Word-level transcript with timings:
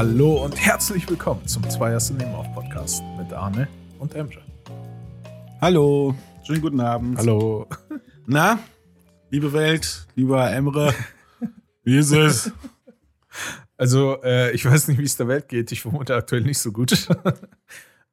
Hallo 0.00 0.42
und 0.42 0.58
herzlich 0.58 1.06
willkommen 1.10 1.46
zum 1.46 1.68
Zweierste 1.68 2.14
Nebenauf 2.14 2.50
Podcast 2.54 3.02
mit 3.18 3.30
Arne 3.34 3.68
und 3.98 4.14
Emre. 4.14 4.40
Hallo, 5.60 6.14
schönen 6.42 6.62
guten 6.62 6.80
Abend. 6.80 7.18
Hallo. 7.18 7.68
Na, 8.26 8.60
liebe 9.28 9.52
Welt, 9.52 10.06
lieber 10.14 10.50
Emre, 10.50 10.94
wie 11.84 11.98
ist 11.98 12.12
es? 12.12 12.50
Also, 13.76 14.22
äh, 14.22 14.52
ich 14.52 14.64
weiß 14.64 14.88
nicht, 14.88 14.96
wie 14.96 15.04
es 15.04 15.18
der 15.18 15.28
Welt 15.28 15.50
geht. 15.50 15.70
Ich 15.70 15.82
vermute 15.82 16.14
aktuell 16.14 16.44
nicht 16.44 16.60
so 16.60 16.72
gut. 16.72 17.06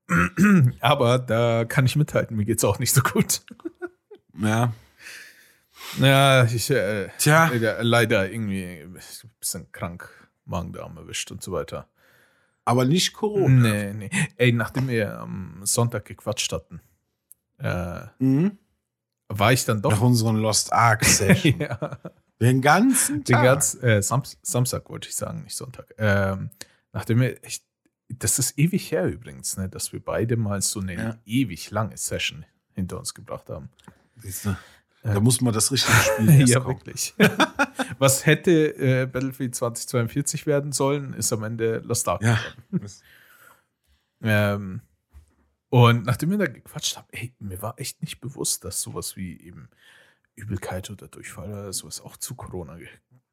Aber 0.81 1.19
da 1.19 1.63
kann 1.63 1.85
ich 1.85 1.95
mithalten, 1.95 2.35
mir 2.35 2.43
geht 2.43 2.57
es 2.57 2.65
auch 2.65 2.79
nicht 2.79 2.91
so 2.93 2.99
gut. 2.99 3.43
Ja. 4.37 4.73
Ja, 6.01 6.43
ich 6.43 6.69
äh, 6.69 7.07
Tja. 7.17 7.49
äh, 7.49 7.81
leider 7.81 8.29
irgendwie 8.29 8.81
ein 8.81 8.99
bisschen 9.39 9.71
krank, 9.71 10.09
Magen-Darm 10.47 10.97
erwischt 10.97 11.31
und 11.31 11.43
so 11.43 11.51
weiter. 11.51 11.87
Aber 12.65 12.85
nicht 12.85 13.13
Corona. 13.13 13.69
Nee, 13.69 13.93
nee. 13.93 14.09
Ey, 14.35 14.51
nachdem 14.51 14.87
wir 14.89 15.19
am 15.19 15.61
Sonntag 15.63 16.05
gequatscht 16.05 16.51
hatten, 16.51 16.81
äh, 17.59 18.01
Mhm. 18.19 18.57
war 19.29 19.53
ich 19.53 19.65
dann 19.65 19.77
Nach 19.81 19.89
doch. 19.91 20.01
unseren 20.01 20.35
Lost 20.37 20.73
Ark 20.73 21.05
Session. 21.05 21.59
ja, 21.59 21.97
Den 22.41 22.61
ganzen 22.61 23.23
den 23.23 23.35
Tag. 23.35 23.43
ganz, 23.43 23.75
äh, 23.81 24.01
Sams 24.01 24.37
Samstag 24.41 24.89
wollte 24.89 25.09
ich 25.09 25.15
sagen, 25.15 25.43
nicht 25.43 25.55
Sonntag. 25.55 25.93
Ähm, 25.97 26.49
nachdem 26.93 27.21
wir, 27.21 27.41
ich, 27.43 27.63
das 28.09 28.37
ist 28.39 28.57
ewig 28.59 28.91
her 28.91 29.05
übrigens, 29.07 29.57
ne, 29.57 29.67
dass 29.69 29.91
wir 29.93 30.03
beide 30.03 30.37
mal 30.37 30.61
so 30.61 30.79
eine 30.81 30.93
Ja. 30.95 31.17
ewig 31.25 31.71
lange 31.71 31.97
Session 31.97 32.45
hinter 32.73 32.99
uns 32.99 33.13
gebracht 33.13 33.49
haben. 33.49 33.69
Siehst 34.17 34.45
du, 34.45 34.55
Da 35.13 35.19
muss 35.19 35.41
man 35.41 35.53
das 35.53 35.71
richtige 35.71 35.97
Spiel 35.97 36.29
erst 36.41 36.53
ja, 36.53 36.59
kommen. 36.59 36.77
wirklich. 36.77 37.13
Was 37.99 38.25
hätte 38.25 38.51
äh, 38.77 39.05
Battlefield 39.05 39.55
2042 39.55 40.45
werden 40.45 40.71
sollen, 40.71 41.13
ist 41.13 41.31
am 41.33 41.43
Ende 41.43 41.79
Lost 41.79 42.07
Ark. 42.07 42.21
Ja. 42.21 42.39
Ähm, 44.19 44.81
und 45.69 46.07
nachdem 46.07 46.31
wir 46.31 46.39
da 46.39 46.47
gequatscht 46.47 46.97
haben, 46.97 47.07
ey, 47.11 47.35
mir 47.37 47.61
war 47.61 47.79
echt 47.79 48.01
nicht 48.01 48.19
bewusst, 48.19 48.63
dass 48.63 48.81
sowas 48.81 49.15
wie 49.15 49.39
eben 49.39 49.69
Übelkeit 50.33 50.89
oder 50.89 51.07
Durchfall 51.07 51.51
oder 51.51 51.71
sowas 51.71 52.01
auch 52.01 52.17
zu 52.17 52.33
Corona, 52.33 52.79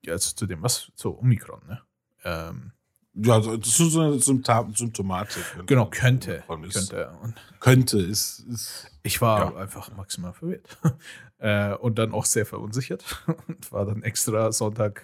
also 0.06 0.34
zu 0.34 0.47
dem, 0.47 0.62
was, 0.62 0.92
zu 0.94 1.19
Omikron, 1.19 1.66
ne? 1.66 1.81
Ähm, 2.22 2.72
ja, 3.14 3.40
das 3.40 3.68
ist 3.68 3.76
so 3.92 4.00
eine 4.00 4.18
Symptom 4.18 4.74
Symptomatik. 4.74 5.44
genau, 5.66 5.86
könnte. 5.86 6.42
Könnte. 6.46 7.10
Und 7.22 7.34
Könnte, 7.60 7.98
ist, 7.98 8.40
ist 8.40 8.90
ich 9.02 9.20
war 9.20 9.52
Ja. 9.52 9.56
einfach 9.56 9.94
maximal 9.96 10.32
verwirrt. 10.32 10.78
äh, 11.38 11.74
und 11.74 11.98
dann 11.98 12.12
auch 12.12 12.24
sehr 12.24 12.46
verunsichert. 12.46 13.22
und 13.48 13.70
war 13.70 13.86
dann 13.86 14.02
extra 14.02 14.50
Sonntag 14.52 15.02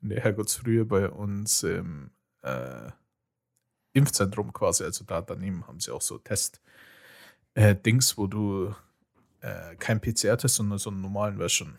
in 0.00 0.08
der 0.08 0.20
Herrgottsfrühe 0.22 0.84
bei 0.84 1.08
uns 1.08 1.62
im 1.62 2.10
äh, 2.42 2.90
Impfzentrum 3.92 4.52
quasi. 4.52 4.84
Also 4.84 5.04
da 5.04 5.22
daneben 5.22 5.66
haben 5.66 5.78
sie 5.78 5.92
auch 5.92 6.02
so 6.02 6.18
Test-Dings, 6.18 8.18
wo 8.18 8.26
du 8.26 8.74
äh, 9.40 9.76
kein 9.76 10.00
PCR-Test, 10.00 10.56
sondern 10.56 10.78
so 10.78 10.90
einen 10.90 11.00
normalen 11.00 11.36
Version 11.36 11.78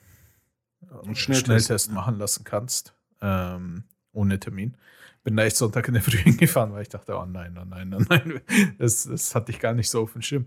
Ein 1.06 1.16
Schnelltest, 1.16 1.88
ja. 1.88 1.94
machen 1.94 2.18
lassen 2.20 2.44
kannst. 2.46 2.94
Ähm, 3.22 3.84
ohne 4.14 4.40
Termin. 4.40 4.76
Bin 5.24 5.36
da 5.36 5.44
echt 5.44 5.58
Sonntag 5.58 5.88
in 5.88 5.94
der 5.96 6.04
Früh 6.04 6.18
hingefahren, 6.24 6.74
weil 6.74 6.84
ich 6.84 6.90
dachte, 6.90 7.16
oh 7.18 7.26
nein, 7.26 7.58
oh 7.60 7.66
nein, 7.66 7.94
oh 7.94 8.02
nein. 8.10 8.42
Das, 8.78 9.04
das 9.04 9.36
hatte 9.36 9.52
ich 9.52 9.60
gar 9.60 9.74
nicht 9.74 9.90
so 9.90 10.02
auf 10.04 10.14
dem 10.14 10.22
Schirm. 10.22 10.46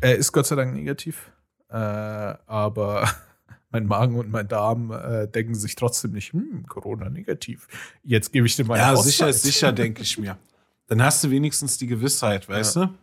Er 0.00 0.16
ist 0.16 0.32
Gott 0.32 0.46
sei 0.46 0.56
Dank 0.56 0.72
negativ, 0.74 1.30
äh, 1.68 1.74
aber 1.74 3.08
mein 3.70 3.86
Magen 3.86 4.16
und 4.16 4.30
mein 4.30 4.48
Darm 4.48 4.90
äh, 4.92 5.26
denken 5.28 5.54
sich 5.54 5.74
trotzdem 5.74 6.12
nicht, 6.12 6.32
hm, 6.32 6.66
Corona 6.66 7.10
negativ. 7.10 7.68
Jetzt 8.02 8.32
gebe 8.32 8.46
ich 8.46 8.56
dir 8.56 8.64
mal 8.64 8.78
Ja, 8.78 8.88
eine 8.90 8.96
sicher 8.98 9.26
Auszeit. 9.26 9.34
ist 9.34 9.42
sicher, 9.42 9.72
denke 9.72 10.02
ich 10.02 10.18
mir. 10.18 10.38
Dann 10.86 11.02
hast 11.02 11.22
du 11.22 11.30
wenigstens 11.30 11.78
die 11.78 11.86
Gewissheit, 11.86 12.48
weißt 12.48 12.76
du? 12.76 12.94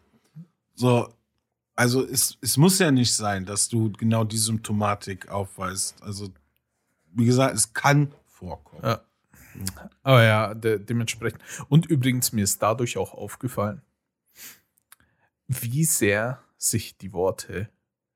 So, 0.75 1.07
also 1.75 2.03
es, 2.05 2.37
es 2.41 2.57
muss 2.57 2.79
ja 2.79 2.91
nicht 2.91 3.15
sein, 3.15 3.45
dass 3.45 3.69
du 3.69 3.91
genau 3.93 4.23
die 4.23 4.37
Symptomatik 4.37 5.29
aufweist. 5.29 5.95
Also, 6.01 6.29
wie 7.13 7.25
gesagt, 7.25 7.55
es 7.55 7.73
kann 7.73 8.11
vorkommen. 8.25 8.81
Ja. 8.83 9.01
Aber 10.03 10.23
ja, 10.23 10.53
de 10.53 10.79
dementsprechend. 10.79 11.41
Und 11.69 11.85
übrigens, 11.87 12.31
mir 12.31 12.43
ist 12.43 12.61
dadurch 12.61 12.97
auch 12.97 13.13
aufgefallen, 13.13 13.81
wie 15.47 15.85
sehr 15.85 16.39
sich 16.57 16.97
die 16.97 17.13
Worte 17.13 17.69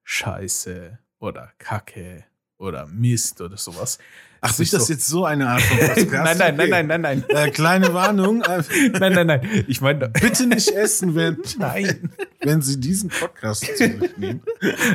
Scheiße 0.04 1.00
oder 1.20 1.52
Kacke 1.58 2.26
oder 2.58 2.86
Mist 2.88 3.42
oder 3.42 3.58
sowas. 3.58 3.98
Ach, 4.42 4.52
sich 4.54 4.66
ist 4.68 4.74
das 4.74 4.88
so- 4.88 4.94
jetzt 4.94 5.08
so 5.08 5.26
eine 5.26 5.48
Art 5.50 5.62
von 5.62 5.78
Podcast? 5.96 6.12
nein, 6.12 6.38
nein, 6.38 6.54
Okay. 6.60 6.70
nein, 6.70 6.88
nein, 6.88 7.02
nein, 7.02 7.02
nein. 7.02 7.24
Äh, 7.30 7.52
kleine 7.52 7.94
Warnung, 7.94 8.42
äh, 8.44 8.64
nein, 9.00 9.14
nein, 9.14 9.28
nein. 9.28 9.66
Ich 9.68 9.82
meine, 9.82 10.10
bitte 10.10 10.48
nicht 10.48 10.70
essen, 10.70 11.16
wenn, 11.16 11.38
nein. 11.58 12.12
wenn 12.42 12.62
Sie 12.62 12.80
diesen 12.80 13.10
Podcast 13.10 13.66
zurücknehmen. 13.78 14.42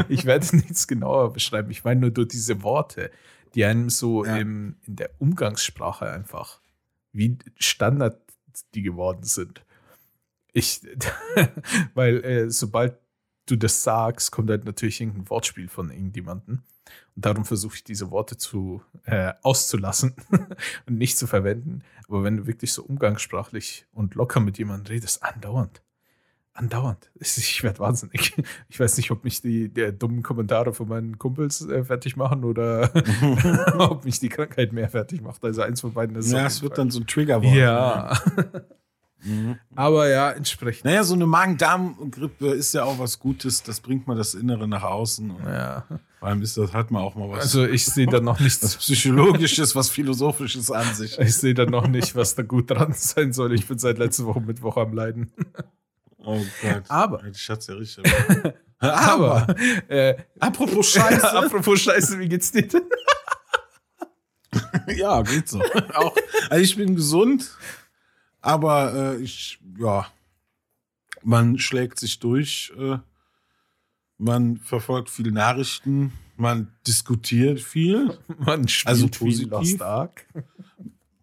Ich 0.09 0.25
werde 0.25 0.57
nichts 0.57 0.87
genauer 0.89 1.33
beschreiben. 1.33 1.71
Ich 1.71 1.85
meine 1.85 2.01
nur 2.03 2.11
durch 2.11 2.29
diese 2.29 2.63
Worte, 2.63 3.11
die 3.57 3.65
einem 3.65 3.91
so 3.91 4.25
Ja. 4.25 4.37
im, 4.37 4.77
in 4.83 4.97
der 4.97 5.11
Umgangssprache 5.19 6.09
einfach 6.09 6.61
wie 7.13 7.39
Standard 7.59 8.21
die 8.75 8.83
geworden 8.83 9.25
sind. 9.25 9.65
Ich, 10.53 10.81
weil 11.95 12.25
äh, 12.25 12.51
sobald 12.51 12.97
du 13.47 13.57
das 13.57 13.83
sagst, 13.83 14.31
kommt 14.33 14.51
halt 14.51 14.65
natürlich 14.65 15.01
irgendein 15.01 15.29
Wortspiel 15.31 15.69
von 15.69 15.91
irgendjemandem. 15.91 16.63
Und 17.15 17.25
darum 17.25 17.45
versuche 17.45 17.77
ich 17.77 17.85
diese 17.85 18.11
Worte 18.11 18.37
zu 18.37 18.83
äh, 19.05 19.33
auszulassen 19.43 20.15
und 20.87 20.99
nicht 20.99 21.19
zu 21.19 21.27
verwenden. 21.27 21.83
Aber 22.09 22.23
wenn 22.25 22.37
du 22.37 22.47
wirklich 22.47 22.73
so 22.73 22.85
umgangssprachlich 22.85 23.87
und 23.93 24.15
locker 24.15 24.41
mit 24.41 24.59
jemandem 24.59 24.93
redest, 24.93 25.23
andauernd. 25.23 25.83
Andauernd. 26.57 27.11
Ich 27.21 27.63
werde 27.63 27.79
wahnsinnig. 27.81 28.35
Ich 28.69 28.81
weiß 28.81 28.97
nicht, 28.97 29.11
ob 29.11 29.25
mich 29.25 29.41
die 29.41 29.69
der 29.69 29.93
dummen 29.93 30.23
Kommentare 30.23 30.73
von 30.73 30.89
meinen 30.89 31.19
Kumpels 31.19 31.67
äh, 31.67 31.85
fertig 31.85 32.17
machen 32.17 32.45
oder 32.45 32.91
ob 33.79 34.05
mich 34.05 34.21
die 34.21 34.29
Krankheit 34.29 34.73
mehr 34.73 34.89
fertig 34.89 35.23
macht. 35.23 35.45
Also 35.45 35.63
eins 35.63 35.81
von 35.81 35.93
beiden 35.93 36.17
ist 36.17 36.33
Ja, 36.33 36.47
es 36.47 36.63
wird 36.63 36.79
dann 36.79 36.91
so 36.91 37.01
ein 37.01 37.07
Triggerwort. 37.07 37.55
Ja. 37.55 38.19
Mhm. 39.25 39.59
Aber 39.75 40.09
ja, 40.09 40.31
entsprechend. 40.31 40.85
Naja, 40.85 41.03
so 41.03 41.15
eine 41.15 41.27
Magen-Darm-Grippe 41.27 42.49
ist 42.49 42.75
ja 42.75 42.85
auch 42.85 42.99
was 42.99 43.19
Gutes. 43.19 43.63
Das 43.63 43.81
bringt 43.81 44.07
mal 44.07 44.17
das 44.17 44.35
Innere 44.35 44.69
nach 44.69 44.83
außen. 44.85 45.35
Ja. 45.47 45.85
Vor 46.19 46.29
allem 46.29 46.43
ist 46.43 46.57
das, 46.57 46.73
hat 46.73 46.91
man 46.91 47.03
auch 47.03 47.15
mal 47.15 47.29
was, 47.31 47.41
Also 47.41 47.67
ich 47.67 47.85
sehe 47.87 48.07
da 48.07 48.21
noch 48.21 48.41
nichts. 48.41 48.77
Psychologisches, 48.77 49.75
was 49.75 49.91
Philosophisches 49.91 50.71
an 50.71 50.95
sich. 50.95 51.19
Ich 51.19 51.37
sehe 51.37 51.55
da 51.55 51.67
noch 51.67 51.89
nicht, 51.89 52.15
was 52.15 52.35
da 52.35 52.43
gut 52.43 52.71
dran 52.71 52.93
sein 52.95 53.33
soll. 53.33 53.53
Ich 53.53 53.67
bin 53.67 53.79
seit 53.79 53.99
letzter 53.99 54.27
Woche 54.27 54.41
Mittwoch 54.41 54.77
am 54.77 54.93
Leiden. 54.93 55.33
Oh 56.27 56.45
Gott. 56.61 56.83
Aber- 56.89 57.23
Die 57.23 57.39
Schatz 57.39 57.67
ja 57.69 57.75
richtig. 57.77 58.05
Aber, 58.79 59.47
äh, 59.89 60.17
apropos 60.39 60.91
Scheiße. 60.91 61.33
apropos 61.45 61.81
Scheiße, 61.81 62.19
wie 62.19 62.29
geht's 62.29 62.51
dir 62.53 62.69
ja, 64.89 65.23
geht 65.23 65.49
so. 65.49 65.63
auch, 65.95 66.15
also 66.51 66.63
ich 66.63 66.77
bin 66.77 66.95
gesund, 66.95 67.57
aber 68.41 69.15
äh, 69.17 69.23
ich, 69.23 69.59
ja, 69.79 70.07
man 71.23 71.59
schlägt 71.59 71.99
sich 71.99 72.19
durch, 72.19 72.73
äh, 72.79 72.99
man 74.19 74.59
verfolgt 74.59 75.11
viele 75.11 75.33
Nachrichten, 75.33 76.13
man 76.37 76.73
diskutiert 76.87 77.61
viel, 77.61 78.19
Man 78.39 78.69
spielt 78.69 78.89
Also 78.89 79.09
viel 79.09 79.19
positiv. 79.19 79.51
Lost 79.51 79.83
Ark. 79.83 80.27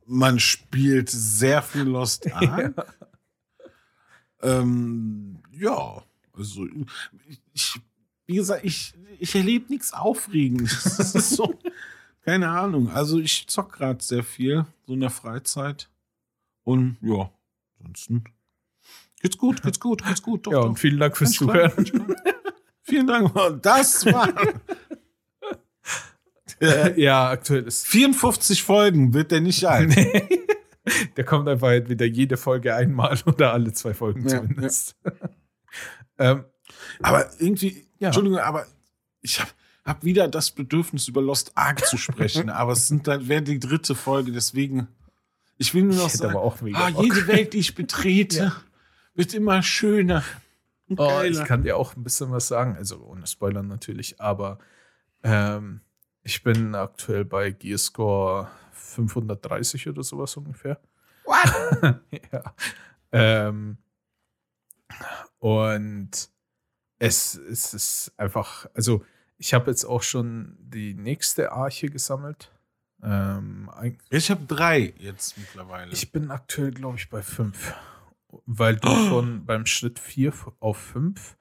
man 0.05 0.39
spielt 0.39 1.09
sehr 1.09 1.61
viel 1.61 1.83
Lost 1.83 2.31
Ark. 2.33 2.73
Ähm, 4.43 5.39
ja, 5.51 6.03
also 6.37 6.67
ich, 7.53 7.79
wie 8.25 8.35
gesagt, 8.35 8.63
ich, 8.63 8.93
ich 9.19 9.35
erlebe 9.35 9.71
nichts 9.71 9.93
Aufregendes. 9.93 10.83
Das 10.97 11.15
ist 11.15 11.29
so, 11.31 11.59
keine 12.21 12.49
Ahnung. 12.49 12.89
Also 12.89 13.19
ich 13.19 13.47
zock 13.47 13.73
gerade 13.73 14.03
sehr 14.03 14.23
viel, 14.23 14.65
so 14.85 14.93
in 14.93 14.99
der 14.99 15.09
Freizeit. 15.09 15.89
Und 16.63 16.97
ja, 17.01 17.29
ansonsten 17.79 18.23
geht's 19.21 19.37
gut, 19.37 19.61
geht's 19.61 19.79
gut, 19.79 20.03
geht's 20.05 20.21
gut. 20.21 20.47
Doch, 20.47 20.51
Ja, 20.51 20.59
doch. 20.61 20.69
und 20.69 20.79
vielen 20.79 20.99
Dank 20.99 21.17
fürs 21.17 21.31
Zuhören. 21.31 21.91
Vielen 22.81 23.07
Dank. 23.07 23.35
Und 23.35 23.65
Das 23.65 24.05
war 24.05 24.29
ja, 26.97 27.29
aktuell 27.29 27.63
ist 27.63 27.85
54 27.87 28.63
Folgen, 28.63 29.13
wird 29.13 29.31
der 29.31 29.41
nicht 29.41 29.65
alt. 29.65 29.93
Der 31.17 31.23
kommt 31.23 31.47
einfach 31.47 31.71
entweder 31.71 32.05
jede 32.05 32.37
Folge 32.37 32.75
einmal 32.75 33.17
oder 33.25 33.53
alle 33.53 33.71
zwei 33.73 33.93
Folgen 33.93 34.27
Ja, 34.27 34.41
zumindest. 34.41 34.95
ähm, 36.17 36.45
Aber 37.01 37.29
irgendwie, 37.39 37.87
Ja. 37.99 38.07
Entschuldigung, 38.09 38.39
aber 38.39 38.65
ich 39.21 39.39
habe 39.39 39.49
hab 39.85 40.03
wieder 40.03 40.27
das 40.27 40.51
Bedürfnis, 40.51 41.07
über 41.07 41.21
Lost 41.21 41.51
Ark 41.55 41.85
zu 41.85 41.97
sprechen. 41.97 42.49
aber 42.49 42.73
es 42.73 42.87
sind 42.87 43.07
dann 43.07 43.27
wäre 43.27 43.41
die 43.41 43.59
dritte 43.59 43.95
Folge, 43.95 44.31
deswegen. 44.31 44.87
Ich 45.57 45.73
will 45.73 45.83
nur 45.83 45.95
noch 45.95 46.07
Ich 46.07 46.13
sagen, 46.13 46.31
aber 46.31 46.41
auch 46.41 46.61
mega 46.61 46.79
ah, 46.79 46.89
jede 46.89 47.27
Welt, 47.27 47.53
die 47.53 47.59
ich 47.59 47.75
betrete, 47.75 48.37
Ja. 48.37 48.55
wird 49.13 49.33
immer 49.33 49.61
schöner. 49.63 50.23
oh, 50.97 51.21
ich 51.23 51.43
kann 51.45 51.63
dir 51.63 51.77
auch 51.77 51.95
ein 51.95 52.03
bisschen 52.03 52.31
was 52.31 52.47
sagen, 52.47 52.75
also 52.75 53.01
ohne 53.03 53.25
Spoilern 53.27 53.67
natürlich, 53.67 54.19
aber 54.19 54.57
ähm, 55.23 55.81
ich 56.23 56.43
bin 56.43 56.75
aktuell 56.75 57.23
bei 57.23 57.51
Gearscore 57.51 58.49
530 58.93 59.89
oder 59.89 60.03
sowas 60.03 60.35
ungefähr. 60.37 60.79
What? 61.25 62.01
ja. 62.31 62.55
Ähm, 63.11 63.77
und 65.39 66.11
es, 66.99 67.35
es 67.35 67.73
ist 67.73 68.13
einfach, 68.17 68.67
also 68.73 69.03
ich 69.37 69.53
habe 69.53 69.69
jetzt 69.71 69.85
auch 69.85 70.03
schon 70.03 70.55
die 70.59 70.93
nächste 70.93 71.51
Arche 71.51 71.89
gesammelt. 71.89 72.51
Ähm, 73.01 73.69
Ich 74.09 74.31
habe 74.31 74.45
drei 74.45 74.93
jetzt 74.97 75.37
mittlerweile. 75.37 75.91
ich 75.91 76.11
bin 76.11 76.31
aktuell, 76.31 76.71
glaube 76.71 76.97
ich, 76.97 77.09
bei 77.09 77.21
fünf. 77.21 77.73
Weil 78.45 78.77
du 78.77 78.87
von 79.09 79.45
beim 79.45 79.65
Schritt 79.65 79.99
vier 79.99 80.33
auf 80.59 80.77
fünf 80.77 81.35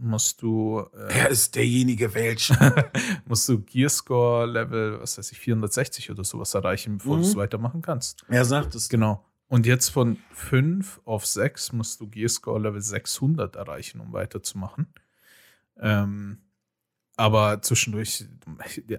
musst 0.00 0.42
du, 0.42 0.80
äh, 0.94 1.08
Wer 1.14 1.28
ist 1.30 1.54
derjenige 1.54 2.14
welche? 2.14 2.54
musst 3.26 3.48
du 3.48 3.60
Gearscore 3.60 4.46
Level, 4.46 5.00
was 5.00 5.18
weiß 5.18 5.30
ich, 5.32 5.38
460 5.38 6.10
oder 6.10 6.24
sowas 6.24 6.54
erreichen, 6.54 6.98
bevor 6.98 7.16
Mhm. 7.16 7.22
du 7.22 7.28
es 7.28 7.36
weitermachen 7.36 7.82
kannst. 7.82 8.24
er 8.28 8.44
sagt 8.44 8.74
es. 8.74 8.88
Genau. 8.88 9.24
Und 9.48 9.66
jetzt 9.66 9.88
von 9.88 10.16
5 10.32 11.00
auf 11.04 11.26
6 11.26 11.72
musst 11.72 12.00
du 12.00 12.08
Gearscore 12.08 12.60
Level 12.60 12.80
600 12.80 13.56
erreichen, 13.56 14.00
um 14.00 14.12
weiterzumachen. 14.12 14.86
Ähm, 15.78 16.38
aber 17.16 17.60
zwischendurch 17.60 18.24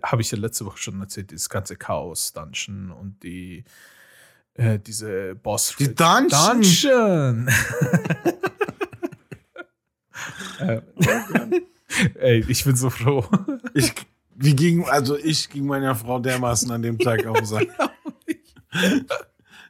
habe 0.03 0.21
ich 0.21 0.29
ja 0.31 0.37
letzte 0.37 0.65
Woche 0.65 0.77
schon 0.77 0.99
erzählt, 1.01 1.31
dieses 1.31 1.49
ganze 1.49 1.75
Chaos-Dungeon 1.75 2.91
und 2.91 3.23
die 3.23 3.63
äh, 4.55 4.77
diese 4.79 5.33
Boss 5.35 5.73
Die 5.79 5.95
Dungeon. 5.95 6.29
Dungeon. 6.61 7.49
äh, 10.61 10.81
ey, 12.19 12.45
ich 12.47 12.63
bin 12.63 12.75
so 12.75 12.89
froh. 12.89 13.25
Ich, 13.73 13.93
wie 14.35 14.55
ging, 14.55 14.85
also 14.85 15.17
ich 15.17 15.49
ging 15.49 15.65
meiner 15.65 15.95
Frau 15.95 16.19
dermaßen 16.19 16.71
an 16.71 16.81
dem 16.81 16.97
Tag 16.97 17.25
auf 17.25 17.37
den 17.37 17.45
Sack. 17.45 17.67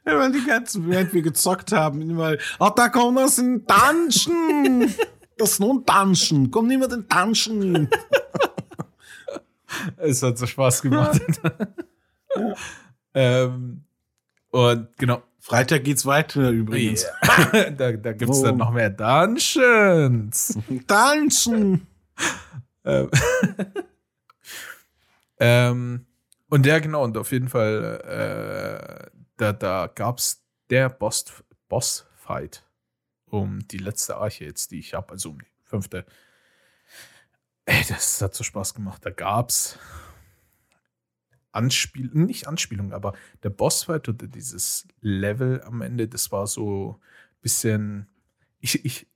Ja, 0.04 0.18
weil 0.18 0.32
die 0.32 0.44
ganze 0.44 0.86
Welt 0.88 1.14
wir 1.14 1.22
gezockt 1.22 1.70
haben, 1.72 2.02
immer, 2.02 2.36
ach, 2.58 2.70
da 2.70 2.88
kommt 2.88 3.18
das 3.18 3.38
ein 3.38 3.64
Dungeon. 3.66 4.92
Das 5.38 5.52
ist 5.52 5.60
nur 5.60 5.74
ein 5.74 5.84
Dungeon. 5.84 6.50
Komm, 6.50 6.66
nimm 6.68 6.80
mal 6.80 6.88
den 6.88 7.08
Dungeon. 7.08 7.88
Es 9.96 10.22
hat 10.22 10.36
so 10.38 10.46
Spaß 10.46 10.82
gemacht. 10.82 11.20
ähm, 13.14 13.82
und 14.50 14.88
genau. 14.98 15.22
Freitag 15.44 15.82
geht's 15.82 16.06
weiter 16.06 16.50
übrigens. 16.50 17.04
da 17.76 17.92
da 17.92 18.12
gibt 18.12 18.30
es 18.30 18.38
Oh. 18.38 18.44
dann 18.44 18.58
noch 18.58 18.70
mehr 18.70 18.90
Dungeons. 18.90 20.56
Dungeon. 20.86 21.84
ähm, 22.84 23.10
ähm, 25.40 26.06
und 26.48 26.64
ja, 26.66 26.78
genau, 26.78 27.02
und 27.02 27.16
auf 27.16 27.32
jeden 27.32 27.48
Fall, 27.48 28.00
äh, 28.04 29.10
da, 29.36 29.52
da 29.52 29.88
gab 29.92 30.18
es 30.18 30.44
der 30.70 30.88
Boss, 30.88 31.24
Boss-Fight 31.68 32.64
um 33.26 33.66
die 33.66 33.78
letzte 33.78 34.18
Arche 34.18 34.44
jetzt, 34.44 34.70
die 34.70 34.78
ich 34.78 34.94
habe, 34.94 35.10
also 35.12 35.30
um 35.30 35.38
die 35.40 35.46
fünfte. 35.64 36.04
Ey, 37.64 37.82
das 37.88 38.20
hat 38.22 38.34
so 38.34 38.44
Spaß 38.44 38.74
gemacht. 38.74 39.04
Da 39.04 39.10
gab's 39.10 39.76
Anspielungen, 41.52 42.26
nicht 42.26 42.48
Anspielungen, 42.48 42.92
aber 42.92 43.14
der 43.42 43.50
Bossfight 43.50 44.08
oder 44.08 44.26
dieses 44.26 44.88
Level 45.00 45.62
am 45.62 45.82
Ende, 45.82 46.08
das 46.08 46.32
war 46.32 46.46
so 46.46 47.00
ein 47.00 47.40
bisschen. 47.40 48.08
Ich, 48.58 48.84
ich 48.84 49.06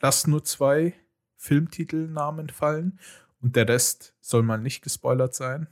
lasse 0.00 0.30
nur 0.30 0.44
zwei 0.44 0.94
Filmtitelnamen 1.36 2.48
fallen 2.48 2.98
und 3.40 3.56
der 3.56 3.68
Rest 3.68 4.14
soll 4.20 4.42
mal 4.42 4.58
nicht 4.58 4.82
gespoilert 4.82 5.34
sein. 5.34 5.68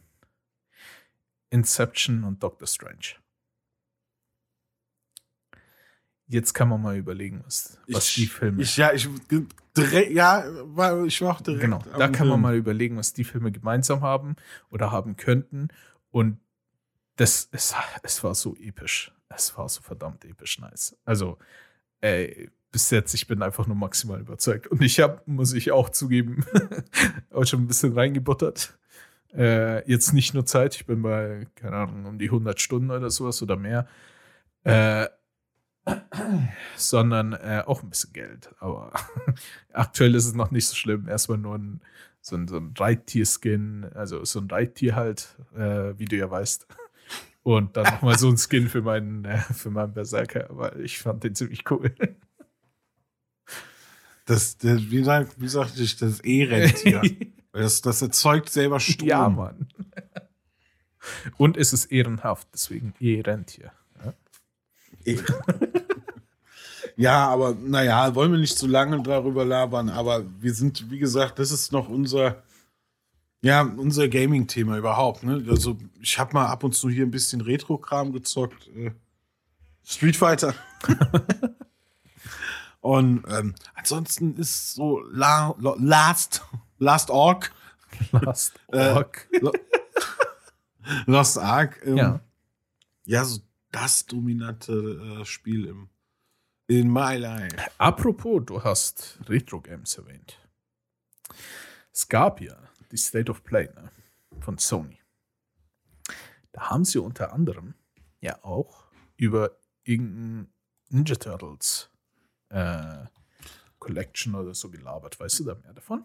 Inception 1.50 2.24
und 2.24 2.42
Doctor 2.42 2.66
Strange. 2.66 3.16
Jetzt 6.28 6.52
kann 6.52 6.68
man 6.68 6.82
mal 6.82 6.96
überlegen, 6.96 7.42
was, 7.44 7.78
was 7.88 8.12
die 8.12 8.26
Filme. 8.26 8.62
Ich, 8.62 8.76
ja, 8.76 8.92
ich, 8.92 9.08
direkt, 9.76 10.10
ja, 10.10 10.44
ich 11.06 11.20
war 11.22 11.34
auch 11.34 11.40
direkt. 11.40 11.62
Genau, 11.62 11.82
da 11.96 12.08
kann 12.08 12.28
man 12.28 12.36
Film. 12.36 12.40
mal 12.42 12.56
überlegen, 12.56 12.96
was 12.98 13.14
die 13.14 13.24
Filme 13.24 13.50
gemeinsam 13.50 14.02
haben 14.02 14.36
oder 14.70 14.92
haben 14.92 15.16
könnten. 15.16 15.68
Und 16.10 16.38
das, 17.16 17.48
es, 17.52 17.74
es 18.02 18.22
war 18.22 18.34
so 18.34 18.54
episch. 18.56 19.12
Es 19.30 19.56
war 19.56 19.68
so 19.68 19.80
verdammt 19.80 20.24
episch 20.24 20.58
nice. 20.58 20.96
Also, 21.04 21.38
ey, 22.00 22.50
bis 22.70 22.90
jetzt, 22.90 23.14
ich 23.14 23.26
bin 23.26 23.42
einfach 23.42 23.66
nur 23.66 23.76
maximal 23.76 24.20
überzeugt. 24.20 24.66
Und 24.66 24.82
ich 24.82 25.00
habe, 25.00 25.22
muss 25.26 25.52
ich 25.52 25.72
auch 25.72 25.88
zugeben, 25.88 26.44
auch 27.32 27.44
schon 27.44 27.62
ein 27.62 27.66
bisschen 27.66 27.94
reingebuttert. 27.94 28.78
Äh, 29.34 29.88
jetzt 29.90 30.12
nicht 30.12 30.34
nur 30.34 30.46
Zeit, 30.46 30.74
ich 30.74 30.86
bin 30.86 31.02
bei, 31.02 31.46
keine 31.54 31.76
Ahnung, 31.76 32.06
um 32.06 32.18
die 32.18 32.26
100 32.26 32.60
Stunden 32.60 32.90
oder 32.90 33.10
sowas 33.10 33.42
oder 33.42 33.56
mehr. 33.56 33.86
Äh, 34.64 35.06
sondern 36.76 37.32
äh, 37.32 37.62
auch 37.66 37.82
ein 37.82 37.90
bisschen 37.90 38.12
Geld. 38.12 38.50
Aber 38.58 38.92
aktuell 39.72 40.14
ist 40.14 40.26
es 40.26 40.34
noch 40.34 40.50
nicht 40.50 40.66
so 40.66 40.74
schlimm. 40.74 41.08
Erstmal 41.08 41.38
nur 41.38 41.56
ein, 41.56 41.80
so 42.20 42.36
ein, 42.36 42.48
so 42.48 42.56
ein 42.56 42.74
Reittier-Skin, 42.76 43.86
also 43.94 44.24
so 44.24 44.40
ein 44.40 44.48
Reittier 44.48 44.96
halt, 44.96 45.36
äh, 45.54 45.98
wie 45.98 46.04
du 46.04 46.16
ja 46.16 46.30
weißt. 46.30 46.66
Und 47.42 47.76
dann 47.76 47.84
nochmal 47.84 48.18
so 48.18 48.28
ein 48.28 48.36
Skin 48.36 48.68
für 48.68 48.82
meinen, 48.82 49.24
äh, 49.24 49.38
für 49.38 49.70
meinen 49.70 49.94
Berserker, 49.94 50.46
weil 50.50 50.80
ich 50.80 50.98
fand 50.98 51.24
den 51.24 51.34
ziemlich 51.34 51.70
cool. 51.70 51.94
Das, 54.26 54.58
das, 54.58 54.90
wie, 54.90 55.02
sagt, 55.02 55.40
wie 55.40 55.48
sagte 55.48 55.82
ich, 55.82 55.96
das 55.96 56.20
E-Rentier. 56.20 57.00
das, 57.52 57.80
das 57.80 58.02
erzeugt 58.02 58.50
selber 58.50 58.78
Strom. 58.78 59.08
ja, 59.08 59.28
Mann. 59.28 59.68
Und 61.38 61.56
es 61.56 61.72
ist 61.72 61.86
ehrenhaft, 61.86 62.48
deswegen 62.52 62.92
E-Rentier. 63.00 63.72
E- 65.06 65.16
ja, 66.98 67.26
aber 67.28 67.54
naja, 67.54 68.14
wollen 68.14 68.32
wir 68.32 68.38
nicht 68.38 68.58
zu 68.58 68.66
lange 68.66 69.02
darüber 69.02 69.44
labern, 69.46 69.88
aber 69.88 70.24
wir 70.40 70.52
sind, 70.52 70.90
wie 70.90 70.98
gesagt, 70.98 71.38
das 71.38 71.50
ist 71.52 71.72
noch 71.72 71.88
unser, 71.88 72.42
ja, 73.40 73.62
unser 73.62 74.08
Gaming-Thema 74.08 74.76
überhaupt. 74.76 75.22
Ne? 75.22 75.42
Also 75.48 75.78
ich 76.00 76.18
habe 76.18 76.34
mal 76.34 76.46
ab 76.46 76.64
und 76.64 76.74
zu 76.74 76.90
hier 76.90 77.06
ein 77.06 77.10
bisschen 77.10 77.40
Retro-Kram 77.40 78.12
gezockt. 78.12 78.68
Äh, 78.76 78.90
Street 79.84 80.16
Fighter. 80.16 80.54
und 82.80 83.24
ähm, 83.28 83.54
ansonsten 83.74 84.36
ist 84.36 84.74
so 84.74 85.00
La 85.10 85.54
Lo- 85.58 85.76
Last, 85.78 86.42
Last 86.78 87.10
Orc, 87.10 87.52
Last 88.12 88.54
Äh, 88.72 88.92
Orc. 88.92 89.28
Lo- 89.40 89.52
Lost 91.06 91.38
Ark. 91.38 91.80
Ähm, 91.84 91.96
ja. 91.96 92.20
ja, 93.04 93.24
so 93.24 93.40
das 93.72 94.06
dominante 94.06 95.20
äh, 95.20 95.24
Spiel 95.26 95.66
im, 95.66 95.88
in 96.68 96.92
my 96.92 97.16
life. 97.16 97.56
Apropos, 97.78 98.40
du 98.44 98.62
hast 98.62 99.18
Retro 99.28 99.60
Games 99.60 99.96
erwähnt. 99.96 100.38
Es 101.92 102.08
gab 102.08 102.40
ja 102.40 102.56
die 102.92 102.96
State 102.96 103.30
of 103.30 103.42
Play 103.42 103.68
ne, 103.74 103.90
von 104.40 104.58
Sony. 104.58 105.00
Da 106.52 106.70
haben 106.70 106.84
sie 106.84 106.98
unter 106.98 107.32
anderem 107.32 107.74
ja 108.20 108.38
auch 108.44 108.86
über 109.16 109.58
irgendein 109.84 110.52
Ninja 110.90 111.16
Turtles 111.16 111.90
äh, 112.50 113.04
Collection 113.78 114.34
oder 114.34 114.54
so 114.54 114.70
gelabert. 114.70 115.18
Weißt 115.18 115.40
du 115.40 115.44
da 115.44 115.54
mehr 115.54 115.72
davon? 115.72 116.04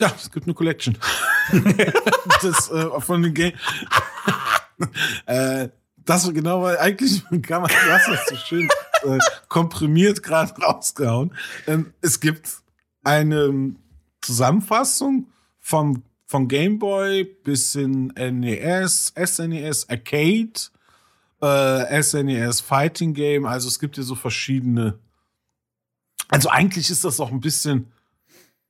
Ja, 0.00 0.12
es 0.16 0.30
gibt 0.30 0.46
eine 0.46 0.54
Collection. 0.54 0.98
das 2.42 2.70
äh, 2.70 3.00
von 3.00 3.22
den 3.22 3.34
Game. 3.34 3.52
äh, 5.26 5.68
das 6.04 6.32
genau, 6.32 6.62
weil 6.62 6.78
eigentlich 6.78 7.22
kann 7.42 7.62
man, 7.62 7.70
du 7.70 7.92
hast 7.92 8.08
das 8.08 8.26
so 8.28 8.36
schön 8.36 8.68
äh, 9.02 9.18
komprimiert 9.48 10.22
gerade 10.22 10.52
rausgehauen. 10.60 11.34
Ähm, 11.66 11.92
es 12.00 12.20
gibt 12.20 12.48
eine 13.02 13.74
Zusammenfassung 14.20 15.28
vom, 15.60 16.02
von 16.26 16.48
Game 16.48 16.78
Boy 16.78 17.24
bis 17.24 17.74
in 17.74 18.08
NES, 18.08 19.12
SNES, 19.16 19.88
Arcade, 19.88 20.52
äh, 21.40 22.02
SNES 22.02 22.60
Fighting 22.60 23.14
Game. 23.14 23.46
Also 23.46 23.68
es 23.68 23.78
gibt 23.78 23.96
ja 23.96 24.02
so 24.02 24.14
verschiedene. 24.14 24.98
Also 26.28 26.48
eigentlich 26.48 26.90
ist 26.90 27.04
das 27.04 27.20
auch 27.20 27.30
ein 27.30 27.40
bisschen, 27.40 27.92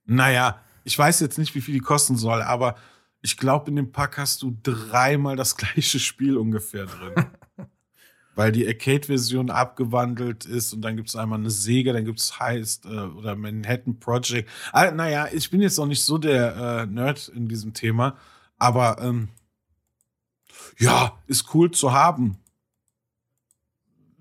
naja, 0.05 0.61
ich 0.83 0.99
weiß 0.99 1.21
jetzt 1.21 1.39
nicht, 1.39 1.55
wie 1.55 1.61
viel 1.61 1.75
die 1.75 1.81
kosten 1.81 2.17
soll, 2.17 2.43
aber 2.43 2.77
ich 3.25 3.39
glaube, 3.39 3.71
in 3.71 3.77
dem 3.77 3.91
Pack 3.91 4.19
hast 4.19 4.43
du 4.43 4.55
dreimal 4.63 5.35
das 5.35 5.57
gleiche 5.57 5.99
Spiel 5.99 6.37
ungefähr 6.37 6.85
drin. 6.85 7.27
Weil 8.37 8.53
die 8.53 8.67
Arcade-Version 8.67 9.49
abgewandelt 9.49 10.45
ist 10.45 10.75
und 10.75 10.83
dann 10.83 10.97
gibt 10.97 11.09
es 11.09 11.17
einmal 11.17 11.39
eine 11.39 11.51
Sega, 11.51 11.93
dann 11.93 12.05
gibt 12.05 12.19
es 12.19 12.39
Heist 12.39 12.85
äh, 12.85 12.89
oder 12.89 13.35
Manhattan 13.35 13.99
Project. 13.99 14.51
Ah, 14.73 14.91
naja, 14.91 15.29
ich 15.33 15.51
bin 15.51 15.63
jetzt 15.63 15.79
auch 15.79 15.87
nicht 15.87 16.05
so 16.05 16.19
der 16.19 16.57
äh, 16.57 16.87
Nerd 16.87 17.29
in 17.29 17.49
diesem 17.49 17.73
Thema, 17.73 18.19
aber 18.59 19.01
ähm, 19.01 19.29
ja, 20.79 21.17
ist 21.27 21.55
cool 21.55 21.71
zu 21.71 21.93
haben. 21.93 22.37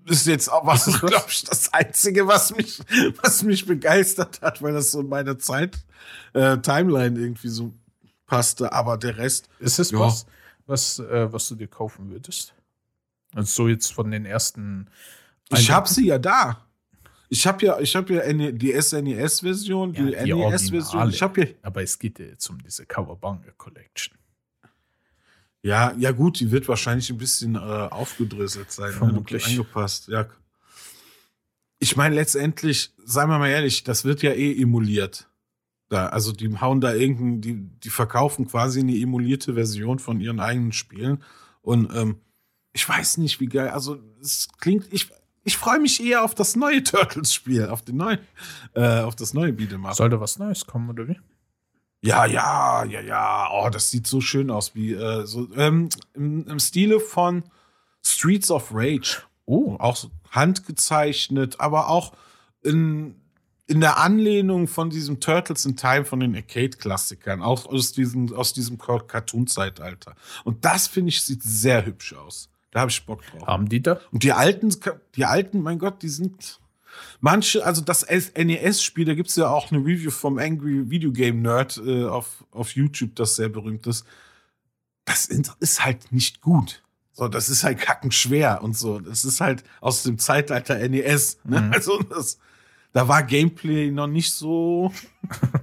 Ist 0.06 0.26
jetzt 0.26 0.48
auch 0.48 0.64
was? 0.64 0.86
glaube 1.00 1.26
ich, 1.28 1.42
das 1.42 1.74
Einzige, 1.74 2.26
was 2.26 2.56
mich, 2.56 2.80
was 3.20 3.42
mich 3.42 3.66
begeistert 3.66 4.40
hat, 4.40 4.62
weil 4.62 4.72
das 4.72 4.92
so 4.92 5.00
in 5.00 5.08
meiner 5.08 5.38
Zeit 5.38 5.84
äh, 6.32 6.56
Timeline 6.58 7.18
irgendwie 7.18 7.48
so 7.48 7.74
passte, 8.36 8.72
aber 8.72 8.96
der 8.98 9.16
Rest, 9.16 9.48
Ist 9.58 9.78
es 9.78 9.90
Ja. 9.90 9.98
was, 10.00 10.26
was, 10.66 10.98
äh, 10.98 11.32
was 11.32 11.48
du 11.48 11.54
dir 11.54 11.68
kaufen 11.68 12.10
würdest? 12.10 12.54
Also 13.34 13.50
so 13.64 13.68
jetzt 13.68 13.92
von 13.92 14.10
den 14.10 14.24
ersten. 14.26 14.88
Ich 15.50 15.70
habe 15.70 15.88
sie 15.88 16.06
ja 16.06 16.18
da. 16.18 16.66
Ich 17.28 17.46
habe 17.46 17.64
ja, 17.66 17.78
ich 17.80 17.96
habe 17.96 18.14
ja 18.14 18.20
eine- 18.22 18.52
die 18.52 18.72
SNES-Version, 18.72 19.92
die, 19.92 20.10
Ja, 20.12 20.24
die 20.24 20.34
NES-Version. 20.34 21.08
Ich 21.10 21.20
habe 21.22 21.40
ja, 21.42 21.46
Aber 21.62 21.82
es 21.82 21.98
geht 21.98 22.18
ja 22.18 22.26
jetzt 22.26 22.48
um 22.48 22.62
diese 22.62 22.86
Kawabanga 22.86 23.50
Collection. 23.56 24.16
ja, 25.62 25.92
ja 25.98 26.12
gut, 26.12 26.38
die 26.40 26.50
wird 26.50 26.68
wahrscheinlich 26.68 27.10
ein 27.10 27.18
bisschen 27.18 27.54
äh, 27.56 27.58
aufgedröselt 27.58 28.70
sein, 28.70 28.90
ne, 28.90 28.96
Vermutlich. 28.98 29.46
angepasst. 29.46 30.08
Ja. 30.08 30.26
Ich 31.78 31.96
meine 31.96 32.14
letztendlich, 32.14 32.92
seien 33.04 33.28
wir 33.28 33.38
mal 33.38 33.48
ehrlich, 33.50 33.82
das 33.84 34.04
wird 34.04 34.22
ja 34.22 34.32
eh 34.32 34.60
emuliert. 34.62 35.28
Da, 35.88 36.06
also 36.06 36.32
die 36.32 36.58
hauen 36.60 36.80
da 36.80 36.94
irgendein, 36.94 37.40
die, 37.40 37.56
die 37.80 37.90
verkaufen 37.90 38.46
quasi 38.46 38.80
eine 38.80 38.96
emulierte 38.96 39.54
Version 39.54 39.98
von 39.98 40.20
ihren 40.20 40.40
eigenen 40.40 40.72
Spielen. 40.72 41.22
Und 41.62 41.94
ähm, 41.94 42.20
ich 42.72 42.88
weiß 42.88 43.18
nicht, 43.18 43.40
wie 43.40 43.46
geil. 43.46 43.68
Also 43.68 43.98
es 44.20 44.48
klingt, 44.58 44.92
ich, 44.92 45.10
ich 45.44 45.56
freue 45.56 45.78
mich 45.78 46.04
eher 46.04 46.24
auf 46.24 46.34
das 46.34 46.56
neue 46.56 46.82
Turtles-Spiel, 46.82 47.66
auf 47.68 47.82
den 47.82 47.98
neuen, 47.98 48.18
äh, 48.74 49.00
auf 49.00 49.14
das 49.14 49.34
neue 49.34 49.52
Beat'em 49.52 49.86
Up. 49.86 49.94
Soll 49.94 50.08
da 50.08 50.20
was 50.20 50.38
Neues 50.38 50.66
kommen, 50.66 50.88
oder 50.88 51.06
wie? 51.06 51.20
Ja, 52.00 52.26
ja, 52.26 52.84
ja, 52.84 53.00
ja. 53.00 53.48
Oh, 53.52 53.70
das 53.70 53.90
sieht 53.90 54.06
so 54.06 54.20
schön 54.20 54.50
aus, 54.50 54.74
wie 54.74 54.92
äh, 54.92 55.26
so 55.26 55.48
ähm, 55.54 55.88
im, 56.14 56.46
im 56.46 56.58
Stile 56.58 57.00
von 57.00 57.44
Streets 58.02 58.50
of 58.50 58.70
Rage. 58.74 59.22
Oh, 59.46 59.76
Auch 59.78 59.96
handgezeichnet, 60.30 61.60
aber 61.60 61.88
auch 61.88 62.12
in, 62.62 63.14
in 63.66 63.80
der 63.80 63.98
Anlehnung 63.98 64.68
von 64.68 64.90
diesem 64.90 65.20
Turtles 65.20 65.64
in 65.64 65.76
Time 65.76 66.04
von 66.04 66.20
den 66.20 66.34
Arcade-Klassikern, 66.34 67.42
auch 67.42 67.66
aus 67.66 67.92
diesem, 67.92 68.32
aus 68.34 68.52
diesem 68.52 68.76
Cartoon-Zeitalter. 68.78 70.14
Und 70.44 70.64
das 70.64 70.86
finde 70.86 71.08
ich 71.10 71.22
sieht 71.22 71.42
sehr 71.42 71.86
hübsch 71.86 72.12
aus. 72.12 72.50
Da 72.70 72.80
habe 72.80 72.90
ich 72.90 73.06
Bock 73.06 73.22
drauf. 73.26 73.46
haben 73.46 73.68
die 73.68 73.80
da? 73.80 74.00
Und 74.10 74.22
die 74.22 74.32
alten, 74.32 74.74
die 75.14 75.24
alten, 75.24 75.62
mein 75.62 75.78
Gott, 75.78 76.02
die 76.02 76.08
sind 76.08 76.60
manche, 77.20 77.64
also 77.64 77.80
das 77.80 78.04
NES-Spiel, 78.04 79.04
da 79.04 79.14
gibt 79.14 79.30
es 79.30 79.36
ja 79.36 79.48
auch 79.48 79.70
eine 79.70 79.80
Review 79.80 80.10
vom 80.10 80.38
Angry 80.38 80.90
Video 80.90 81.12
Game 81.12 81.40
Nerd 81.40 81.80
äh, 81.84 82.04
auf, 82.04 82.44
auf 82.50 82.70
YouTube, 82.72 83.14
das 83.16 83.36
sehr 83.36 83.48
berühmt 83.48 83.86
ist. 83.86 84.04
Das 85.04 85.26
ist 85.26 85.84
halt 85.84 86.12
nicht 86.12 86.40
gut. 86.40 86.82
So, 87.12 87.28
das 87.28 87.48
ist 87.48 87.62
halt 87.62 87.78
kackenschwer 87.78 88.60
und 88.62 88.76
so. 88.76 88.98
Das 88.98 89.24
ist 89.24 89.40
halt 89.40 89.62
aus 89.80 90.02
dem 90.02 90.18
Zeitalter 90.18 90.76
NES. 90.88 91.38
Ne? 91.44 91.60
Mhm. 91.60 91.72
Also 91.72 92.02
das, 92.02 92.38
da 92.94 93.08
war 93.08 93.24
Gameplay 93.24 93.90
noch 93.90 94.06
nicht 94.06 94.32
so. 94.32 94.92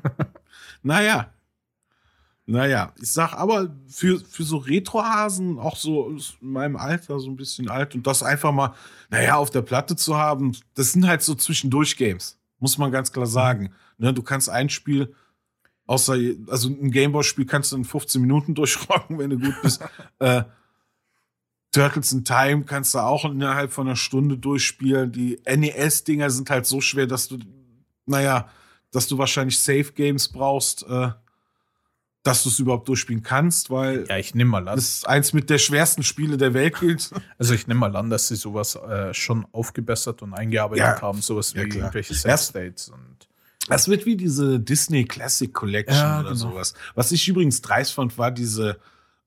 naja. 0.83 1.33
Naja, 2.45 2.93
ich 3.01 3.09
sag 3.13 3.33
aber 3.33 3.73
für, 3.87 4.19
für 4.19 4.43
so 4.43 4.57
Retrohasen, 4.57 5.57
auch 5.57 5.77
so 5.77 6.07
aus 6.07 6.35
meinem 6.41 6.75
Alter, 6.75 7.19
so 7.19 7.29
ein 7.29 7.37
bisschen 7.37 7.69
alt, 7.69 7.95
und 7.95 8.05
das 8.05 8.23
einfach 8.23 8.51
mal, 8.51 8.73
naja, 9.09 9.37
auf 9.37 9.49
der 9.49 9.61
Platte 9.61 9.95
zu 9.95 10.17
haben, 10.17 10.57
das 10.73 10.91
sind 10.91 11.07
halt 11.07 11.21
so 11.21 11.33
Zwischendurch-Games. 11.33 12.37
Muss 12.59 12.77
man 12.77 12.91
ganz 12.91 13.13
klar 13.13 13.27
sagen. 13.27 13.71
Ne, 13.97 14.13
du 14.13 14.21
kannst 14.21 14.49
ein 14.49 14.69
Spiel, 14.69 15.15
außer, 15.85 16.17
also 16.47 16.67
ein 16.67 16.91
Gameboy-Spiel 16.91 17.45
kannst 17.45 17.71
du 17.71 17.77
in 17.77 17.85
15 17.85 18.19
Minuten 18.19 18.55
durchrocken, 18.55 19.17
wenn 19.19 19.29
du 19.29 19.39
gut 19.39 19.55
bist. 19.61 19.81
äh, 20.19 20.43
Turtles 21.71 22.11
in 22.11 22.23
Time 22.25 22.63
kannst 22.63 22.93
du 22.93 22.99
auch 22.99 23.25
innerhalb 23.25 23.71
von 23.71 23.87
einer 23.87 23.95
Stunde 23.95 24.37
durchspielen. 24.37 25.11
Die 25.11 25.39
NES-Dinger 25.45 26.29
sind 26.29 26.49
halt 26.49 26.65
so 26.65 26.81
schwer, 26.81 27.07
dass 27.07 27.27
du, 27.29 27.37
naja, 28.05 28.49
dass 28.91 29.07
du 29.07 29.17
wahrscheinlich 29.17 29.57
Safe 29.59 29.91
Games 29.93 30.27
brauchst, 30.27 30.83
äh, 30.87 31.09
dass 32.23 32.43
du 32.43 32.49
es 32.49 32.59
überhaupt 32.59 32.87
durchspielen 32.87 33.23
kannst, 33.23 33.69
weil 33.71 34.05
Ja, 34.07 34.17
ich 34.17 34.35
nehme 34.35 34.51
mal 34.51 34.67
an. 34.67 34.77
es 34.77 35.05
eins 35.05 35.33
mit 35.33 35.49
der 35.49 35.57
schwersten 35.57 36.03
Spiele 36.03 36.37
der 36.37 36.53
Welt 36.53 36.79
gilt. 36.79 37.09
Also 37.39 37.53
ich 37.55 37.65
nehme 37.67 37.79
mal 37.79 37.95
an, 37.95 38.09
dass 38.11 38.27
sie 38.27 38.35
sowas 38.35 38.75
äh, 38.75 39.13
schon 39.13 39.47
aufgebessert 39.53 40.21
und 40.21 40.33
eingearbeitet 40.33 40.83
Ja. 40.85 41.01
haben, 41.01 41.21
sowas 41.21 41.53
Ja, 41.53 41.63
wie 41.63 41.69
klar. 41.69 41.83
irgendwelche 41.85 42.13
Erst- 42.13 42.23
Save-States 42.53 42.89
und 42.89 43.27
Das 43.69 43.87
wird 43.87 44.05
wie 44.05 44.17
diese 44.17 44.59
Disney 44.59 45.05
Classic 45.05 45.51
Collection 45.53 45.95
Ja, 45.97 46.19
oder 46.19 46.29
genau. 46.33 46.51
sowas. 46.51 46.73
Was 46.95 47.11
ich 47.11 47.27
übrigens 47.27 47.61
dreist 47.61 47.93
fand, 47.93 48.17
war 48.17 48.29
diese 48.29 48.77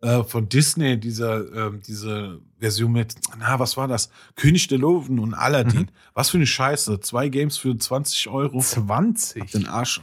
äh, 0.04 0.22
von 0.22 0.50
Disney, 0.50 1.00
diese, 1.00 1.50
ähm, 1.54 1.80
diese 1.80 2.40
Version 2.58 2.92
mit, 2.92 3.14
na, 3.38 3.58
was 3.58 3.78
war 3.78 3.88
das? 3.88 4.10
König 4.36 4.68
der 4.68 4.76
Löwen 4.76 5.18
und 5.18 5.32
Aladdin. 5.32 5.80
Mhm. 5.80 5.88
Was 6.12 6.28
für 6.28 6.36
eine 6.36 6.46
Scheiße. 6.46 7.00
Zwei 7.00 7.30
Games 7.30 7.56
für 7.56 7.76
20 7.76 8.28
Euro. 8.28 8.60
20. 8.60 9.50
Den 9.50 9.66
Arsch. 9.66 10.02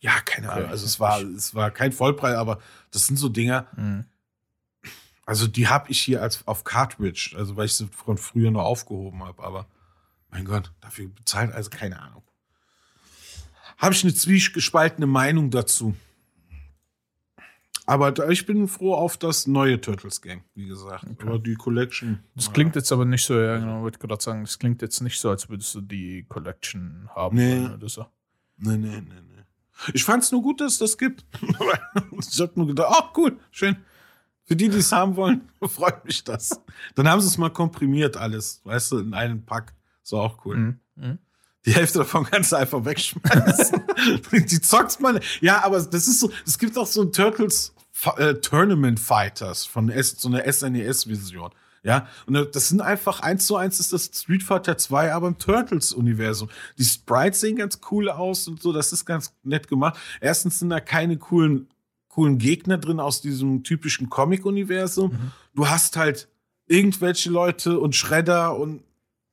Ja, 0.00 0.20
keine 0.20 0.52
Ahnung. 0.52 0.68
Also 0.68 0.84
es 0.84 1.00
war, 1.00 1.22
es 1.22 1.54
war 1.54 1.70
kein 1.70 1.92
Vollpreis, 1.92 2.36
aber 2.36 2.58
das 2.90 3.06
sind 3.06 3.16
so 3.16 3.30
Dinger. 3.30 3.66
Mhm. 3.76 4.04
Also 5.24 5.46
die 5.46 5.68
habe 5.68 5.90
ich 5.90 6.00
hier 6.00 6.20
als 6.20 6.46
auf 6.46 6.64
Cartridge, 6.64 7.34
also 7.36 7.56
weil 7.56 7.66
ich 7.66 7.74
sie 7.76 7.88
von 7.88 8.18
früher 8.18 8.50
noch 8.50 8.64
aufgehoben 8.64 9.24
habe. 9.24 9.42
Aber 9.42 9.66
mein 10.30 10.44
Gott, 10.44 10.70
dafür 10.82 11.08
bezahlt 11.08 11.52
also 11.52 11.70
keine 11.70 12.00
Ahnung. 12.00 12.22
Habe 13.78 13.94
ich 13.94 14.04
eine 14.04 14.12
zwiegespaltene 14.12 15.06
Meinung 15.06 15.50
dazu. 15.50 15.94
Aber 17.90 18.30
ich 18.30 18.46
bin 18.46 18.68
froh 18.68 18.94
auf 18.94 19.16
das 19.16 19.48
neue 19.48 19.80
Turtles 19.80 20.22
Game, 20.22 20.42
wie 20.54 20.68
gesagt. 20.68 21.04
Aber 21.22 21.40
die 21.40 21.56
Collection. 21.56 22.20
Das 22.36 22.52
klingt 22.52 22.76
jetzt 22.76 22.92
aber 22.92 23.04
nicht 23.04 23.24
so, 23.24 23.36
ja, 23.36 23.58
genau, 23.58 23.82
wollte 23.82 23.98
gerade 23.98 24.22
sagen, 24.22 24.42
das 24.42 24.60
klingt 24.60 24.80
jetzt 24.80 25.00
nicht 25.00 25.18
so, 25.18 25.28
als 25.28 25.48
würdest 25.48 25.74
du 25.74 25.80
die 25.80 26.24
Collection 26.28 27.10
haben 27.16 27.36
Nee. 27.36 27.66
oder 27.66 27.88
so. 27.88 28.06
Nee, 28.58 28.76
nee, 28.76 29.00
nee, 29.00 29.00
nee. 29.00 29.42
Ich 29.92 30.04
fand 30.04 30.22
es 30.22 30.30
nur 30.30 30.40
gut, 30.40 30.60
dass 30.60 30.74
es 30.74 30.78
das 30.78 30.98
gibt. 30.98 31.24
ich 32.20 32.40
habe 32.40 32.52
nur 32.54 32.68
gedacht, 32.68 32.94
oh, 32.96 33.20
cool, 33.20 33.40
schön. 33.50 33.76
Für 34.44 34.54
die, 34.54 34.68
die 34.68 34.78
es 34.78 34.92
haben 34.92 35.16
wollen, 35.16 35.50
freut 35.60 36.04
mich 36.04 36.22
das. 36.22 36.62
Dann 36.94 37.08
haben 37.08 37.20
sie 37.20 37.26
es 37.26 37.38
mal 37.38 37.50
komprimiert 37.50 38.16
alles, 38.16 38.60
weißt 38.62 38.92
du, 38.92 38.98
in 38.98 39.14
einen 39.14 39.44
Pack. 39.44 39.74
So 40.04 40.20
auch 40.20 40.44
cool. 40.44 40.56
Mhm. 40.56 40.80
Mhm. 40.94 41.18
Die 41.66 41.74
Hälfte 41.74 41.98
davon 41.98 42.24
kannst 42.24 42.52
du 42.52 42.56
einfach 42.56 42.84
wegschmeißen. 42.84 43.82
die 44.32 44.60
zockst 44.60 45.00
man. 45.00 45.18
Ja, 45.40 45.64
aber 45.64 45.82
das 45.82 46.06
ist 46.06 46.20
so, 46.20 46.30
es 46.46 46.56
gibt 46.56 46.78
auch 46.78 46.86
so 46.86 47.02
ein 47.02 47.12
Turtles 47.12 47.74
äh, 48.16 48.34
Tournament 48.34 49.00
Fighters 49.00 49.66
von 49.66 49.88
S, 49.90 50.16
so 50.18 50.28
einer 50.28 50.50
SNES-Vision. 50.50 51.50
Ja, 51.82 52.08
und 52.26 52.54
das 52.54 52.68
sind 52.68 52.82
einfach 52.82 53.20
eins 53.20 53.46
zu 53.46 53.56
eins 53.56 53.80
ist 53.80 53.92
das 53.94 54.10
Street 54.12 54.42
Fighter 54.42 54.76
2, 54.76 55.14
aber 55.14 55.28
im 55.28 55.38
Turtles-Universum. 55.38 56.50
Die 56.76 56.84
Sprites 56.84 57.40
sehen 57.40 57.56
ganz 57.56 57.80
cool 57.90 58.10
aus 58.10 58.48
und 58.48 58.60
so, 58.60 58.72
das 58.72 58.92
ist 58.92 59.06
ganz 59.06 59.32
nett 59.44 59.66
gemacht. 59.68 59.98
Erstens 60.20 60.58
sind 60.58 60.68
da 60.68 60.80
keine 60.80 61.16
coolen, 61.16 61.68
coolen 62.08 62.36
Gegner 62.36 62.76
drin 62.76 63.00
aus 63.00 63.22
diesem 63.22 63.62
typischen 63.62 64.10
Comic-Universum. 64.10 65.12
Mhm. 65.12 65.32
Du 65.54 65.68
hast 65.68 65.96
halt 65.96 66.28
irgendwelche 66.66 67.30
Leute 67.30 67.80
und 67.80 67.96
Schredder 67.96 68.56
und 68.56 68.82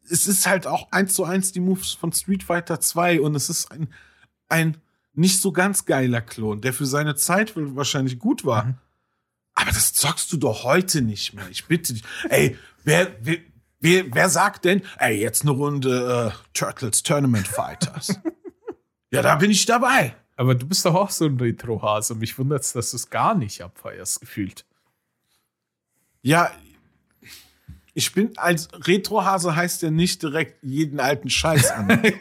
es 0.09 0.25
ist 0.27 0.47
halt 0.47 0.67
auch 0.67 0.89
eins 0.91 1.13
zu 1.15 1.25
eins 1.25 1.51
die 1.51 1.59
Moves 1.59 1.91
von 1.91 2.13
Street 2.13 2.43
Fighter 2.43 2.79
2 2.79 3.19
und 3.19 3.35
es 3.35 3.49
ist 3.49 3.71
ein, 3.71 3.89
ein 4.47 4.77
nicht 5.17 5.41
so 5.41 5.51
ganz 5.51 5.85
geiler 5.85 6.21
Klon, 6.21 6.61
der 6.61 6.73
für 6.73 6.85
seine 6.85 7.15
Zeit 7.15 7.55
wohl 7.55 7.75
wahrscheinlich 7.75 8.19
gut 8.19 8.45
war. 8.45 8.65
Mhm. 8.65 8.77
Aber 9.55 9.71
das 9.71 9.93
zockst 9.93 10.31
du 10.31 10.37
doch 10.37 10.63
heute 10.63 11.01
nicht 11.01 11.33
mehr. 11.33 11.47
Ich 11.49 11.65
bitte 11.65 11.93
dich. 11.93 12.03
Ey, 12.29 12.57
wer, 12.83 13.15
wer, 13.21 13.37
wer, 13.79 14.05
wer 14.13 14.29
sagt 14.29 14.65
denn, 14.65 14.83
ey, 14.99 15.19
jetzt 15.19 15.41
eine 15.41 15.51
Runde 15.51 16.31
äh, 16.31 16.37
Turtles 16.53 17.01
Tournament 17.01 17.47
Fighters? 17.47 18.19
ja, 19.11 19.23
da 19.23 19.35
bin 19.35 19.49
ich 19.49 19.65
dabei. 19.65 20.15
Aber 20.35 20.53
du 20.53 20.67
bist 20.67 20.85
doch 20.85 20.93
auch 20.93 21.09
so 21.09 21.25
ein 21.25 21.39
Retro-Hase. 21.39 22.13
Mich 22.13 22.37
wundert 22.37 22.61
es, 22.61 22.73
dass 22.73 22.91
du 22.91 22.97
es 22.97 23.09
gar 23.09 23.33
nicht 23.33 23.63
abfeierst, 23.63 24.21
gefühlt. 24.21 24.65
Ja, 26.21 26.51
ich 27.95 28.13
bin 28.13 28.37
als 28.37 28.69
Retrohase 28.71 29.55
heißt 29.55 29.81
ja 29.81 29.89
nicht 29.89 30.21
direkt 30.21 30.63
jeden 30.63 30.99
alten 30.99 31.31
Scheiß 31.31 31.71
an. 31.71 32.03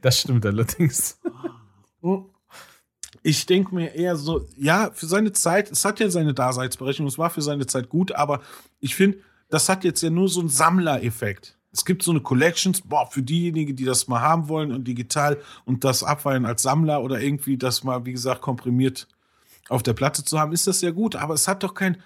Das 0.00 0.20
stimmt 0.20 0.44
allerdings. 0.46 1.19
Ich 3.22 3.46
denke 3.46 3.74
mir 3.74 3.94
eher 3.94 4.16
so, 4.16 4.46
ja, 4.56 4.90
für 4.94 5.06
seine 5.06 5.32
Zeit, 5.32 5.70
es 5.70 5.84
hat 5.84 6.00
ja 6.00 6.08
seine 6.08 6.32
Daseinsberechtigung, 6.32 7.08
es 7.08 7.18
war 7.18 7.30
für 7.30 7.42
seine 7.42 7.66
Zeit 7.66 7.88
gut, 7.88 8.12
aber 8.12 8.40
ich 8.78 8.94
finde, 8.94 9.18
das 9.48 9.68
hat 9.68 9.84
jetzt 9.84 10.02
ja 10.02 10.10
nur 10.10 10.28
so 10.28 10.40
einen 10.40 10.48
Sammlereffekt. 10.48 11.58
Es 11.72 11.84
gibt 11.84 12.02
so 12.02 12.10
eine 12.10 12.20
Collections, 12.20 12.80
boah, 12.80 13.08
für 13.10 13.22
diejenigen, 13.22 13.76
die 13.76 13.84
das 13.84 14.08
mal 14.08 14.20
haben 14.20 14.48
wollen 14.48 14.72
und 14.72 14.88
digital 14.88 15.38
und 15.64 15.84
das 15.84 16.02
abfeiern 16.02 16.46
als 16.46 16.62
Sammler 16.62 17.02
oder 17.02 17.20
irgendwie 17.20 17.56
das 17.56 17.84
mal, 17.84 18.04
wie 18.06 18.12
gesagt, 18.12 18.40
komprimiert 18.40 19.06
auf 19.68 19.82
der 19.82 19.92
Platte 19.92 20.24
zu 20.24 20.38
haben, 20.38 20.52
ist 20.52 20.66
das 20.66 20.80
ja 20.80 20.90
gut, 20.90 21.14
aber 21.14 21.34
es 21.34 21.46
hat 21.46 21.62
doch 21.62 21.74
kein, 21.74 22.02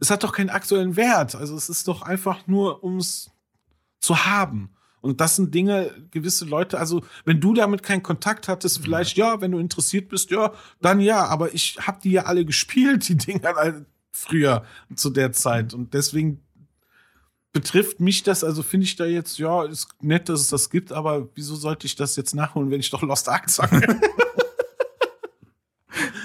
es 0.00 0.10
hat 0.10 0.24
doch 0.24 0.32
keinen 0.32 0.50
aktuellen 0.50 0.96
Wert. 0.96 1.36
Also 1.36 1.56
es 1.56 1.68
ist 1.68 1.86
doch 1.86 2.02
einfach 2.02 2.46
nur, 2.46 2.82
um 2.82 2.98
es 2.98 3.30
zu 4.00 4.24
haben. 4.26 4.74
Und 5.04 5.20
das 5.20 5.36
sind 5.36 5.54
Dinge, 5.54 5.90
gewisse 6.12 6.46
Leute, 6.46 6.78
also 6.78 7.02
wenn 7.26 7.38
du 7.38 7.52
damit 7.52 7.82
keinen 7.82 8.02
Kontakt 8.02 8.48
hattest, 8.48 8.82
vielleicht 8.82 9.18
ja, 9.18 9.42
wenn 9.42 9.52
du 9.52 9.58
interessiert 9.58 10.08
bist, 10.08 10.30
ja, 10.30 10.54
dann 10.80 10.98
ja, 10.98 11.26
aber 11.26 11.52
ich 11.52 11.76
habe 11.78 12.00
die 12.02 12.12
ja 12.12 12.22
alle 12.22 12.46
gespielt, 12.46 13.06
die 13.06 13.16
Dinger 13.18 13.54
halt 13.54 13.84
früher 14.12 14.64
zu 14.94 15.10
der 15.10 15.32
Zeit. 15.32 15.74
Und 15.74 15.92
deswegen 15.92 16.40
betrifft 17.52 18.00
mich 18.00 18.22
das, 18.22 18.42
also 18.44 18.62
finde 18.62 18.84
ich 18.84 18.96
da 18.96 19.04
jetzt, 19.04 19.36
ja, 19.36 19.64
ist 19.64 19.88
nett, 20.00 20.30
dass 20.30 20.40
es 20.40 20.48
das 20.48 20.70
gibt, 20.70 20.90
aber 20.90 21.28
wieso 21.34 21.54
sollte 21.54 21.86
ich 21.86 21.96
das 21.96 22.16
jetzt 22.16 22.34
nachholen, 22.34 22.70
wenn 22.70 22.80
ich 22.80 22.88
doch 22.88 23.02
Lost 23.02 23.28
Ark 23.28 23.50
zocke? 23.50 24.00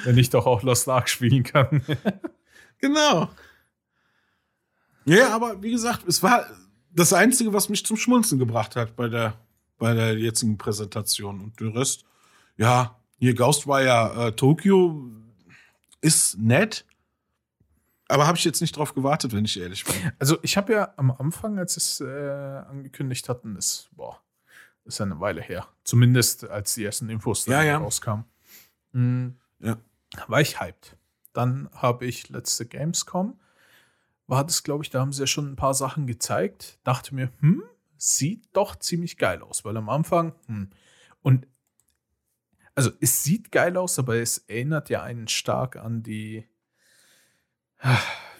Wenn 0.05 0.17
ich 0.17 0.29
doch 0.29 0.45
auch 0.45 0.63
Lost 0.63 0.87
Ark 0.87 1.09
spielen 1.09 1.43
kann. 1.43 1.83
genau. 2.79 3.29
Ja, 5.03 5.35
aber 5.35 5.61
wie 5.61 5.71
gesagt, 5.71 6.07
es 6.07 6.23
war 6.23 6.45
das 6.99 7.13
Einzige, 7.13 7.53
was 7.53 7.69
mich 7.69 7.85
zum 7.85 7.97
Schmunzeln 7.97 8.39
gebracht 8.39 8.75
hat 8.75 8.95
bei 8.95 9.07
der, 9.07 9.33
bei 9.77 9.93
der 9.93 10.17
jetzigen 10.17 10.57
Präsentation. 10.57 11.41
Und 11.41 11.59
der 11.59 11.73
Rest, 11.73 12.03
ja, 12.57 12.99
hier 13.17 13.33
Ghostwire 13.35 14.27
äh, 14.27 14.31
Tokyo 14.33 15.09
ist 16.01 16.37
nett, 16.37 16.85
aber 18.07 18.25
habe 18.27 18.37
ich 18.37 18.43
jetzt 18.43 18.61
nicht 18.61 18.75
drauf 18.75 18.93
gewartet, 18.95 19.33
wenn 19.33 19.45
ich 19.45 19.59
ehrlich 19.59 19.83
bin. 19.85 20.11
Also 20.19 20.37
ich 20.41 20.57
habe 20.57 20.73
ja 20.73 20.93
am 20.97 21.11
Anfang, 21.11 21.59
als 21.59 21.77
es 21.77 22.01
äh, 22.01 22.05
angekündigt 22.05 23.29
hatten, 23.29 23.55
ist, 23.55 23.89
boah, 23.95 24.19
ist 24.85 24.99
eine 24.99 25.19
Weile 25.19 25.41
her. 25.41 25.67
Zumindest 25.83 26.49
als 26.49 26.73
die 26.73 26.83
ersten 26.85 27.09
Infos 27.09 27.45
Ja, 27.45 27.61
ja. 27.63 27.77
rauskamen. 27.77 28.25
Mhm. 28.93 29.35
Ja. 29.59 29.77
War 30.27 30.41
ich 30.41 30.59
hyped. 30.59 30.97
Dann 31.33 31.69
habe 31.73 32.05
ich 32.05 32.29
letzte 32.29 32.65
Gamescom, 32.65 33.39
war 34.29 34.45
das, 34.45 34.63
glaube 34.63 34.83
ich, 34.83 34.89
da 34.89 34.99
haben 34.99 35.11
sie 35.11 35.21
ja 35.23 35.27
schon 35.27 35.51
ein 35.51 35.55
paar 35.55 35.73
Sachen 35.73 36.05
gezeigt. 36.07 36.79
Dachte 36.83 37.15
mir, 37.15 37.31
hm, 37.39 37.63
sieht 37.97 38.47
doch 38.53 38.75
ziemlich 38.75 39.17
geil 39.17 39.41
aus, 39.41 39.65
weil 39.65 39.75
am 39.75 39.89
Anfang, 39.89 40.33
hm. 40.45 40.69
Und 41.21 41.47
also 42.75 42.91
es 43.01 43.23
sieht 43.23 43.51
geil 43.51 43.75
aus, 43.75 43.99
aber 43.99 44.15
es 44.15 44.37
erinnert 44.47 44.89
ja 44.89 45.03
einen 45.03 45.27
stark 45.27 45.75
an 45.75 46.01
die, 46.01 46.47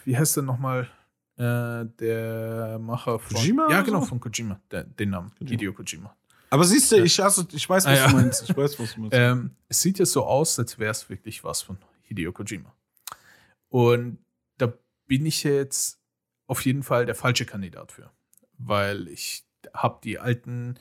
wie 0.04 0.16
heißt 0.16 0.36
der 0.36 0.44
nochmal? 0.44 0.88
Äh, 1.36 1.86
der 1.98 2.78
Macher 2.78 3.18
von. 3.18 3.36
Kojima 3.36 3.68
ja, 3.70 3.82
genau, 3.82 4.00
so? 4.00 4.06
von 4.06 4.20
Kojima. 4.20 4.60
Der, 4.70 4.84
den 4.84 5.10
Namen. 5.10 5.30
Kojima. 5.32 5.50
Hideo 5.50 5.72
Kojima. 5.72 6.14
Aber 6.50 6.64
siehst 6.64 6.92
du, 6.92 6.96
ich, 6.96 7.18
hasse, 7.20 7.46
ich 7.52 7.68
weiß, 7.68 7.84
was 7.86 7.92
Ah, 7.92 7.94
ja. 7.96 8.08
du 8.08 8.16
meinst. 8.16 8.42
Ich 8.48 8.56
weiß, 8.56 8.78
was 8.78 8.94
du 8.94 9.00
meinst. 9.00 9.16
Ähm, 9.16 9.50
es 9.68 9.80
sieht 9.80 9.98
ja 9.98 10.06
so 10.06 10.24
aus, 10.24 10.58
als 10.58 10.78
wäre 10.78 10.90
es 10.90 11.08
wirklich 11.08 11.42
was 11.44 11.62
von 11.62 11.78
Hideo 12.02 12.32
Kojima. 12.32 12.74
Und 13.68 14.18
bin 15.10 15.26
ich 15.26 15.42
jetzt 15.42 16.00
auf 16.46 16.64
jeden 16.64 16.84
Fall 16.84 17.04
der 17.04 17.16
falsche 17.16 17.44
Kandidat 17.44 17.90
für. 17.90 18.12
Weil 18.58 19.08
ich 19.08 19.44
habe 19.74 19.98
die 20.04 20.20
alten 20.20 20.76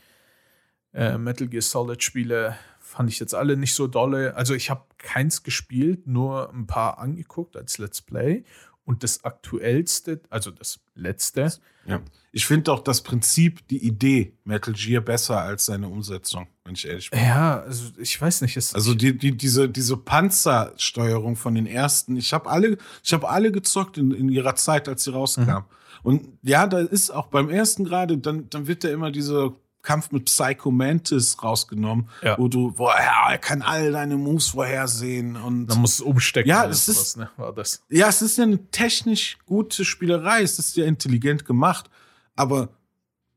äh, 0.93 1.17
Metal 1.17 1.47
Gear 1.47 1.63
Solid 1.63 2.03
Spiele, 2.03 2.55
fand 2.79 3.09
ich 3.09 3.19
jetzt 3.19 3.33
alle 3.33 3.57
nicht 3.57 3.73
so 3.73 3.87
dolle. 3.87 4.35
Also 4.35 4.53
ich 4.53 4.69
habe 4.69 4.85
keins 4.99 5.41
gespielt, 5.41 6.05
nur 6.05 6.53
ein 6.53 6.67
paar 6.67 6.99
angeguckt 6.99 7.57
als 7.57 7.79
Let's 7.79 8.03
Play. 8.03 8.43
Und 8.89 9.03
das 9.03 9.23
aktuellste, 9.23 10.19
also 10.31 10.49
das 10.49 10.79
letzte, 10.95 11.51
ja. 11.85 12.01
Ich 12.31 12.45
finde 12.47 12.71
auch 12.71 12.81
das 12.81 13.01
Prinzip, 13.01 13.67
die 13.67 13.85
Idee 13.85 14.33
Metal 14.45 14.73
Gear 14.73 15.01
besser 15.01 15.41
als 15.41 15.65
seine 15.67 15.87
Umsetzung, 15.87 16.47
wenn 16.63 16.73
ich 16.73 16.87
ehrlich 16.87 17.11
bin. 17.11 17.19
ja, 17.19 17.59
also 17.61 17.91
ich 17.99 18.19
weiß 18.19 18.41
nicht. 18.41 18.57
Es, 18.57 18.73
Also 18.73 18.95
die, 18.95 19.15
die, 19.15 19.35
diese, 19.37 19.69
diese 19.69 19.95
Panzersteuerung 19.95 21.35
von 21.35 21.53
den 21.53 21.67
ersten, 21.67 22.15
ich 22.17 22.33
habe 22.33 22.49
alle, 22.49 22.77
ich 23.03 23.13
habe 23.13 23.29
alle 23.29 23.51
gezockt 23.51 23.99
in, 23.99 24.11
in 24.11 24.29
ihrer 24.29 24.55
Zeit, 24.55 24.87
als 24.87 25.03
sie 25.03 25.11
rauskamen. 25.11 25.65
Und 26.01 26.37
ja, 26.41 26.65
da 26.65 26.79
ist 26.79 27.11
auch 27.11 27.27
beim 27.27 27.49
ersten 27.49 27.83
gerade, 27.83 28.17
dann, 28.17 28.49
dann 28.49 28.65
wird 28.65 28.83
da 28.83 28.89
immer 28.89 29.11
dieser 29.11 29.53
Kampf 29.81 30.11
mit 30.11 30.25
Psycho 30.25 30.71
Mantis 30.71 31.41
rausgenommen, 31.41 32.09
Ja. 32.21 32.37
wo 32.37 32.47
du, 32.47 32.73
wo 32.77 32.87
ja, 32.89 33.29
er 33.31 33.37
kann 33.37 33.61
all 33.61 33.91
deine 33.91 34.17
Moves 34.17 34.49
vorhersehen 34.49 35.35
und 35.37 35.67
man 35.69 35.77
muss 35.79 35.93
es 35.95 36.01
umstecken. 36.01 36.49
Ja, 36.49 36.65
es 36.67 36.87
ist- 36.89 37.17
ne, 37.17 37.29
war 37.37 37.53
das. 37.53 37.81
ja, 37.89 38.07
es 38.09 38.21
ist 38.21 38.37
ja 38.37 38.43
eine 38.43 38.67
technisch 38.71 39.37
gute 39.45 39.85
Spielerei, 39.85 40.41
es 40.41 40.59
ist 40.59 40.75
ja 40.75 40.85
intelligent 40.85 41.45
gemacht, 41.45 41.89
aber 42.35 42.69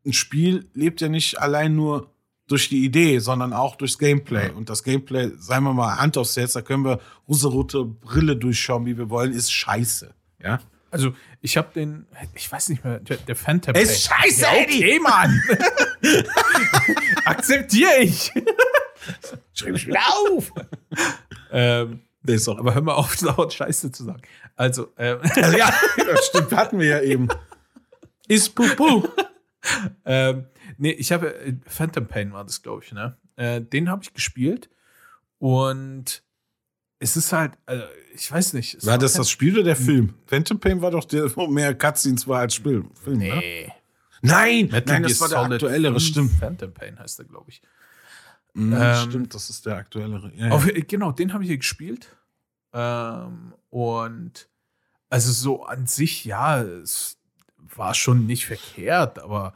ein 0.04 0.12
Spiel 0.12 0.68
lebt 0.74 1.00
ja 1.00 1.08
nicht 1.08 1.38
allein 1.40 1.76
nur 1.76 2.10
durch 2.48 2.68
die 2.68 2.84
Idee, 2.84 3.20
sondern 3.20 3.52
auch 3.52 3.76
durchs 3.76 3.98
Gameplay. 3.98 4.50
Und 4.50 4.68
das 4.68 4.82
Gameplay, 4.82 5.30
seien 5.38 5.62
wir 5.62 5.72
mal 5.72 5.96
Hand 5.96 6.18
aufs 6.18 6.36
Herz, 6.36 6.52
da 6.52 6.60
können 6.60 6.84
wir 6.84 6.98
rosarote 7.28 7.84
Brille 7.84 8.36
durchschauen, 8.36 8.84
wie 8.84 8.98
wir 8.98 9.08
wollen, 9.10 9.32
ist 9.32 9.52
scheiße. 9.52 10.12
Ja? 10.42 10.60
Also, 10.90 11.14
ich 11.40 11.56
habe 11.56 11.68
den, 11.74 12.04
ich 12.34 12.50
weiß 12.52 12.68
nicht 12.68 12.84
mehr, 12.84 12.98
der, 12.98 13.16
der 13.16 13.36
Phantom 13.36 13.74
Ist 13.74 14.02
scheiße, 14.02 14.42
ja, 14.42 14.52
Eddie! 14.54 14.84
okay, 14.84 14.98
Mann! 15.00 15.42
Akzeptiere 17.24 17.98
ich! 18.00 18.32
Schreib 19.54 19.74
ich 19.74 19.86
wieder 19.86 20.00
auf! 20.30 20.52
ähm, 21.50 22.00
ist 22.24 22.48
auch, 22.48 22.58
aber 22.58 22.74
hör 22.74 22.82
mal 22.82 22.94
auf, 22.94 23.20
laut 23.22 23.52
Scheiße 23.52 23.90
zu 23.92 24.04
sagen. 24.04 24.22
Also, 24.56 24.92
ähm, 24.98 25.18
ja, 25.56 25.72
das 25.96 26.26
stimmt, 26.26 26.52
hatten 26.52 26.78
wir 26.78 26.86
ja 26.88 27.00
eben. 27.00 27.28
Ist 28.28 28.54
Pupu. 28.54 29.08
ähm, 30.04 30.46
nee, 30.78 30.92
ich 30.92 31.10
habe, 31.12 31.34
äh, 31.34 31.54
Phantom 31.66 32.06
Pain 32.06 32.32
war 32.32 32.44
das, 32.44 32.62
glaube 32.62 32.82
ich, 32.84 32.92
ne? 32.92 33.16
Äh, 33.36 33.60
den 33.60 33.88
habe 33.90 34.02
ich 34.04 34.12
gespielt 34.14 34.68
und 35.38 36.22
es 36.98 37.16
ist 37.16 37.32
halt, 37.32 37.52
also, 37.66 37.84
ich 38.14 38.30
weiß 38.30 38.52
nicht. 38.52 38.84
War 38.86 38.98
das 38.98 39.14
kein- 39.14 39.20
das 39.22 39.30
Spiel 39.30 39.54
oder 39.54 39.64
der 39.64 39.76
Film? 39.76 40.14
Phantom 40.26 40.60
Pain 40.60 40.80
war 40.82 40.90
doch 40.92 41.04
der, 41.04 41.34
wo 41.34 41.46
mehr 41.48 41.74
Cutscenes 41.74 42.28
war 42.28 42.40
als 42.40 42.54
Spiel. 42.54 42.84
Film, 43.02 43.18
ne? 43.18 43.72
Nein, 44.22 44.68
Metal 44.70 44.94
nein, 44.94 45.02
das 45.02 45.20
war 45.20 45.28
der 45.28 45.38
aktuellere, 45.40 45.94
5 45.94 46.02
stimmt. 46.04 46.32
Phantom 46.32 46.72
Pain 46.72 46.98
heißt 46.98 47.18
der, 47.18 47.26
glaube 47.26 47.50
ich. 47.50 47.60
Mhm, 48.54 48.72
Ähm, 48.78 49.10
stimmt, 49.10 49.34
das 49.34 49.50
ist 49.50 49.66
der 49.66 49.76
aktuellere. 49.76 50.32
Ja, 50.34 50.46
ja. 50.46 50.52
Auf, 50.52 50.66
genau, 50.88 51.12
den 51.12 51.32
habe 51.32 51.42
ich 51.44 51.48
hier 51.48 51.58
gespielt. 51.58 52.08
Ähm, 52.72 53.52
und 53.70 54.48
also 55.10 55.32
so 55.32 55.64
an 55.64 55.86
sich, 55.86 56.24
ja, 56.24 56.62
es 56.62 57.18
war 57.58 57.94
schon 57.94 58.26
nicht 58.26 58.46
verkehrt, 58.46 59.18
aber 59.18 59.54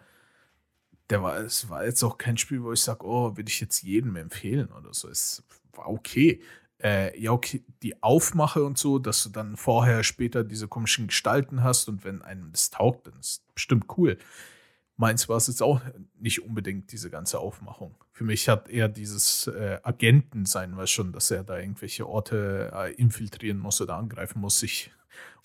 der 1.11 1.23
war, 1.23 1.39
es 1.39 1.69
war 1.71 1.85
jetzt 1.85 2.03
auch 2.03 2.19
kein 2.19 2.37
Spiel, 2.37 2.63
wo 2.63 2.73
ich 2.73 2.81
sage, 2.83 3.07
oh, 3.07 3.37
würde 3.37 3.49
ich 3.49 3.61
jetzt 3.61 3.83
jedem 3.83 4.17
empfehlen 4.17 4.69
oder 4.73 4.93
so. 4.93 5.09
Es 5.09 5.43
war 5.73 5.89
okay. 5.89 6.43
Äh, 6.83 7.19
ja, 7.19 7.31
okay, 7.31 7.65
die 7.83 8.03
Aufmache 8.03 8.63
und 8.65 8.77
so, 8.77 8.99
dass 8.99 9.23
du 9.23 9.31
dann 9.31 9.57
vorher, 9.57 10.03
später 10.05 10.45
diese 10.45 10.69
komischen 10.69 11.07
Gestalten 11.07 11.63
hast 11.63 11.89
und 11.89 12.05
wenn 12.05 12.21
einem 12.21 12.53
das 12.53 12.71
taugt, 12.71 13.07
dann 13.07 13.19
ist 13.19 13.43
bestimmt 13.55 13.87
cool. 13.97 14.19
Meins 14.99 15.29
war 15.29 15.37
es 15.37 15.47
jetzt 15.47 15.63
auch 15.63 15.81
nicht 16.19 16.43
unbedingt 16.43 16.91
diese 16.91 17.11
ganze 17.11 17.39
Aufmachung. 17.39 17.95
Für 18.13 18.25
mich 18.25 18.49
hat 18.49 18.69
eher 18.69 18.89
dieses 18.89 19.47
äh, 19.47 19.79
Agenten 19.83 20.47
sein, 20.47 20.77
was 20.77 20.91
schon, 20.91 21.13
dass 21.13 21.31
er 21.31 21.45
da 21.45 21.59
irgendwelche 21.59 22.09
Orte 22.09 22.73
äh, 22.75 22.95
infiltrieren 22.95 23.59
muss 23.59 23.81
oder 23.81 23.97
angreifen 23.97 24.41
muss, 24.41 24.59
sich. 24.59 24.91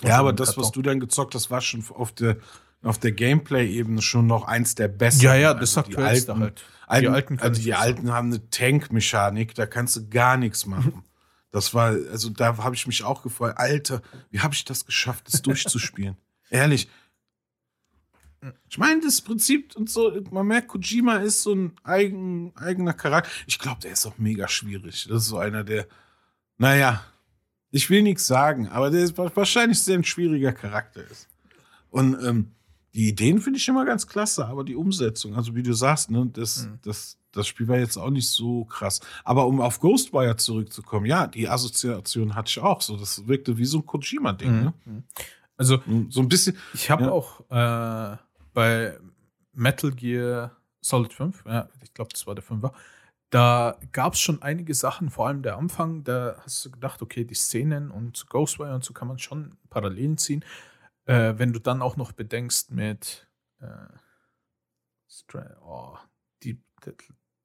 ja, 0.04 0.18
aber 0.18 0.32
das, 0.32 0.58
was 0.58 0.72
du 0.72 0.82
dann 0.82 1.02
gezockt 1.02 1.36
hast, 1.36 1.52
war 1.52 1.60
schon 1.60 1.84
auf 1.90 2.14
der, 2.14 2.38
auf 2.82 2.98
der 2.98 3.12
Gameplay-Ebene 3.12 4.02
schon 4.02 4.26
noch 4.26 4.46
eins 4.46 4.76
der 4.76 4.88
besten. 4.88 5.26
Ja, 5.26 5.36
ja, 5.36 5.54
das 5.54 5.76
Also 5.78 5.82
sagt 5.82 5.90
die 5.90 5.98
alten, 5.98 6.40
halt. 6.40 6.64
alten, 6.88 7.06
die 7.06 7.10
alten 7.10 7.40
also 7.40 7.60
ich 7.60 7.66
die 7.66 7.74
alten 7.74 8.12
haben 8.14 8.28
eine 8.30 8.50
Tankmechanik, 8.50 9.54
da 9.54 9.66
kannst 9.66 9.98
du 9.98 10.10
gar 10.10 10.38
nichts 10.38 10.66
machen. 10.66 11.04
Das 11.54 11.74
war, 11.74 11.90
also 11.90 12.30
da 12.30 12.56
habe 12.60 12.76
ich 12.76 12.88
mich 12.88 13.04
auch 13.04 13.24
gefreut. 13.24 13.56
Alter, 13.58 14.02
wie 14.30 14.40
habe 14.40 14.54
ich 14.54 14.64
das 14.64 14.86
geschafft, 14.86 15.28
das 15.28 15.42
durchzuspielen? 15.42 16.16
Ehrlich. 16.50 16.88
Ich 18.70 18.78
meine, 18.80 19.02
das 19.02 19.22
Prinzip 19.22 19.76
und 19.76 19.90
so, 19.90 20.12
man 20.32 20.48
merkt, 20.48 20.68
Kojima 20.70 21.18
ist 21.18 21.44
so 21.44 21.54
ein 21.54 21.74
eigen, 21.84 22.52
eigener 22.56 22.94
Charakter. 22.94 23.30
Ich 23.46 23.60
glaube, 23.60 23.82
der 23.82 23.92
ist 23.92 24.06
auch 24.08 24.18
mega 24.18 24.48
schwierig. 24.48 25.06
Das 25.10 25.24
ist 25.24 25.28
so 25.30 25.38
einer, 25.38 25.64
der, 25.64 25.86
naja, 26.58 27.04
ich 27.70 27.90
will 27.90 28.02
nichts 28.02 28.26
sagen, 28.28 28.68
aber 28.68 28.90
der 28.90 29.04
ist 29.04 29.18
wa- 29.18 29.32
wahrscheinlich 29.34 29.80
sehr 29.82 29.96
ein 29.98 30.04
schwieriger 30.04 30.54
Charakter 30.54 31.04
ist. 31.10 31.28
Und 31.92 32.18
ähm, 32.24 32.52
die 32.94 33.10
Ideen 33.10 33.40
finde 33.40 33.60
ich 33.60 33.68
immer 33.68 33.86
ganz 33.86 34.08
klasse, 34.08 34.46
aber 34.48 34.64
die 34.64 34.76
Umsetzung, 34.76 35.36
also 35.36 35.56
wie 35.56 35.64
du 35.64 35.74
sagst, 35.74 36.10
ne, 36.12 36.28
das, 36.34 36.66
Mhm. 36.66 36.80
das, 36.82 37.18
das 37.32 37.48
Spiel 37.48 37.68
war 37.68 37.78
jetzt 37.78 37.96
auch 37.98 38.10
nicht 38.10 38.28
so 38.28 38.66
krass. 38.66 39.00
Aber 39.24 39.46
um 39.46 39.62
auf 39.62 39.80
Ghostwire 39.80 40.36
zurückzukommen, 40.36 41.06
ja, 41.06 41.28
die 41.28 41.48
Assoziation 41.48 42.34
hatte 42.36 42.50
ich 42.50 42.60
auch 42.60 42.82
so. 42.82 42.98
Das 42.98 43.28
wirkte 43.28 43.58
wie 43.58 43.66
so 43.66 43.78
ein 43.80 43.86
Kojima-Ding. 43.86 44.64
Ne? 44.64 44.74
Mhm. 44.86 45.04
Also, 45.58 45.80
So 46.10 46.22
ein 46.22 46.28
bisschen. 46.28 46.58
ich 46.74 46.90
habe 46.90 47.04
Ja. 47.06 47.12
auch 47.12 47.42
äh, 47.52 48.18
bei 48.54 48.98
Metal 49.54 49.92
Gear 49.92 50.58
Solid 50.82 51.14
5, 51.14 51.44
ja, 51.46 51.70
ich 51.84 51.94
glaube, 51.94 52.10
das 52.12 52.26
war 52.28 52.36
der 52.36 52.44
5er, 52.44 52.72
da 53.30 53.78
gab 53.92 54.14
es 54.14 54.20
schon 54.20 54.42
einige 54.42 54.74
Sachen, 54.74 55.10
vor 55.10 55.28
allem 55.28 55.42
der 55.44 55.58
Anfang, 55.58 56.04
da 56.04 56.36
hast 56.44 56.66
du 56.66 56.72
gedacht, 56.72 57.02
okay, 57.02 57.24
die 57.24 57.34
Szenen 57.36 57.90
und 57.92 58.18
zu 58.18 58.26
Ghostwire 58.26 58.74
und 58.76 58.84
so 58.84 58.94
kann 58.94 59.08
man 59.08 59.20
schon 59.20 59.58
Parallelen 59.70 60.18
ziehen. 60.18 60.44
Äh, 61.06 61.34
wenn 61.38 61.54
du 61.54 61.60
dann 61.60 61.82
auch 61.82 61.96
noch 61.98 62.12
bedenkst 62.12 62.72
mit 62.72 63.28
äh, 63.60 63.66
oh, 65.62 65.98
Deep, 66.44 66.62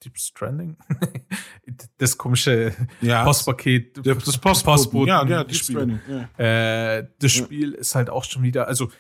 Deep 0.05 0.19
Stranding, 0.19 0.77
das 1.99 2.16
komische 2.19 2.75
Ja, 3.01 3.25
Postpaket, 3.25 4.05
der- 4.05 4.14
das 4.16 4.38
Postboten. 4.38 4.64
Postboten- 4.64 5.09
Ja, 5.09 5.25
ja, 5.27 5.45
die 5.45 5.55
Spiele. 5.55 5.99
Stranding. 6.01 6.29
Ja. 6.38 6.97
Äh, 6.99 7.09
das 7.19 7.37
Ja. 7.37 7.45
Spiel 7.45 7.73
ist 7.73 7.95
halt 7.95 8.11
auch 8.11 8.25
schon 8.25 8.42
wieder, 8.42 8.66
also 8.69 8.90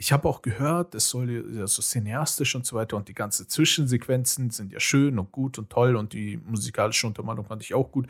ich 0.00 0.12
habe 0.12 0.26
auch 0.30 0.40
gehört, 0.40 0.94
es 0.94 1.10
soll 1.10 1.30
ja 1.54 1.66
so 1.66 1.82
cineastisch 1.82 2.54
und 2.54 2.64
so 2.64 2.74
weiter 2.74 2.96
und 2.96 3.08
die 3.08 3.14
ganzen 3.14 3.50
Zwischensequenzen 3.50 4.48
sind 4.48 4.72
ja 4.72 4.80
schön 4.80 5.18
und 5.18 5.30
gut 5.30 5.58
und 5.58 5.68
toll 5.68 5.94
und 5.94 6.14
die 6.14 6.38
musikalische 6.38 7.06
Untermalung 7.06 7.44
fand 7.44 7.62
ich 7.62 7.74
auch 7.74 7.92
gut. 7.92 8.06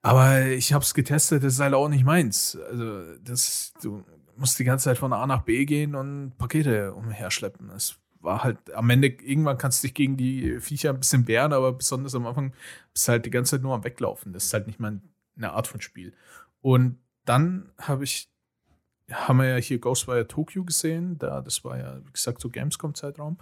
Aber 0.00 0.46
ich 0.46 0.72
habe 0.72 0.84
es 0.84 0.94
getestet, 0.94 1.42
das 1.42 1.54
ist 1.54 1.58
halt 1.60 1.74
auch 1.74 1.88
nicht 1.88 2.04
meins. 2.04 2.56
Also 2.70 3.16
das, 3.16 3.74
du 3.82 4.04
musst 4.36 4.60
die 4.60 4.64
ganze 4.64 4.84
Zeit 4.84 4.98
von 4.98 5.12
A 5.12 5.26
nach 5.26 5.42
B 5.42 5.64
gehen 5.64 5.96
und 5.96 6.38
Pakete 6.38 6.94
umherschleppen. 6.94 7.70
Es 7.70 7.96
war 8.20 8.44
halt 8.44 8.72
am 8.72 8.88
Ende, 8.88 9.08
irgendwann 9.08 9.58
kannst 9.58 9.82
du 9.82 9.88
dich 9.88 9.94
gegen 9.94 10.16
die 10.16 10.60
Viecher 10.60 10.90
ein 10.90 11.00
bisschen 11.00 11.26
wehren, 11.26 11.52
aber 11.52 11.72
besonders 11.72 12.14
am 12.14 12.28
Anfang 12.28 12.52
bist 12.92 13.08
du 13.08 13.10
halt 13.10 13.26
die 13.26 13.30
ganze 13.30 13.56
Zeit 13.56 13.62
nur 13.62 13.74
am 13.74 13.82
Weglaufen. 13.82 14.32
Das 14.32 14.44
ist 14.44 14.54
halt 14.54 14.68
nicht 14.68 14.78
meine 14.78 15.02
Art 15.42 15.66
von 15.66 15.80
Spiel. 15.80 16.14
Und 16.60 17.00
dann 17.24 17.72
habe 17.76 18.04
ich 18.04 18.31
haben 19.12 19.38
wir 19.38 19.46
ja 19.46 19.56
hier 19.56 19.78
Ghostwire 19.78 20.26
Tokyo 20.28 20.64
gesehen. 20.64 21.18
Da, 21.18 21.40
das 21.40 21.64
war 21.64 21.78
ja, 21.78 22.04
wie 22.04 22.12
gesagt, 22.12 22.40
so 22.40 22.48
Gamescom-Zeitraum. 22.48 23.38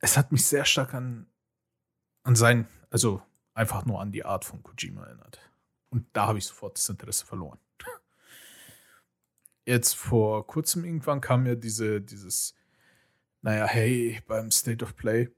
Es 0.00 0.16
hat 0.16 0.32
mich 0.32 0.46
sehr 0.46 0.64
stark 0.64 0.94
an, 0.94 1.26
an 2.22 2.36
sein, 2.36 2.66
also 2.90 3.22
einfach 3.54 3.84
nur 3.84 4.00
an 4.00 4.12
die 4.12 4.24
Art 4.24 4.44
von 4.44 4.62
Kojima 4.62 5.04
erinnert. 5.04 5.40
Und 5.90 6.06
da 6.12 6.26
habe 6.28 6.38
ich 6.38 6.46
sofort 6.46 6.76
das 6.76 6.88
Interesse 6.88 7.24
verloren. 7.24 7.58
Jetzt 9.64 9.94
vor 9.94 10.46
kurzem 10.46 10.84
irgendwann 10.84 11.20
kam 11.20 11.46
ja 11.46 11.54
diese, 11.54 12.00
dieses, 12.00 12.54
naja, 13.42 13.66
hey, 13.66 14.20
beim 14.26 14.50
State 14.50 14.84
of 14.84 14.96
Play 14.96 15.30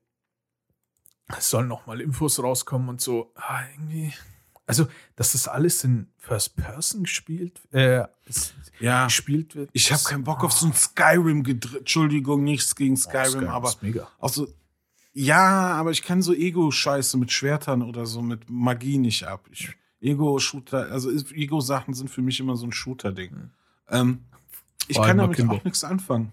sollen 1.39 1.69
noch 1.69 1.87
mal 1.87 2.01
Infos 2.01 2.43
rauskommen 2.43 2.89
und 2.89 3.01
so. 3.01 3.33
Ah, 3.35 3.63
irgendwie. 3.73 4.13
Also, 4.69 4.87
dass 5.17 5.33
das 5.33 5.49
alles 5.49 5.83
in 5.83 6.09
First 6.19 6.55
Person 6.57 7.05
gespielt, 7.05 7.61
äh, 7.73 8.05
Ja. 8.81 9.07
gespielt 9.07 9.57
wird. 9.57 9.71
Ich 9.73 9.91
habe 9.91 10.03
keinen 10.05 10.25
Bock 10.25 10.45
auf 10.45 10.53
so 10.53 10.67
ein 10.67 10.75
Skyrim 10.75 11.43
gedreht. 11.43 11.79
Entschuldigung, 11.81 12.45
nichts 12.45 12.77
gegen 12.77 12.95
Oh, 12.95 12.97
Skyrim, 12.99 13.49
aber 13.49 13.69
ist 13.71 13.83
mega. 13.83 14.09
auch 14.21 14.29
so. 14.29 14.47
Ja, 15.15 15.73
aber 15.73 15.91
ich 15.91 16.03
kann 16.03 16.21
so 16.23 16.35
Ego-Scheiße 16.35 17.17
mit 17.17 17.33
Schwertern 17.33 17.83
oder 17.83 18.05
so 18.07 18.21
mit 18.23 18.49
Magie 18.51 18.99
nicht 18.99 19.25
ab. 19.27 19.49
Ego-Shooter, 20.01 20.93
also 20.93 21.11
Ego-Sachen 21.11 21.95
sind 21.95 22.09
für 22.11 22.23
mich 22.23 22.39
immer 22.39 22.55
so 22.57 22.67
ein 22.67 22.73
Shooter-Ding. 22.73 23.51
Ähm, 23.89 24.21
ich 24.87 24.97
kann 24.97 25.17
damit 25.19 25.41
auch 25.49 25.65
nichts 25.65 25.83
anfangen. 25.83 26.31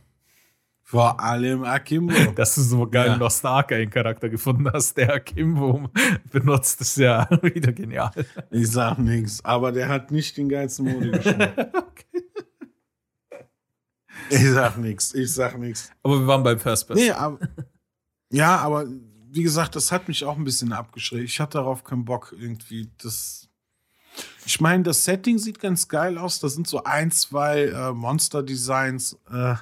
Vor 0.88 1.20
allem 1.20 1.64
Akimbo. 1.64 2.14
Dass 2.36 2.54
du 2.56 2.62
so 2.62 2.88
geil 2.88 3.08
Ja. 3.08 3.18
noch 3.18 3.32
Stark 3.32 3.72
einen 3.72 3.90
Charakter 3.90 4.30
gefunden 4.30 4.70
hast, 4.72 4.96
der 4.96 5.20
Kimbo 5.20 5.90
benutzt, 6.32 6.80
ist 6.80 6.98
ja 6.98 7.28
wieder 7.42 7.74
genial. 7.74 8.12
Ich 8.52 8.70
sag 8.72 9.00
nichts, 9.00 9.44
aber 9.44 9.72
der 9.72 9.90
hat 9.90 10.12
nicht 10.12 10.38
den 10.38 10.48
geilsten 10.48 10.86
Mode 10.92 11.12
gespielt. 11.12 11.54
Ich 14.30 14.50
sag 14.50 14.78
nichts, 14.78 15.14
ich 15.14 15.32
sag 15.32 15.58
nichts. 15.60 15.92
Aber 16.02 16.20
wir 16.20 16.26
waren 16.28 16.42
beim 16.42 16.58
First 16.58 16.88
Person. 16.88 17.06
Nee, 17.06 17.12
aber, 17.12 17.38
ja, 18.32 18.58
aber 18.58 18.88
wie 19.30 19.44
gesagt, 19.44 19.76
das 19.76 19.92
hat 19.92 20.08
mich 20.08 20.24
auch 20.24 20.36
ein 20.38 20.44
bisschen 20.44 20.72
abgeschreckt. 20.74 21.26
Ich 21.26 21.40
hatte 21.40 21.58
darauf 21.60 21.84
keinen 21.84 22.06
Bock 22.06 22.34
irgendwie. 22.36 22.90
Das. 23.04 23.48
Ich 24.46 24.60
meine, 24.62 24.82
das 24.84 25.04
Setting 25.04 25.38
sieht 25.38 25.60
ganz 25.60 25.88
geil 25.90 26.18
aus. 26.18 26.40
Da 26.40 26.50
sind 26.50 26.68
so 26.68 26.84
ein, 26.86 27.12
zwei 27.12 27.66
äh, 27.66 27.92
Monster-Designs, 27.92 29.20
äh, 29.32 29.56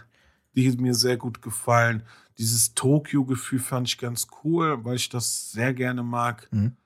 die 0.55 0.69
mir 0.77 0.93
sehr 0.93 1.17
gut 1.17 1.41
gefallen. 1.41 2.03
Dieses 2.37 2.73
Tokio-Gefühl 2.73 3.59
fand 3.59 3.87
ich 3.87 3.97
ganz 3.97 4.27
cool, 4.43 4.83
weil 4.83 4.95
ich 4.95 5.09
das 5.09 5.51
sehr 5.51 5.73
gerne 5.73 6.03
mag. 6.03 6.47
Mhm. 6.51 6.77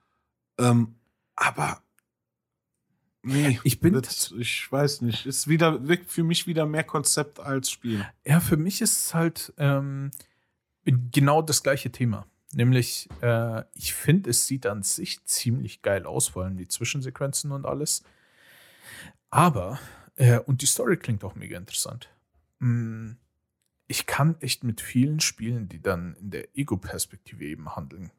Ähm, 0.58 0.94
aber 1.36 1.82
nee, 3.22 3.58
Ich 3.62 3.80
bin 3.80 3.94
das, 3.94 4.32
ich 4.38 4.70
weiß 4.70 5.02
nicht. 5.02 5.26
Ist 5.26 5.48
wieder 5.48 5.86
wirkt 5.86 6.10
für 6.10 6.24
mich 6.24 6.46
wieder 6.46 6.66
mehr 6.66 6.84
Konzept 6.84 7.40
als 7.40 7.70
Spiel. 7.70 8.06
Ja, 8.26 8.40
für 8.40 8.56
mich 8.56 8.80
ist 8.80 9.06
es 9.06 9.14
halt 9.14 9.52
ähm, 9.56 10.10
genau 10.84 11.42
das 11.42 11.62
gleiche 11.62 11.90
Thema. 11.90 12.26
Nämlich, 12.52 13.08
äh, 13.20 13.62
ich 13.74 13.92
finde, 13.92 14.30
es 14.30 14.46
sieht 14.46 14.66
an 14.66 14.82
sich 14.82 15.24
ziemlich 15.26 15.82
geil 15.82 16.06
aus, 16.06 16.28
vor 16.28 16.44
allem 16.44 16.56
die 16.56 16.68
Zwischensequenzen 16.68 17.52
und 17.52 17.66
alles. 17.66 18.02
Aber, 19.30 19.78
äh, 20.16 20.38
und 20.38 20.62
die 20.62 20.66
Story 20.66 20.96
klingt 20.96 21.24
auch 21.24 21.34
mega 21.34 21.58
interessant. 21.58 22.08
Mm, 22.60 23.12
Ich 23.88 24.06
kann 24.06 24.40
echt 24.40 24.64
mit 24.64 24.80
vielen 24.80 25.18
Spielen, 25.18 25.68
die 25.68 25.82
dann 25.82 26.14
in 26.16 26.30
der 26.30 26.56
Ego-Perspektive 26.56 27.44
eben 27.44 27.74
handeln, 27.74 28.12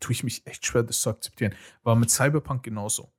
tue 0.00 0.12
ich 0.12 0.24
mich 0.24 0.46
echt 0.46 0.66
schwer, 0.66 0.82
das 0.82 1.00
zu 1.00 1.10
akzeptieren. 1.10 1.54
War 1.82 1.96
mit 1.96 2.10
Cyberpunk 2.10 2.62
genauso. 2.62 3.12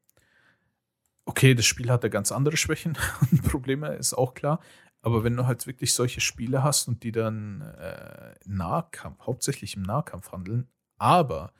Okay, 1.26 1.54
das 1.56 1.66
Spiel 1.66 1.90
hatte 1.90 2.10
ganz 2.10 2.32
andere 2.32 2.58
Schwächen 2.58 2.98
und 3.32 3.44
Probleme, 3.44 3.90
ist 3.96 4.14
auch 4.14 4.34
klar. 4.34 4.60
Aber 5.02 5.24
wenn 5.24 5.36
du 5.36 5.48
halt 5.48 5.66
wirklich 5.68 5.94
solche 5.94 6.20
Spiele 6.20 6.64
hast 6.64 6.88
und 6.88 7.04
die 7.04 7.12
dann 7.12 7.62
äh, 7.62 8.36
Nahkampf, 8.46 9.22
hauptsächlich 9.22 9.76
im 9.76 9.84
Nahkampf 9.84 10.32
handeln, 10.32 10.68
aber 10.98 11.54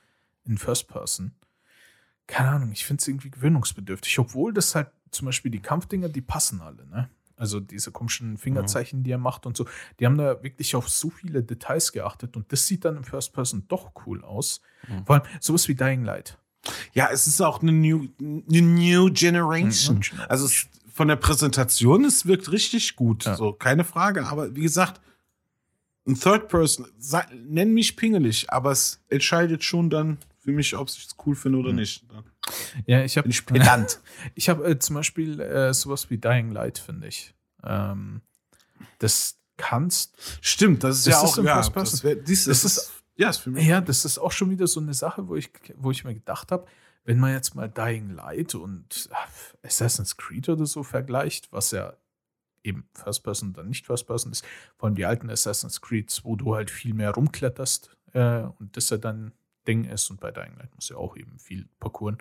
in 0.44 0.58
First 0.58 0.88
Person, 0.88 1.34
keine 2.26 2.50
Ahnung, 2.50 2.72
ich 2.72 2.84
finde 2.84 3.00
es 3.00 3.08
irgendwie 3.08 3.30
gewöhnungsbedürftig. 3.30 4.18
Obwohl 4.18 4.52
das 4.52 4.74
halt 4.74 4.90
zum 5.10 5.26
Beispiel 5.26 5.50
die 5.50 5.62
Kampfdinger, 5.62 6.08
die 6.08 6.20
passen 6.20 6.60
alle, 6.60 6.86
ne? 6.86 7.10
Also 7.40 7.58
diese 7.58 7.90
komischen 7.90 8.36
Fingerzeichen, 8.36 9.02
die 9.02 9.10
er 9.10 9.18
macht 9.18 9.46
und 9.46 9.56
so, 9.56 9.66
die 9.98 10.06
haben 10.06 10.18
da 10.18 10.42
wirklich 10.42 10.76
auf 10.76 10.88
so 10.88 11.08
viele 11.10 11.42
Details 11.42 11.90
geachtet 11.92 12.36
und 12.36 12.52
das 12.52 12.66
sieht 12.66 12.84
dann 12.84 12.96
im 12.98 13.04
First 13.04 13.32
Person 13.32 13.64
doch 13.68 13.92
cool 14.06 14.22
aus. 14.22 14.60
Mhm. 14.88 15.06
Vor 15.06 15.14
allem 15.16 15.24
sowas 15.40 15.66
wie 15.68 15.74
Dying 15.74 16.04
Light. 16.04 16.38
Ja, 16.92 17.08
es 17.10 17.26
ist 17.26 17.40
auch 17.40 17.62
eine 17.62 17.72
New, 17.72 18.08
eine 18.20 18.60
New 18.62 19.10
Generation. 19.12 19.96
Mhm. 19.96 20.20
Also 20.28 20.44
es, 20.44 20.68
von 20.92 21.08
der 21.08 21.16
Präsentation, 21.16 22.04
es 22.04 22.26
wirkt 22.26 22.52
richtig 22.52 22.94
gut, 22.96 23.24
Ja. 23.24 23.34
so 23.36 23.54
keine 23.54 23.84
Frage. 23.84 24.26
Aber 24.26 24.54
wie 24.54 24.60
gesagt, 24.62 25.00
ein 26.06 26.14
Third 26.14 26.48
Person, 26.48 26.86
nenn 27.46 27.72
mich 27.72 27.96
pingelig, 27.96 28.50
aber 28.52 28.70
es 28.72 29.00
entscheidet 29.08 29.64
schon 29.64 29.88
dann 29.88 30.18
für 30.38 30.52
mich, 30.52 30.76
ob 30.76 30.88
ich 30.90 31.06
es 31.06 31.16
cool 31.24 31.34
finde 31.34 31.58
oder 31.58 31.70
Mhm. 31.70 31.76
nicht. 31.76 32.04
Ja, 32.86 33.02
ich 33.02 33.16
habe 33.18 33.28
ich 33.28 33.44
pedant. 33.46 34.00
Ich 34.34 34.48
habe 34.48 34.64
äh, 34.68 34.78
zum 34.78 34.94
Beispiel 34.96 35.40
äh, 35.40 35.72
sowas 35.74 36.10
wie 36.10 36.18
Dying 36.18 36.50
Light, 36.50 36.78
finde 36.78 37.08
ich. 37.08 37.34
Ähm, 37.64 38.20
das 38.98 39.38
kannst. 39.56 40.16
Stimmt, 40.40 40.84
das 40.84 40.98
ist 40.98 41.06
Das 41.06 41.14
ja 41.14 41.24
ist 41.24 41.38
auch 41.38 41.44
ja, 41.44 41.56
First 41.56 41.72
Person. 41.72 41.90
das, 41.92 42.04
wär, 42.04 42.14
dies, 42.16 42.44
Das 42.44 42.62
das 42.62 42.76
ist- 42.76 42.92
ja, 43.16 43.28
ist 43.28 43.38
für 43.38 43.50
mich. 43.50 43.66
Ja, 43.66 43.80
das 43.82 44.04
ist 44.06 44.18
auch 44.18 44.32
schon 44.32 44.50
wieder 44.50 44.66
so 44.66 44.80
eine 44.80 44.94
Sache, 44.94 45.28
wo 45.28 45.36
ich, 45.36 45.50
wo 45.76 45.90
ich 45.90 46.04
mir 46.04 46.14
gedacht 46.14 46.50
habe, 46.52 46.66
wenn 47.04 47.18
man 47.18 47.32
jetzt 47.32 47.54
mal 47.54 47.68
Dying 47.68 48.10
Light 48.10 48.54
und 48.54 49.08
äh, 49.62 49.66
Assassin's 49.66 50.16
Creed 50.16 50.48
oder 50.48 50.64
so 50.66 50.82
vergleicht, 50.82 51.52
was 51.52 51.70
ja 51.72 51.94
eben 52.62 52.86
First 52.94 53.22
Person 53.24 53.52
dann 53.52 53.68
nicht 53.68 53.84
First 53.86 54.06
Person 54.06 54.32
ist, 54.32 54.44
vor 54.76 54.86
allem 54.86 54.94
die 54.96 55.04
alten 55.06 55.28
Assassin's 55.30 55.80
Creeds, 55.82 56.24
wo 56.24 56.36
du 56.36 56.54
halt 56.54 56.70
viel 56.70 56.94
mehr 56.94 57.10
rumkletterst 57.10 57.90
äh, 58.12 58.40
und 58.58 58.76
das 58.76 58.88
ja 58.90 58.96
dann 58.98 59.32
Ding 59.66 59.84
ist 59.84 60.10
und 60.10 60.20
bei 60.20 60.30
Dying 60.30 60.56
Light 60.56 60.74
muss 60.74 60.88
ja 60.88 60.96
auch 60.96 61.16
eben 61.16 61.38
viel 61.38 61.68
parkouren. 61.78 62.16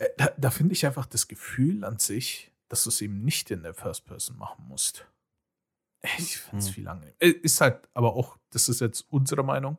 Äh, 0.00 0.08
da 0.16 0.30
da 0.36 0.50
finde 0.50 0.72
ich 0.72 0.84
einfach 0.86 1.06
das 1.06 1.28
Gefühl 1.28 1.84
an 1.84 1.98
sich, 1.98 2.50
dass 2.68 2.84
du 2.84 2.88
es 2.90 3.00
eben 3.00 3.22
nicht 3.24 3.50
in 3.50 3.62
der 3.62 3.74
First 3.74 4.06
Person 4.06 4.36
machen 4.38 4.64
musst. 4.68 5.06
Ich 6.18 6.38
finde 6.38 6.58
es 6.58 6.68
Hm. 6.68 6.72
viel 6.74 6.88
angenehm. 6.88 7.14
Äh, 7.18 7.28
Ist 7.28 7.60
halt, 7.60 7.88
aber 7.94 8.14
auch, 8.14 8.38
das 8.50 8.68
ist 8.68 8.80
jetzt 8.80 9.04
unsere 9.10 9.42
Meinung. 9.44 9.76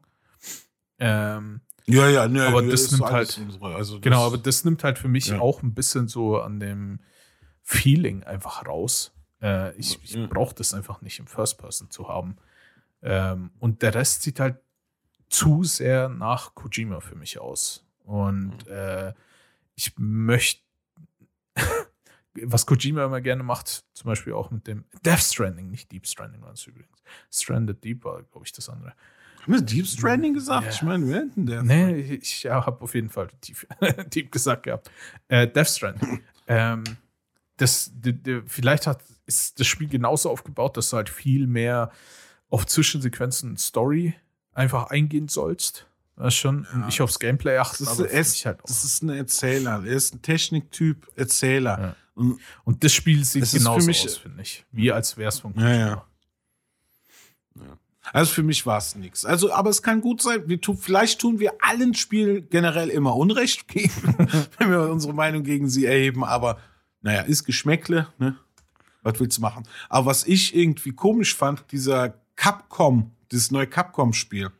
Ähm, 1.00 1.62
Ja, 1.88 2.08
ja, 2.08 2.28
ne, 2.28 2.46
Aber 2.46 2.62
ne, 2.62 2.70
das 2.70 2.92
nimmt 2.92 3.06
halt- 3.06 3.36
unsere, 3.40 3.74
also 3.76 3.96
das- 3.96 4.04
genau, 4.04 4.26
aber 4.28 4.38
das 4.38 4.64
nimmt 4.64 4.84
halt 4.84 5.00
für 5.00 5.08
mich 5.08 5.28
Ja. 5.28 5.40
auch 5.40 5.64
ein 5.64 5.74
bisschen 5.74 6.08
so 6.08 6.40
an 6.40 6.60
dem 6.60 7.00
Feeling 7.64 8.24
einfach 8.24 8.66
raus. 8.68 9.12
Äh, 9.42 9.76
ich 9.78 9.98
ich 10.04 10.12
Ja. 10.14 10.28
brauche 10.28 10.54
das 10.54 10.76
einfach 10.76 11.02
nicht 11.02 11.18
im 11.18 11.26
First 11.26 11.58
Person 11.58 11.90
zu 11.90 12.08
haben. 12.08 12.36
Ähm, 13.02 13.50
und 13.60 13.82
der 13.82 13.96
Rest 13.96 14.22
sieht 14.22 14.40
halt 14.40 14.60
zu 15.30 15.64
sehr 15.64 16.08
nach 16.08 16.54
Kojima 16.54 17.00
für 17.00 17.16
mich 17.16 17.40
aus. 17.40 17.84
Und 18.04 18.68
Mhm. 18.68 18.72
äh, 18.72 19.14
ich 19.82 19.94
möchte, 19.98 20.62
was 22.36 22.66
Kojima 22.68 23.04
immer 23.06 23.20
gerne 23.20 23.42
macht, 23.44 23.84
zum 23.94 24.06
Beispiel 24.06 24.34
auch 24.34 24.52
mit 24.52 24.68
dem 24.68 24.86
Death 25.04 25.20
Stranding, 25.22 25.70
nicht 25.72 25.92
Deep 25.92 26.06
Stranding 26.06 26.42
war 26.42 26.54
es 26.54 26.66
übrigens. 26.68 27.02
Stranded 27.32 27.84
Deep 27.84 28.06
war, 28.06 28.22
glaube 28.24 28.46
ich, 28.46 28.52
das 28.52 28.70
andere. 28.70 28.94
Haben 29.42 29.54
wir 29.54 29.62
Deep 29.62 29.88
Stranding 29.88 30.36
gesagt? 30.36 30.66
Ja. 30.66 30.70
Ich 30.72 30.82
meine, 30.84 31.08
wer 31.08 31.22
hat 31.22 31.36
denn 31.36 31.46
der? 31.48 31.64
Nee, 31.64 32.00
ich 32.00 32.44
ja, 32.44 32.64
habe 32.64 32.80
auf 32.84 32.94
jeden 32.94 33.10
Fall 33.10 33.28
tief, 33.42 33.66
tief 34.12 34.30
gesagt 34.32 34.64
gehabt. 34.64 34.92
Äh, 35.30 35.48
Death 35.48 35.68
Stranding. 35.68 36.22
ähm, 36.48 36.84
das, 37.58 37.92
d- 37.94 38.14
d- 38.14 38.44
vielleicht 38.46 38.86
hat, 38.86 39.04
ist 39.26 39.60
das 39.60 39.66
Spiel 39.66 39.88
genauso 39.88 40.30
aufgebaut, 40.30 40.78
dass 40.78 40.92
du 40.92 40.98
halt 40.98 41.10
viel 41.10 41.48
mehr 41.48 41.92
auf 42.50 42.68
Zwischensequenzen 42.68 43.50
und 43.52 43.60
Story 43.60 44.14
einfach 44.54 44.92
eingehen 44.92 45.28
sollst. 45.28 45.88
Das 46.18 46.36
schon. 46.36 46.68
Ja. 46.72 46.86
nicht 46.86 47.02
aufs 47.02 47.18
Gameplay 47.20 47.56
Das 47.56 47.82
achten, 47.82 48.06
er 48.06 48.12
ist, 48.12 48.36
ich 48.36 48.46
halt 48.46 48.60
auch. 48.62 48.66
das 48.68 48.84
ist 48.84 49.02
ein 49.02 49.10
Erzähler. 49.10 49.84
Er 49.86 49.94
ist 49.94 50.14
ein 50.14 50.22
Techniktyp, 50.22 51.08
Erzähler. 51.16 51.80
Ja. 51.80 51.96
Und 52.16 52.40
Und 52.64 52.84
das 52.84 52.94
Spiel 52.94 53.24
sieht 53.26 53.44
Es 53.44 53.52
für 53.52 53.58
genauso 53.60 53.88
mich- 53.88 54.04
aus, 54.06 54.18
finde 54.18 54.42
ich. 54.44 54.66
Wie 54.72 54.92
als 54.92 55.18
wäre 55.18 55.30
es 55.30 55.40
von 55.40 55.54
Ja, 55.58 55.74
ja. 55.76 56.06
Also 58.14 58.34
für 58.34 58.44
mich 58.44 58.66
war 58.66 58.80
es 58.80 58.96
nichts. 58.96 59.26
Also, 59.26 59.54
aber 59.54 59.70
es 59.70 59.84
kann 59.84 60.02
gut 60.02 60.22
sein, 60.22 60.44
wir 60.48 60.60
tu, 60.60 60.74
vielleicht 60.76 61.22
tun 61.22 61.40
wir 61.40 61.54
allen 61.62 61.94
Spielen 61.94 62.50
generell 62.50 62.90
immer 62.90 63.16
Unrecht 63.16 63.68
gegen, 63.68 63.92
wenn 64.58 64.72
wir 64.72 64.90
unsere 64.90 65.14
Meinung 65.14 65.44
gegen 65.44 65.70
sie 65.70 65.86
erheben, 65.86 66.24
aber 66.24 66.58
naja, 67.02 67.22
ist 67.22 67.46
Geschmäckle, 67.46 68.08
ne? 68.18 68.36
Was 69.04 69.20
willst 69.20 69.38
du 69.38 69.42
machen? 69.42 69.64
Aber 69.90 70.08
was 70.08 70.26
ich 70.26 70.56
irgendwie 70.56 70.92
komisch 70.92 71.36
fand, 71.36 71.72
dieser 71.72 72.16
Capcom, 72.36 73.12
dieses 73.32 73.50
neue 73.52 73.66
Capcom-Spiel, 73.68 74.52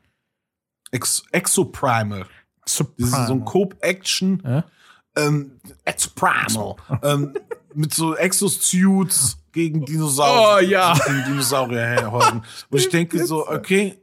Ex 0.92 1.24
Exoprimal, 1.32 2.26
Soprano. 2.66 2.96
das 3.12 3.20
ist 3.22 3.28
so 3.28 3.34
ein 3.34 3.46
Coop-Action, 3.46 4.44
Ja? 4.46 4.64
ähm, 5.16 5.60
Exoprimal, 5.86 6.76
ähm, 7.04 7.34
mit 7.74 7.94
so 7.94 8.16
Exosuits 8.16 9.38
gegen 9.52 9.86
Dinosaurier. 9.86 10.58
Oh, 10.58 10.60
ja. 10.72 10.94
Gegen 11.06 11.24
Dinosaurier 11.26 11.82
herhorden. 11.86 12.44
Wo 12.70 12.78
ich 12.78 12.88
denke 12.90 13.26
so, 13.26 13.48
okay, 13.48 13.98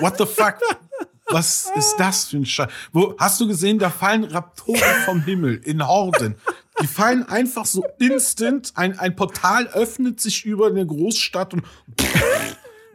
what 0.00 0.16
the 0.18 0.26
fuck? 0.26 0.56
Was 1.30 1.70
ist 1.76 1.96
das 1.98 2.26
für 2.26 2.38
ein 2.38 2.46
Scheiß? 2.46 2.68
Wo, 2.92 3.14
hast 3.18 3.40
du 3.40 3.46
gesehen, 3.48 3.78
da 3.78 3.90
fallen 3.90 4.24
Raptoren 4.24 4.80
vom 5.04 5.20
Himmel 5.22 5.56
in 5.64 5.86
Horden. 5.86 6.36
Die 6.80 6.86
fallen 6.86 7.28
einfach 7.28 7.66
so 7.66 7.84
instant. 7.98 8.72
Ein, 8.76 8.98
ein 8.98 9.14
Portal 9.16 9.66
öffnet 9.66 10.20
sich 10.20 10.44
über 10.44 10.68
eine 10.68 10.86
Großstadt 10.86 11.52
und, 11.54 11.64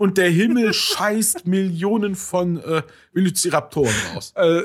und 0.03 0.17
der 0.17 0.29
Himmel 0.29 0.73
scheißt 0.73 1.47
Millionen 1.47 2.15
von 2.15 2.57
äh, 2.61 2.83
Velociraptoren 3.13 3.93
raus. 4.13 4.33
Äh, 4.35 4.61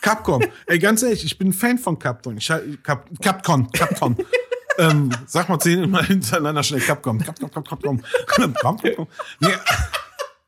Capcom. 0.00 0.42
Ey, 0.66 0.80
ganz 0.80 1.04
ehrlich, 1.04 1.24
ich 1.24 1.38
bin 1.38 1.48
ein 1.50 1.52
Fan 1.52 1.78
von 1.78 1.96
Capcom. 2.00 2.36
Ich, 2.36 2.48
Cap, 2.82 3.08
Capcom, 3.22 3.70
Capcom. 3.70 4.16
ähm, 4.78 5.10
sag 5.26 5.48
mal 5.48 5.60
zehnmal 5.60 6.04
hintereinander 6.04 6.64
schnell 6.64 6.80
Capcom. 6.80 7.20
Capcom, 7.20 7.48
Capcom, 7.48 7.64
Capcom. 7.64 8.02
Capcom, 8.26 8.76
Capcom. 8.78 9.06
Nee. 9.38 9.48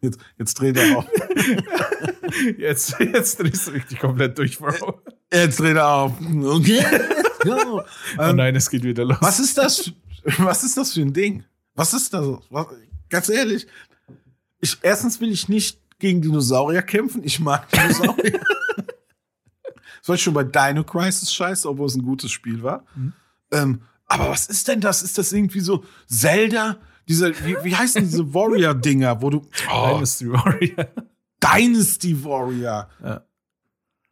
Jetzt, 0.01 0.19
jetzt 0.37 0.55
dreht 0.61 0.77
er 0.77 0.99
auf. 0.99 1.07
jetzt, 2.59 2.97
jetzt 2.99 3.41
drehst 3.41 3.69
du 3.69 3.71
richtig 3.71 4.01
komplett 4.01 4.37
durch, 4.37 4.59
Bro. 4.59 5.01
Jetzt 5.33 5.61
dreht 5.61 5.77
er 5.77 5.89
auf. 5.89 6.13
Okay. 6.21 6.85
Oh 7.47 7.83
Ähm, 8.19 8.37
nein, 8.37 8.57
es 8.57 8.71
geht 8.71 8.85
wieder 8.85 9.05
los. 9.05 9.19
was 9.21 9.39
ist 9.39 9.59
das? 9.59 9.93
Was 10.39 10.65
ist 10.65 10.79
das 10.79 10.95
für 10.95 11.03
ein 11.03 11.13
Ding? 11.13 11.45
Was 11.75 11.93
ist 11.93 12.15
das? 12.15 12.25
Was, 12.49 12.69
ganz 13.11 13.29
ehrlich, 13.29 13.67
ich, 14.65 14.79
erstens 14.83 15.21
will 15.21 15.31
ich 15.31 15.49
nicht 15.49 15.79
gegen 15.99 16.23
Dinosaurier 16.23 16.83
kämpfen. 16.83 17.23
Ich 17.23 17.39
mag 17.39 17.71
Dinosaurier. 17.73 18.41
das 20.01 20.09
war 20.09 20.17
schon 20.17 20.35
bei 20.35 20.45
Dino 20.45 20.83
Crisis 20.85 21.33
scheiße, 21.33 21.69
obwohl 21.69 21.87
es 21.87 21.95
ein 21.95 22.03
gutes 22.03 22.31
Spiel 22.31 22.63
war. 22.63 22.85
Ähm, 23.53 23.83
aber 24.07 24.31
was 24.31 24.47
ist 24.47 24.67
denn 24.69 24.81
das? 24.81 25.03
Ist 25.03 25.19
das 25.19 25.33
irgendwie 25.33 25.61
so 25.61 25.85
Zelda? 26.07 26.79
Diese, 27.09 27.35
wie, 27.45 27.57
wie 27.63 27.77
heißen 27.77 28.03
diese 28.03 28.33
Warrior-Dinger, 28.33 29.21
wo 29.21 29.31
du. 29.31 29.43
Oh, 29.71 29.89
Dynasty 29.93 30.33
Warrior. 30.33 30.89
Dynasty 31.43 32.25
Warrior. 32.25 32.89
Ja. 33.03 33.25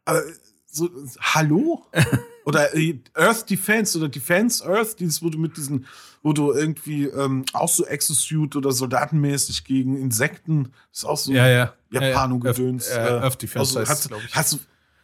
Äh, 0.05 0.21
so, 0.67 0.89
hallo? 1.19 1.85
oder 2.45 2.75
äh, 2.75 2.99
Earth 3.15 3.49
Defense 3.49 3.97
oder 3.97 4.09
Defense 4.09 4.63
Earth, 4.63 4.99
dieses, 4.99 5.23
wo 5.23 5.29
du 5.29 5.39
mit 5.39 5.57
diesen, 5.57 5.87
wo 6.23 6.31
du 6.31 6.53
irgendwie 6.53 7.05
ähm, 7.05 7.45
auch 7.51 7.67
so 7.67 7.85
Exosuit 7.85 8.55
oder 8.55 8.71
soldatenmäßig 8.71 9.65
gegen 9.65 9.97
Insekten, 9.97 10.71
ist 10.91 11.05
auch 11.05 11.17
so 11.17 11.33
Ja, 11.33 11.47
ja. 11.47 11.73
Japano-Gedöns. 11.91 12.87
Äh, 12.87 12.95
äh, 12.95 13.19
Earth 13.19 13.41
Defense 13.41 13.79
also, 13.79 13.91
heißt 13.91 14.11
hast, 14.11 14.35
hast 14.35 14.59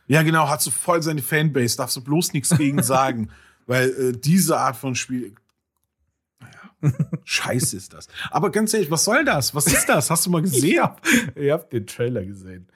ja, 0.08 0.24
genau, 0.24 0.50
hast 0.50 0.66
du 0.66 0.72
voll 0.72 1.04
seine 1.04 1.22
Fanbase, 1.22 1.78
darfst 1.78 1.96
du 1.98 2.02
bloß 2.02 2.34
nichts 2.34 2.58
gegen 2.58 2.82
sagen, 2.82 3.30
weil 3.68 3.90
äh, 3.90 4.12
diese 4.14 4.58
Art 4.58 4.76
von 4.76 4.96
Spiel. 4.96 5.36
Scheiße 7.26 7.76
ist 7.76 7.94
das. 7.94 8.08
Aber 8.32 8.50
ganz 8.50 8.74
ehrlich, 8.74 8.90
was 8.90 9.04
soll 9.04 9.26
das? 9.26 9.54
Was 9.54 9.68
ist 9.68 9.88
das? 9.88 10.10
Hast 10.10 10.26
du 10.26 10.30
mal 10.30 10.42
gesehen? 10.42 10.78
Ja, 10.78 10.96
ihr 11.36 11.54
habt 11.54 11.74
den 11.74 11.86
Trailer 11.86 12.26
gesehen. 12.26 12.68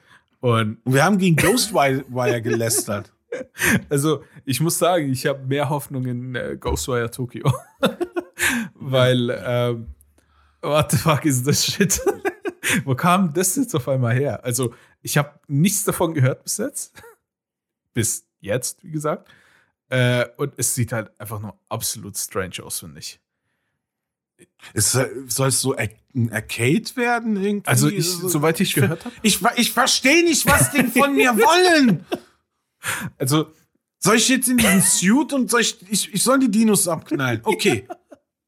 Und 0.42 0.78
Und 0.84 0.94
wir 0.94 1.06
haben 1.06 1.18
gegen 1.18 1.38
Ghostwire 1.38 2.42
gelästert. 2.42 3.14
also, 3.90 4.24
ich 4.44 4.60
muss 4.60 4.78
sagen, 4.78 5.10
ich 5.10 5.26
habe 5.26 5.46
mehr 5.48 5.70
Hoffnung 5.70 6.06
in 6.06 6.36
äh, 6.36 6.58
Ghostwire 6.60 7.10
Tokyo. 7.10 7.52
Weil, 8.76 9.30
ähm, 9.46 9.88
what 10.62 10.92
the 10.92 10.98
fuck 10.98 11.26
is 11.26 11.44
this 11.44 11.66
shit? 11.66 12.00
Wo 12.86 12.96
kam 12.96 13.34
das 13.34 13.56
jetzt 13.56 13.76
auf 13.76 13.88
einmal 13.90 14.14
her? 14.16 14.44
Also, 14.44 14.74
ich 15.02 15.18
habe 15.18 15.40
nichts 15.48 15.84
davon 15.84 16.14
gehört 16.14 16.44
bis 16.44 16.58
jetzt. 16.58 16.94
bis 17.94 18.26
jetzt, 18.40 18.84
wie 18.84 18.92
gesagt. 18.92 19.30
Äh, 19.90 20.26
und 20.38 20.54
es 20.58 20.74
sieht 20.74 20.92
halt 20.92 21.12
einfach 21.20 21.40
nur 21.40 21.58
absolut 21.70 22.18
strange 22.18 22.64
aus, 22.64 22.80
finde 22.80 23.00
ich. 23.00 23.20
Es 24.74 24.92
soll 25.28 25.48
es 25.50 25.62
so 25.62 25.76
ein 25.76 25.90
Arcade 26.32 26.84
werden? 26.96 27.36
Irgendwie? 27.42 27.68
Also, 27.68 27.88
ich, 27.90 28.10
So- 28.10 28.28
soweit 28.30 28.60
ich 28.60 28.74
gehört 28.74 29.06
habe. 29.06 29.16
ich, 29.22 29.40
ich 29.58 29.72
verstehe 29.72 30.24
nicht, 30.24 30.46
was 30.48 30.72
die 30.72 30.84
von 30.86 31.16
mir 31.16 31.36
wollen. 31.38 32.06
Also, 33.18 33.52
Soll 34.00 34.18
ich 34.18 34.28
jetzt 34.28 34.50
in 34.50 34.58
diesen 34.58 34.82
Suit 34.82 35.32
und 35.32 35.50
soll 35.50 35.62
ich, 35.62 35.78
ich, 35.90 36.14
ich 36.14 36.22
soll 36.24 36.38
die 36.40 36.52
Dinos 36.52 36.88
abknallen? 36.90 37.40
Okay. 37.44 37.88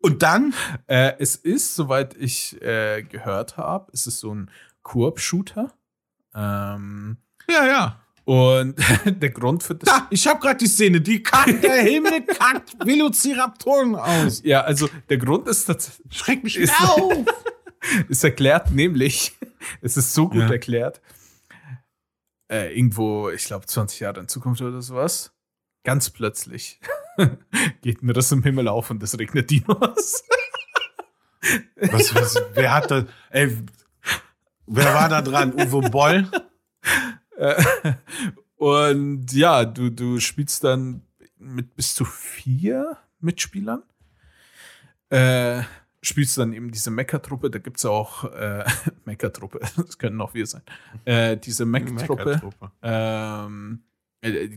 Und 0.06 0.22
dann? 0.22 0.54
Äh, 0.88 1.14
es 1.20 1.36
ist, 1.36 1.76
soweit 1.76 2.16
ich 2.16 2.62
äh, 2.62 3.02
gehört 3.04 3.58
habe, 3.58 3.92
es 3.92 4.06
ist 4.06 4.20
so 4.20 4.34
ein 4.34 4.52
Koop-Shooter. 4.84 5.74
Ähm, 6.36 7.18
Ja, 7.50 7.66
ja. 7.66 8.00
und 8.24 8.76
der 9.06 9.30
Grund 9.32 9.64
für 9.64 9.74
das. 9.76 9.90
Da, 9.90 10.08
ich 10.12 10.28
habe 10.28 10.40
gerade 10.40 10.58
die 10.58 10.68
Szene, 10.68 11.02
die 11.02 11.24
kackt, 11.24 11.64
der 11.64 11.82
Himmel 11.82 12.22
kackt 12.24 12.74
Velociraptoren 12.86 13.96
aus. 13.96 14.42
Ja, 14.44 14.62
also 14.62 14.88
der 15.10 15.18
Grund 15.18 15.48
ist, 15.48 15.68
tats- 15.70 16.02
Schreck 16.12 16.44
mich 16.44 16.56
Ist- 16.58 16.80
auf. 16.80 17.14
ist 18.10 18.24
erklärt, 18.24 18.70
nämlich, 18.72 19.36
es 19.82 19.98
ist 19.98 20.14
so 20.14 20.30
gut 20.30 20.42
Ja. 20.44 20.52
erklärt. 20.52 21.02
Äh, 22.52 22.78
irgendwo, 22.78 23.30
ich 23.32 23.46
glaube, 23.46 23.66
20 23.66 24.02
Jahre 24.02 24.20
in 24.20 24.28
Zukunft 24.28 24.62
oder 24.62 24.82
sowas. 24.84 25.32
Ganz 25.84 26.12
plötzlich 26.12 26.80
geht 27.82 28.04
mir 28.04 28.14
das 28.14 28.32
im 28.32 28.44
Himmel 28.44 28.68
auf 28.68 28.90
und 28.90 29.02
es 29.04 29.18
regnet 29.18 29.50
Dinos. 29.50 30.24
Was, 31.80 32.16
was, 32.16 32.42
wer 32.56 32.74
hat 32.74 32.90
da, 32.90 33.06
ey, 33.30 33.56
wer 34.66 34.94
war 34.96 35.10
da 35.10 35.22
dran? 35.22 35.54
Uwe 35.54 35.92
Boll? 35.92 36.28
Und 38.58 39.32
ja, 39.34 39.66
du, 39.66 39.92
du 39.92 40.20
spielst 40.20 40.64
dann 40.64 41.04
mit 41.38 41.76
bis 41.76 41.94
zu 41.94 42.06
vier 42.06 42.98
Mitspielern. 43.20 43.84
Äh, 45.10 45.64
spielst 46.02 46.38
dann 46.38 46.54
eben 46.54 46.72
diese 46.72 46.92
Mecha-Truppe, 46.92 47.50
da 47.50 47.60
gibt 47.60 47.78
es 47.78 47.86
auch 47.86 48.24
äh, 48.34 48.64
Mecha-Truppe, 49.06 49.60
das 49.78 49.98
können 49.98 50.20
auch 50.22 50.34
wir 50.34 50.46
sein. 50.46 50.64
Äh, 51.04 51.38
diese 51.38 51.66
Mech-Truppe 51.66 52.26
Mecha-Truppe. 52.26 52.72
ähm, 52.82 53.84
äh, 53.84 53.95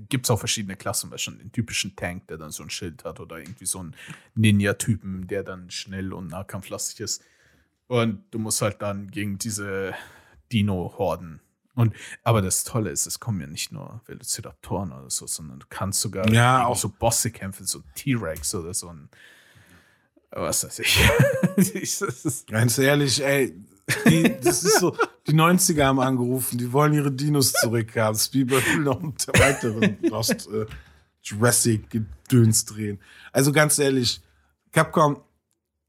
gibt 0.09 0.27
es 0.27 0.31
auch 0.31 0.39
verschiedene 0.39 0.77
Klassen, 0.77 1.11
weil 1.11 1.19
schon 1.19 1.39
den 1.39 1.53
typischen 1.53 1.95
Tank, 1.97 2.27
der 2.29 2.39
dann 2.39 2.51
so 2.51 2.63
ein 2.63 2.71
Schild 2.71 3.05
hat, 3.05 3.21
oder 3.21 3.39
irgendwie 3.39 3.67
so 3.67 3.79
einen 3.81 3.95
Ninja-Typen, 4.35 5.27
der 5.27 5.43
dann 5.45 5.71
schnell 5.71 6.13
und 6.13 6.29
nahkampflastig 6.29 7.01
ist. 7.01 7.23
Und 7.87 8.25
du 8.31 8.39
musst 8.39 8.61
halt 8.63 8.83
dann 8.83 9.11
gegen 9.11 9.39
diese 9.39 9.95
Dino-Horden. 10.53 11.41
Und, 11.75 11.95
aber 12.25 12.43
das 12.43 12.65
Tolle 12.65 12.91
ist, 12.91 13.07
es 13.07 13.21
kommen 13.21 13.41
ja 13.41 13.47
nicht 13.47 13.71
nur 13.73 14.01
Velociraptoren 14.07 14.91
oder 14.93 15.11
so, 15.11 15.27
sondern 15.27 15.61
du 15.61 15.67
kannst 15.71 16.01
sogar 16.01 16.29
Ja, 16.33 16.67
auch- 16.67 16.77
so 16.77 16.89
Bosse 16.89 17.31
kämpfen, 17.31 17.67
so 17.67 17.83
T-Rex 17.95 18.55
oder 18.57 18.75
so 18.75 18.89
ein, 18.89 19.09
was 20.31 20.65
weiß 20.65 20.81
ich. 20.81 22.47
Ganz 22.49 22.79
ehrlich, 22.79 23.23
ey, 23.23 23.55
die, 24.07 24.37
das 24.42 24.64
ist 24.64 24.81
so, 24.81 24.96
die 25.27 25.33
90er 25.33 25.85
haben 25.85 26.01
angerufen, 26.01 26.59
die 26.59 26.72
wollen 26.72 26.92
ihre 26.92 27.12
Dinos 27.12 27.53
zurückhaben. 27.53 28.18
Spielberg 28.18 28.66
will 28.66 28.81
noch 28.81 29.01
einen 29.01 29.14
weiteren 29.35 29.98
Lost 30.03 30.48
äh, 30.53 30.66
Jurassic 31.22 31.90
Gedöns 31.90 32.64
drehen. 32.64 33.01
Also 33.33 33.53
ganz 33.53 33.79
ehrlich, 33.79 34.20
Capcom, 34.72 35.22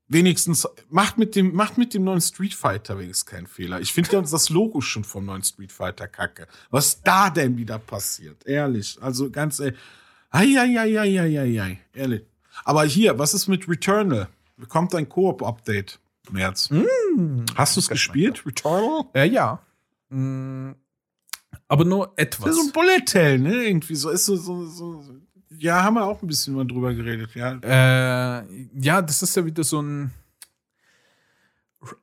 wenigstens, 0.08 0.68
macht 0.90 1.18
mit 1.18 1.36
dem, 1.36 1.54
macht 1.54 1.78
mit 1.78 1.94
dem 1.94 2.04
neuen 2.04 2.22
Street 2.22 2.54
Fighter 2.54 2.98
wenigstens 2.98 3.26
keinen 3.26 3.48
Fehler. 3.48 3.80
Ich 3.80 3.94
finde 3.94 4.14
ja 4.14 4.22
das 4.22 4.50
Logo 4.50 4.82
schon 4.82 5.04
vom 5.04 5.26
neuen 5.26 5.44
Street 5.44 5.72
Fighter 5.72 6.08
kacke. 6.08 6.48
Was 6.70 7.02
da 7.02 7.30
denn 7.30 7.58
wieder 7.58 7.80
passiert? 7.80 8.46
Ehrlich. 8.46 8.98
Also 9.02 9.30
ganz 9.30 9.60
ehrlich. 9.60 9.80
Eieieiei, 10.32 11.80
ehrlich. 11.94 12.24
Aber 12.64 12.84
hier, 12.84 13.18
was 13.18 13.34
ist 13.34 13.48
mit 13.48 13.68
Returnal? 13.68 14.28
Bekommt 14.58 14.94
ein 14.94 15.08
Koop-Update 15.08 16.00
März. 16.32 16.70
Hast 17.56 17.76
du 17.76 17.80
es 17.80 17.88
gespielt, 17.88 18.46
Returnal? 18.46 19.06
äh, 19.14 19.28
ja. 19.28 19.60
Mm, 20.10 20.72
aber 21.68 21.86
nur 21.86 22.08
Das 22.16 22.26
etwas. 22.26 22.50
ist 22.52 22.56
so 22.56 22.62
ein 22.68 22.72
Bullet 22.72 23.06
Hell, 23.14 23.40
ne? 23.40 23.64
Irgendwie 23.68 23.96
so 23.96 24.10
ist 24.10 24.26
so, 24.26 24.36
so, 24.36 24.66
so. 24.66 25.04
Ja, 25.58 25.84
haben 25.84 25.96
wir 25.96 26.06
auch 26.06 26.22
ein 26.22 26.28
bisschen 26.28 26.54
mal 26.56 26.66
drüber 26.66 26.94
geredet, 26.94 27.32
ja. 27.36 27.54
Äh, 27.62 28.44
ja, 28.80 29.02
das 29.02 29.22
ist 29.22 29.36
ja 29.36 29.46
wieder 29.46 29.64
so 29.64 29.82
ein 29.82 30.12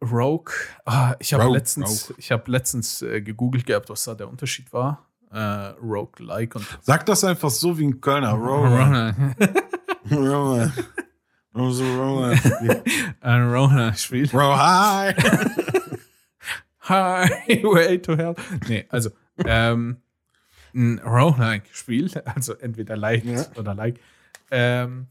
Rogue. 0.02 0.52
Ah, 0.84 1.14
ich 1.18 1.32
habe 1.34 1.44
Rogue, 1.44 1.56
letztens, 1.58 2.12
ich 2.16 2.32
habe 2.32 2.50
letztens 2.50 3.02
äh, 3.02 3.20
gegoogelt 3.20 3.66
gehabt, 3.66 3.88
was 3.90 4.04
da 4.04 4.14
der 4.14 4.28
Unterschied 4.28 4.72
war. 4.72 5.06
Äh, 5.30 5.38
Rogue-like 5.82 6.54
und 6.54 6.66
Sag 6.82 7.04
das 7.06 7.24
einfach 7.24 7.50
so 7.50 7.76
wie 7.78 7.86
ein 7.86 8.00
Kölner. 8.00 8.32
Roller. 8.32 9.14
So 11.56 11.84
Roller. 11.84 12.38
Ein 13.20 13.50
Rona-Spiel. 13.52 14.28
Bro, 14.28 14.56
hi. 14.58 15.14
Highway 16.88 17.98
to 18.02 18.16
Hell. 18.16 18.34
Nee, 18.68 18.84
also, 18.90 19.10
ähm, 19.44 19.96
ein 20.74 20.98
Roguelike-Spiel, 20.98 22.10
also 22.26 22.54
entweder 22.54 22.96
Light 22.96 23.24
Ja. 23.24 23.44
oder 23.56 23.74
Like. 23.74 23.98
Ähm, 24.50 25.06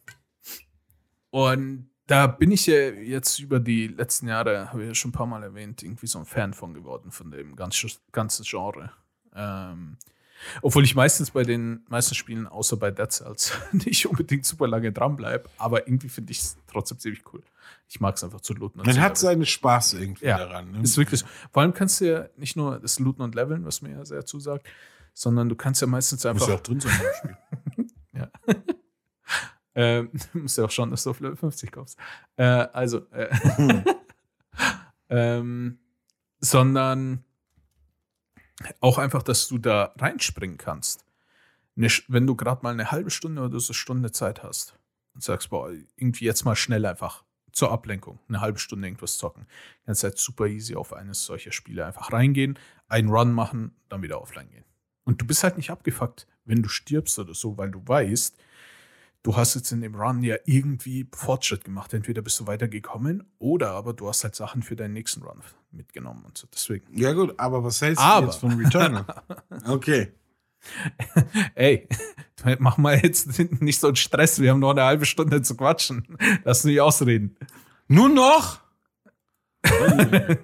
und 1.31 1.89
da 2.07 2.27
bin 2.27 2.51
ich 2.51 2.67
ja 2.67 2.75
jetzt 2.91 3.39
über 3.39 3.59
die 3.59 3.87
letzten 3.87 4.27
Jahre, 4.27 4.69
habe 4.71 4.83
ich 4.83 4.87
ja 4.89 4.95
schon 4.95 5.09
ein 5.09 5.13
paar 5.13 5.25
Mal 5.25 5.41
erwähnt, 5.43 5.81
irgendwie 5.81 6.07
so 6.07 6.19
ein 6.19 6.25
Fan 6.25 6.53
von 6.53 6.73
geworden, 6.75 7.11
von 7.11 7.31
dem 7.31 7.55
ganzen, 7.55 7.89
ganzen 8.11 8.45
Genre. 8.45 8.91
Ähm, 9.35 9.97
obwohl 10.61 10.83
ich 10.83 10.95
meistens 10.95 11.31
bei 11.31 11.43
den 11.43 11.83
meisten 11.89 12.15
Spielen, 12.15 12.47
außer 12.47 12.77
bei 12.77 12.91
Dead 12.91 13.11
Cells, 13.11 13.53
nicht 13.71 14.05
unbedingt 14.07 14.45
super 14.45 14.67
lange 14.67 14.91
dranbleibe, 14.91 15.49
aber 15.57 15.87
irgendwie 15.87 16.09
finde 16.09 16.31
ich 16.31 16.39
es 16.39 16.57
trotzdem 16.67 16.99
ziemlich 16.99 17.23
cool. 17.33 17.43
Ich 17.87 17.99
mag 17.99 18.15
es 18.15 18.23
einfach 18.23 18.41
zu 18.41 18.53
looten. 18.53 18.79
und 18.79 18.87
Man 18.87 18.95
zu 18.95 19.01
hat 19.01 19.17
seinen 19.17 19.45
Spaß 19.45 19.93
irgendwie 19.93 20.25
Ja, 20.25 20.37
daran. 20.39 20.71
Ne? 20.71 20.81
Ist 20.81 20.97
wirklich 20.97 21.19
so. 21.19 21.25
Vor 21.51 21.61
allem 21.61 21.73
kannst 21.73 22.01
du 22.01 22.05
ja 22.05 22.25
nicht 22.37 22.55
nur 22.55 22.79
das 22.79 22.99
Looten 22.99 23.21
und 23.21 23.35
Leveln, 23.35 23.65
was 23.65 23.81
mir 23.81 23.91
ja 23.91 24.05
sehr 24.05 24.25
zusagt, 24.25 24.67
sondern 25.13 25.49
du 25.49 25.55
kannst 25.55 25.81
ja 25.81 25.87
meistens 25.87 26.25
einfach. 26.25 26.47
ja 26.47 26.55
auch 26.55 26.61
drin 26.61 26.79
sein 26.79 26.93
im 26.93 27.13
Spiel. 27.13 27.37
Ähm, 29.77 30.09
du 30.31 30.39
musst 30.39 30.57
ja 30.57 30.63
auch 30.63 30.71
schauen, 30.71 30.89
dass 30.89 31.03
du 31.03 31.09
auf 31.09 31.19
Level 31.19 31.35
50 31.35 31.69
kommst. 31.69 31.99
Äh, 32.37 32.43
also, 32.45 33.01
äh, 33.11 33.27
ähm, 35.09 35.79
sondern 36.39 37.24
auch 38.79 38.97
einfach, 38.97 39.23
dass 39.23 39.47
du 39.47 39.57
da 39.57 39.93
reinspringen 39.97 40.57
kannst. 40.57 41.05
Wenn 41.75 42.25
du 42.25 42.35
gerade 42.35 42.63
mal 42.63 42.73
eine 42.73 42.91
halbe 42.91 43.11
Stunde 43.11 43.41
oder 43.41 43.59
so 43.59 43.73
Stunde 43.73 44.11
Zeit 44.11 44.43
hast 44.43 44.77
und 45.13 45.23
sagst, 45.23 45.49
boah, 45.49 45.71
irgendwie 45.97 46.25
jetzt 46.25 46.45
mal 46.45 46.55
schnell 46.55 46.85
einfach 46.85 47.23
zur 47.51 47.71
Ablenkung, 47.71 48.19
eine 48.27 48.41
halbe 48.41 48.59
Stunde 48.59 48.87
irgendwas 48.87 49.17
zocken, 49.17 49.47
kannst 49.85 50.03
halt 50.03 50.17
super 50.17 50.47
easy 50.47 50.75
auf 50.75 50.93
eines 50.93 51.25
solcher 51.25 51.51
Spiele 51.51 51.85
einfach 51.85 52.11
reingehen, 52.11 52.59
einen 52.87 53.09
Run 53.09 53.33
machen, 53.33 53.75
dann 53.89 54.01
wieder 54.01 54.21
offline 54.21 54.49
gehen. 54.49 54.65
Und 55.03 55.21
du 55.21 55.25
bist 55.25 55.43
halt 55.43 55.57
nicht 55.57 55.69
abgefuckt, 55.69 56.27
wenn 56.45 56.63
du 56.63 56.69
stirbst 56.69 57.17
oder 57.19 57.33
so, 57.33 57.57
weil 57.57 57.71
du 57.71 57.81
weißt, 57.85 58.37
du 59.23 59.35
hast 59.35 59.55
jetzt 59.55 59.71
in 59.71 59.81
dem 59.81 59.95
Run 59.95 60.23
ja 60.23 60.35
irgendwie 60.45 61.07
Fortschritt 61.13 61.63
gemacht. 61.63 61.93
Entweder 61.93 62.21
bist 62.21 62.39
du 62.39 62.47
weitergekommen 62.47 63.23
oder 63.39 63.71
aber 63.71 63.93
du 63.93 64.07
hast 64.07 64.23
halt 64.23 64.35
Sachen 64.35 64.61
für 64.61 64.75
deinen 64.75 64.93
nächsten 64.93 65.23
Run 65.23 65.41
mitgenommen 65.75 66.23
und 66.25 66.37
so. 66.37 66.47
Deswegen. 66.53 66.85
Ja, 66.97 67.13
gut, 67.13 67.33
aber 67.37 67.63
was 67.63 67.81
hältst 67.81 68.03
Aber- 68.03 68.27
du 68.27 68.31
jetzt 68.31 68.39
von 68.39 68.53
Returnal? 68.53 69.05
okay. 69.67 70.11
Ey, 71.55 71.87
mach 72.59 72.77
mal 72.77 72.97
jetzt 72.97 73.39
nicht 73.61 73.79
so 73.79 73.87
einen 73.87 73.95
Stress. 73.95 74.39
Wir 74.39 74.51
haben 74.51 74.59
noch 74.59 74.71
eine 74.71 74.83
halbe 74.83 75.05
Stunde 75.05 75.41
zu 75.41 75.55
quatschen. 75.55 76.17
Lass 76.43 76.63
mich 76.63 76.81
ausreden. 76.81 77.37
Nur 77.87 78.09
noch? 78.09 78.59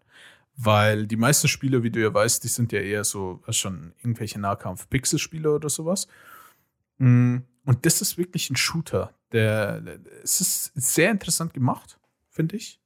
Weil 0.56 1.06
die 1.08 1.18
meisten 1.18 1.50
Spiele, 1.50 1.84
wie 1.84 1.92
du 1.92 2.02
ja 2.02 2.14
weißt, 2.14 2.42
die 2.44 2.48
sind 2.48 2.72
ja 2.72 2.80
eher 2.80 3.04
so 3.04 3.44
schon 3.50 3.94
irgendwelche 3.98 4.40
Nahkampf-Pixel-Spiele 4.40 5.54
oder 5.54 5.70
sowas. 5.70 6.08
Mm, 6.98 7.40
Und 7.66 7.86
das 7.86 8.02
ist 8.02 8.18
wirklich 8.18 8.50
ein 8.50 8.56
Shooter. 8.56 9.14
Der, 9.34 9.82
der, 9.82 10.00
es 10.24 10.40
ist 10.40 10.72
sehr 10.76 11.12
interessant 11.12 11.54
gemacht, 11.54 12.00
finde 12.30 12.56
ich. 12.56 12.80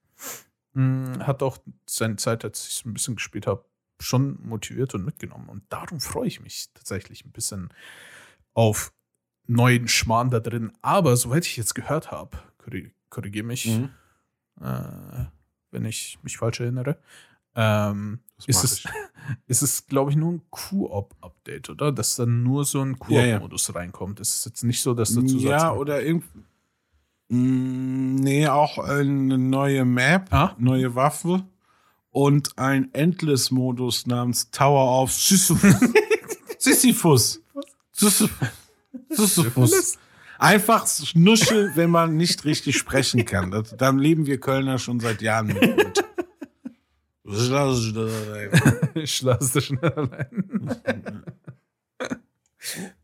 Mm, 0.73 1.19
Hat 1.19 1.43
auch 1.43 1.59
seine 1.87 2.15
Zeit, 2.15 2.43
als 2.43 2.67
ich 2.67 2.79
es 2.79 2.85
ein 2.85 2.93
bisschen 2.93 3.17
gespielt 3.17 3.45
habe, 3.45 3.65
schon 3.99 4.39
motiviert 4.41 4.95
und 4.95 5.05
mitgenommen. 5.05 5.49
Und 5.49 5.63
darum 5.69 5.99
freue 5.99 6.27
ich 6.27 6.41
mich 6.41 6.69
tatsächlich 6.73 7.23
ein 7.25 7.31
bisschen 7.31 7.69
auf 8.53 8.93
neuen 9.49 9.87
Schmarrn 9.87 10.29
da 10.29 10.39
drin. 10.39 10.71
Aber 10.81 11.17
soweit 11.17 11.45
ich 11.45 11.57
jetzt 11.57 11.75
gehört 11.75 12.11
habe, 12.11 12.37
korrigiere 13.09 13.45
mich, 13.45 13.65
Mhm. 13.65 13.89
äh, 14.61 15.25
wenn 15.71 15.85
ich 15.85 16.19
mich 16.23 16.37
falsch 16.37 16.59
erinnere, 16.59 16.97
ähm, 17.55 18.19
ist 18.47 18.63
es, 18.63 18.83
ist 19.47 19.61
es, 19.63 19.87
glaube 19.87 20.11
ich, 20.11 20.17
nur 20.17 20.33
ein 20.33 20.41
Q-Op-Update, 20.49 21.69
oder? 21.71 21.91
Dass 21.91 22.15
dann 22.15 22.43
nur 22.43 22.63
so 22.65 22.81
ein 22.81 22.95
Ja, 23.09 23.21
ja. 23.21 23.37
Q-Op-Modus 23.39 23.73
reinkommt. 23.75 24.19
Es 24.19 24.33
ist 24.35 24.45
jetzt 24.45 24.63
nicht 24.63 24.81
so, 24.81 24.93
dass 24.93 25.13
dazu 25.15 25.37
Ja, 25.37 25.73
oder 25.73 26.01
irgendwie. 26.03 26.43
Nee, 27.31 28.47
auch 28.47 28.77
eine 28.79 29.37
neue 29.37 29.85
Map, 29.85 30.33
Ah? 30.33 30.55
neue 30.57 30.95
Waffe 30.95 31.45
und 32.11 32.57
ein 32.57 32.91
Endless-Modus 32.93 34.07
namens 34.07 34.49
Tower 34.51 35.01
of 35.03 35.11
Sisyphus. 35.13 35.75
Sisyphus. 36.57 37.41
Sisyphus. 37.91 38.47
Sisyphus. 39.09 39.97
Einfach 40.37 40.87
Schnuschel, 40.87 41.71
wenn 41.75 41.89
man 41.89 42.15
nicht 42.15 42.45
richtig 42.45 42.77
sprechen 42.77 43.25
kann. 43.25 43.51
Das, 43.51 43.75
dann 43.75 43.99
leben 43.99 44.25
wir 44.25 44.39
Kölner 44.39 44.79
schon 44.79 44.99
seit 44.99 45.21
Jahren 45.21 45.47
mit. 45.47 46.03
ich 48.95 49.21
lasse 49.21 49.53
das 49.53 49.65
schnell 49.65 49.91
allein. 49.93 51.23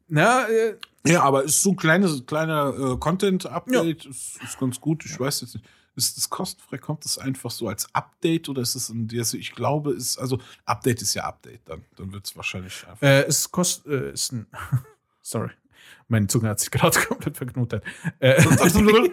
Na, 0.07 0.47
äh, 0.47 0.77
Ja, 1.05 1.23
aber 1.23 1.43
ist 1.43 1.61
so 1.61 1.71
ein 1.71 1.75
kleines, 1.75 2.25
kleiner 2.25 2.73
äh, 2.93 2.97
Content-Update, 2.97 4.05
ist, 4.05 4.41
ist 4.41 4.59
ganz 4.59 4.79
gut. 4.79 5.05
Ich 5.05 5.19
weiß 5.19 5.41
jetzt 5.41 5.55
nicht. 5.55 5.65
Ist 5.97 6.17
das 6.17 6.29
kostenfrei? 6.29 6.77
Kommt 6.77 7.05
das 7.05 7.17
einfach 7.17 7.51
so 7.51 7.69
als 7.69 7.87
Update 7.93 8.49
oder 8.49 8.61
ist 8.61 8.75
es 8.75 8.89
ein, 8.89 9.09
also 9.17 9.37
ich 9.37 9.53
glaube, 9.53 9.93
ist, 9.93 10.17
also 10.17 10.39
Update 10.65 11.01
ist 11.01 11.13
ja 11.13 11.23
Update, 11.23 11.61
dann, 11.65 11.85
dann 11.95 12.11
wird 12.11 12.25
es 12.25 12.35
wahrscheinlich 12.35 12.85
einfach. 12.85 13.01
äh, 13.01 13.23
es 13.23 13.49
kostet, 13.49 13.87
äh, 13.87 14.11
ist 14.11 14.33
ein, 14.33 14.45
sorry, 15.21 15.51
meine 16.07 16.27
Zunge 16.27 16.49
hat 16.49 16.59
sich 16.59 16.71
gerade 16.71 16.99
komplett 16.99 17.37
verknotet. 17.37 17.83
Äh, 18.19 18.43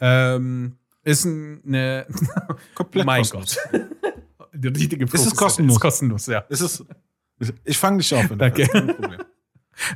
ähm, 0.00 0.76
ist 1.02 1.24
ein- 1.24 1.62
eine, 1.66 2.06
Komplett 2.74 3.04
mein 3.06 3.22
kostenlos. 3.22 3.58
Gott. 3.70 3.80
Die 4.52 4.68
richtige 4.68 5.04
es 5.04 5.10
Profis- 5.12 5.34
kostenlos? 5.36 5.76
Ist 5.76 5.80
kostenlos, 5.82 6.26
ja. 6.26 6.38
Ist 6.48 6.60
es, 6.60 6.84
ich 7.64 7.76
fange 7.78 7.98
dich 7.98 8.14
auf. 8.14 8.26
Danke. 8.36 8.68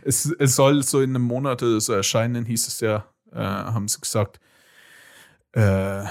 Es, 0.02 0.26
es 0.38 0.56
soll 0.56 0.82
so 0.82 1.00
in 1.00 1.10
einem 1.10 1.22
Monat 1.22 1.60
so 1.60 1.92
erscheinen, 1.92 2.44
hieß 2.44 2.66
es 2.66 2.80
ja, 2.80 3.06
äh, 3.32 3.36
haben 3.38 3.86
sie 3.86 4.00
gesagt. 4.00 4.40
Äh, 5.52 6.04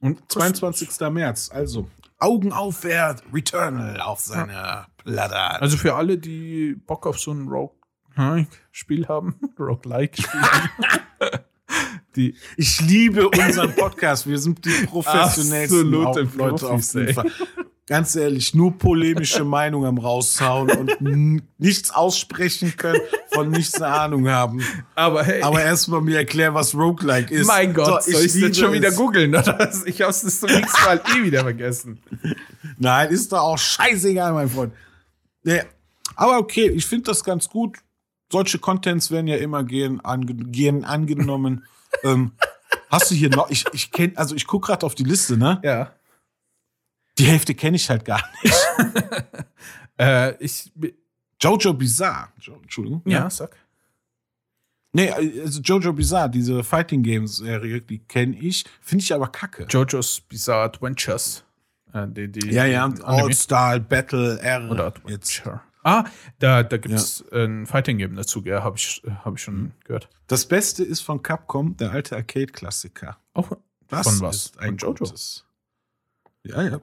und 0.00 0.30
22. 0.30 0.88
März, 1.10 1.50
also 1.52 1.88
Augen 2.18 2.52
aufwärts, 2.52 3.22
Returnal 3.32 4.00
auf 4.00 4.20
seiner 4.20 4.86
Platte. 4.98 5.36
Also 5.60 5.76
für 5.76 5.94
alle, 5.94 6.18
die 6.18 6.74
Bock 6.74 7.06
auf 7.06 7.18
so 7.18 7.32
ein 7.32 7.48
Rogue-Spiel 8.18 9.08
haben, 9.08 9.34
Roguelike-Spiel 9.58 10.40
haben, 10.40 10.70
die, 12.16 12.34
Ich 12.56 12.80
liebe 12.80 13.28
unseren 13.28 13.74
Podcast. 13.74 14.26
Wir 14.26 14.38
sind 14.38 14.64
die 14.64 14.86
professionellsten 14.86 15.90
Leute 15.90 16.22
auf 16.22 16.36
Profis, 16.36 16.94
jeden 16.94 17.08
ey. 17.08 17.14
Fall. 17.14 17.30
Ganz 17.86 18.14
ehrlich, 18.14 18.54
nur 18.54 18.78
polemische 18.78 19.42
Meinungen 19.42 19.86
am 19.88 19.98
raushauen 19.98 20.70
und 20.70 21.00
nichts 21.58 21.90
aussprechen 21.90 22.76
können, 22.76 23.00
von 23.32 23.50
nichts 23.50 23.82
eine 23.82 23.92
Ahnung 23.92 24.28
haben. 24.28 24.62
aber 24.94 25.24
hey, 25.24 25.42
Aber 25.42 25.60
erstmal 25.60 26.00
mir 26.00 26.18
erklären, 26.18 26.54
was 26.54 26.72
Roguelike 26.72 27.34
ist. 27.34 27.48
mein 27.48 27.74
Gott, 27.74 28.04
So, 28.04 28.12
soll 28.12 28.22
ich 28.26 28.34
jetzt 28.36 28.60
schon 28.60 28.72
wieder 28.72 28.92
googeln? 28.92 29.34
Oder? 29.34 29.72
Ich 29.86 30.00
hab's 30.02 30.20
das 30.22 30.38
zum 30.38 30.50
nächsten 30.52 30.84
Mal 30.84 31.00
eh 31.16 31.24
wieder 31.24 31.40
vergessen. 31.40 32.00
Nein, 32.78 33.10
ist 33.10 33.32
doch 33.32 33.40
auch 33.40 33.58
scheißegal, 33.58 34.34
mein 34.34 34.48
Freund. 34.48 34.72
Nee, 35.42 35.62
aber 36.14 36.38
okay, 36.38 36.68
ich 36.70 36.86
finde 36.86 37.06
das 37.06 37.24
ganz 37.24 37.48
gut. 37.48 37.78
Solche 38.30 38.58
Contents 38.58 39.10
werden 39.10 39.26
ja 39.26 39.36
immer 39.36 39.64
gehen, 39.64 40.04
ange 40.04 40.34
gehen 40.34 40.84
angenommen. 40.84 41.64
ähm, 42.04 42.32
hast 42.88 43.10
du 43.10 43.14
hier 43.14 43.30
noch? 43.30 43.50
Ich, 43.50 43.64
ich 43.72 43.90
kenne, 43.90 44.16
also 44.16 44.34
ich 44.34 44.46
gucke 44.46 44.68
gerade 44.68 44.86
auf 44.86 44.94
die 44.94 45.04
Liste, 45.04 45.36
ne? 45.36 45.60
Ja. 45.62 45.92
Die 47.18 47.24
Hälfte 47.24 47.54
kenne 47.54 47.76
ich 47.76 47.90
halt 47.90 48.04
gar 48.04 48.22
nicht. 48.42 48.54
Äh, 49.98 50.42
ich, 50.42 50.72
Jojo 51.42 51.74
Bizarre. 51.74 52.28
Jo, 52.40 52.54
Entschuldigung. 52.62 53.02
ja, 53.04 53.28
sag. 53.28 53.54
Nee, 54.92 55.10
also 55.10 55.60
Jojo 55.60 55.92
Bizarre, 55.92 56.30
diese 56.30 56.64
Fighting 56.64 57.02
Games 57.02 57.36
Serie, 57.36 57.82
die 57.82 57.98
kenne 57.98 58.34
ich, 58.38 58.64
finde 58.80 59.02
ich 59.04 59.12
aber 59.12 59.28
kacke. 59.28 59.66
JoJo's 59.68 60.22
Bizarre 60.22 60.64
Adventures. 60.64 61.44
Äh, 61.92 62.06
die, 62.08 62.32
die, 62.32 62.50
ja, 62.50 62.64
ja. 62.64 62.86
All-Star 63.02 63.78
Battle 63.78 64.40
R. 64.40 64.70
Oder 64.70 64.94
jetzt. 65.06 65.42
Ah, 65.82 66.04
da, 66.38 66.62
da 66.62 66.76
gibt 66.76 66.94
es 66.94 67.24
ein 67.32 67.66
Fighting-Game 67.66 68.14
dazu, 68.16 68.42
ja, 68.44 68.62
habe 68.62 68.76
ich, 68.76 69.02
hab 69.24 69.36
ich 69.36 69.42
schon 69.42 69.72
gehört. 69.84 70.08
Das 70.26 70.46
Beste 70.46 70.84
ist 70.84 71.00
von 71.00 71.22
Capcom, 71.22 71.76
der 71.76 71.92
alte 71.92 72.16
Arcade-Klassiker. 72.16 73.18
Auch 73.34 73.52
Das 73.88 74.06
von 74.06 74.20
was? 74.20 74.36
ist 74.36 74.58
ein 74.58 74.78
von 74.78 74.94
Jojo. 74.96 75.12
Ja, 76.44 76.62
ja. 76.62 76.80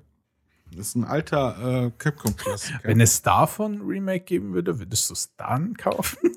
Das 0.72 0.88
ist 0.88 0.96
ein 0.96 1.06
alter 1.06 1.86
äh, 1.86 1.92
Capcom-Klassiker. 1.98 2.80
Wenn 2.84 3.00
es 3.00 3.22
davon 3.22 3.82
Remake 3.82 4.26
geben 4.26 4.54
würde, 4.54 4.80
würdest 4.80 5.10
du 5.10 5.14
es 5.14 5.36
dann 5.38 5.76
kaufen? 5.76 6.18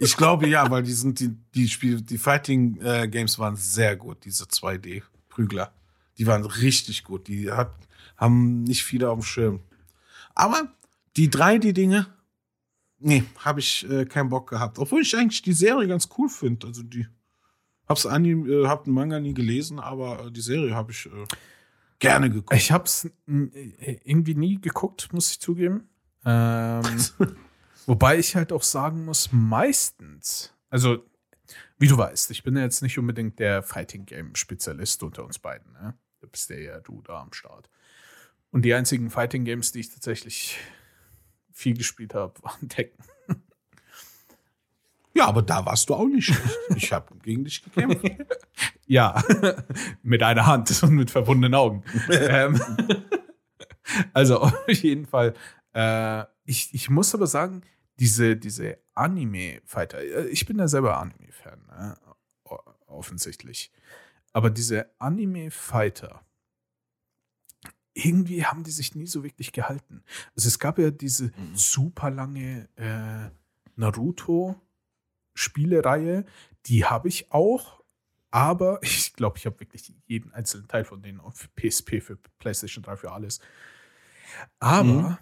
Ich 0.00 0.16
glaube 0.16 0.46
ja, 0.46 0.70
weil 0.70 0.84
die 0.84 0.92
sind 0.92 1.18
die 1.18 1.36
die 1.56 1.66
Spiel 1.68 2.00
die 2.00 2.18
Fighting 2.18 2.80
äh, 2.80 3.08
Games 3.08 3.36
waren 3.40 3.56
sehr 3.56 3.96
gut, 3.96 4.24
diese 4.24 4.44
2D 4.44 5.02
Prügler. 5.28 5.72
Die 6.18 6.26
waren 6.28 6.44
richtig 6.44 7.02
gut. 7.02 7.26
Die 7.26 7.50
hat, 7.50 7.72
haben 8.16 8.62
nicht 8.62 8.84
viele 8.84 9.10
auf 9.10 9.18
dem 9.18 9.24
Schirm. 9.24 9.60
Aber 10.36 10.68
die 11.18 11.28
3D 11.28 11.72
Dinge 11.72 12.06
nee, 12.98 13.24
habe 13.38 13.60
ich 13.60 13.88
äh, 13.88 14.04
keinen 14.04 14.28
Bock 14.28 14.50
gehabt, 14.50 14.78
obwohl 14.78 15.02
ich 15.02 15.16
eigentlich 15.16 15.42
die 15.42 15.52
Serie 15.52 15.88
ganz 15.88 16.08
cool 16.18 16.28
finde. 16.28 16.66
Also 16.66 16.82
die 16.82 17.06
hab's 17.88 18.06
Anime, 18.06 18.48
äh, 18.50 18.66
hab 18.66 18.84
den 18.84 18.94
Manga 18.94 19.20
nie 19.20 19.34
gelesen, 19.34 19.78
aber 19.78 20.26
äh, 20.26 20.30
die 20.30 20.40
Serie 20.40 20.74
habe 20.74 20.92
ich 20.92 21.06
äh, 21.06 21.26
gerne 21.98 22.30
geguckt. 22.30 22.54
Ich 22.54 22.70
habe 22.72 22.84
es 22.84 23.10
irgendwie 23.26 24.34
nie 24.34 24.60
geguckt, 24.60 25.12
muss 25.12 25.30
ich 25.30 25.40
zugeben. 25.40 25.88
Ähm, 26.24 26.82
wobei 27.86 28.18
ich 28.18 28.36
halt 28.36 28.52
auch 28.52 28.62
sagen 28.62 29.04
muss, 29.04 29.30
meistens, 29.32 30.52
also 30.70 31.04
wie 31.78 31.88
du 31.88 31.96
weißt, 31.96 32.30
ich 32.32 32.42
bin 32.42 32.56
ja 32.56 32.62
jetzt 32.62 32.82
nicht 32.82 32.98
unbedingt 32.98 33.38
der 33.38 33.62
Fighting 33.62 34.04
Game 34.04 34.34
Spezialist 34.34 35.02
unter 35.02 35.24
uns 35.24 35.38
beiden. 35.38 35.72
Ne? 35.72 35.94
Da 36.20 36.26
bist 36.26 36.50
ja 36.50 36.56
ja 36.56 36.80
du 36.80 37.02
da 37.02 37.20
am 37.20 37.32
Start. 37.32 37.70
Und 38.50 38.62
die 38.62 38.74
einzigen 38.74 39.10
Fighting 39.10 39.44
Games, 39.44 39.72
die 39.72 39.80
ich 39.80 39.90
tatsächlich 39.90 40.58
viel 41.58 41.76
gespielt 41.76 42.14
habe, 42.14 42.40
waren 42.42 42.68
Tekken. 42.68 43.04
Ja, 45.14 45.26
aber 45.26 45.42
da 45.42 45.66
warst 45.66 45.88
du 45.88 45.94
auch 45.94 46.06
nicht 46.06 46.26
schlecht. 46.26 46.58
Ich 46.76 46.92
habe 46.92 47.12
gegen 47.18 47.44
dich 47.44 47.62
gekämpft. 47.62 48.04
Ja, 48.90 49.22
mit 50.02 50.22
einer 50.22 50.46
Hand 50.46 50.82
und 50.82 50.94
mit 50.94 51.10
verbundenen 51.10 51.54
Augen. 51.54 51.84
ähm, 52.10 52.58
also 54.14 54.40
auf 54.40 54.68
jeden 54.68 55.04
Fall. 55.04 55.34
Äh, 55.74 56.24
ich, 56.44 56.72
ich 56.72 56.88
muss 56.88 57.14
aber 57.14 57.26
sagen, 57.26 57.60
diese, 57.98 58.34
diese 58.36 58.78
Anime-Fighter, 58.94 59.98
äh, 60.00 60.28
ich 60.28 60.46
bin 60.46 60.58
ja 60.58 60.68
selber 60.68 60.98
Anime-Fan, 60.98 61.66
ne? 61.66 61.98
offensichtlich. 62.86 63.70
Aber 64.32 64.48
diese 64.48 64.90
Anime-Fighter, 64.98 66.22
irgendwie 67.98 68.44
haben 68.44 68.62
die 68.62 68.70
sich 68.70 68.94
nie 68.94 69.06
so 69.06 69.24
wirklich 69.24 69.52
gehalten. 69.52 70.02
Also 70.36 70.48
es 70.48 70.58
gab 70.58 70.78
ja 70.78 70.90
diese 70.90 71.26
mhm. 71.26 71.54
super 71.54 72.10
lange 72.10 72.68
äh, 72.76 73.30
Naruto-Spielereihe, 73.76 76.26
die 76.66 76.84
habe 76.84 77.08
ich 77.08 77.32
auch, 77.32 77.82
aber 78.30 78.78
ich 78.82 79.14
glaube, 79.14 79.38
ich 79.38 79.46
habe 79.46 79.58
wirklich 79.60 79.94
jeden 80.06 80.32
einzelnen 80.32 80.68
Teil 80.68 80.84
von 80.84 81.00
denen 81.02 81.20
auf 81.20 81.48
PSP, 81.56 82.00
für 82.00 82.16
PlayStation 82.38 82.84
3, 82.84 82.96
für 82.96 83.12
alles. 83.12 83.40
Aber 84.60 84.84
mhm. 84.84 85.18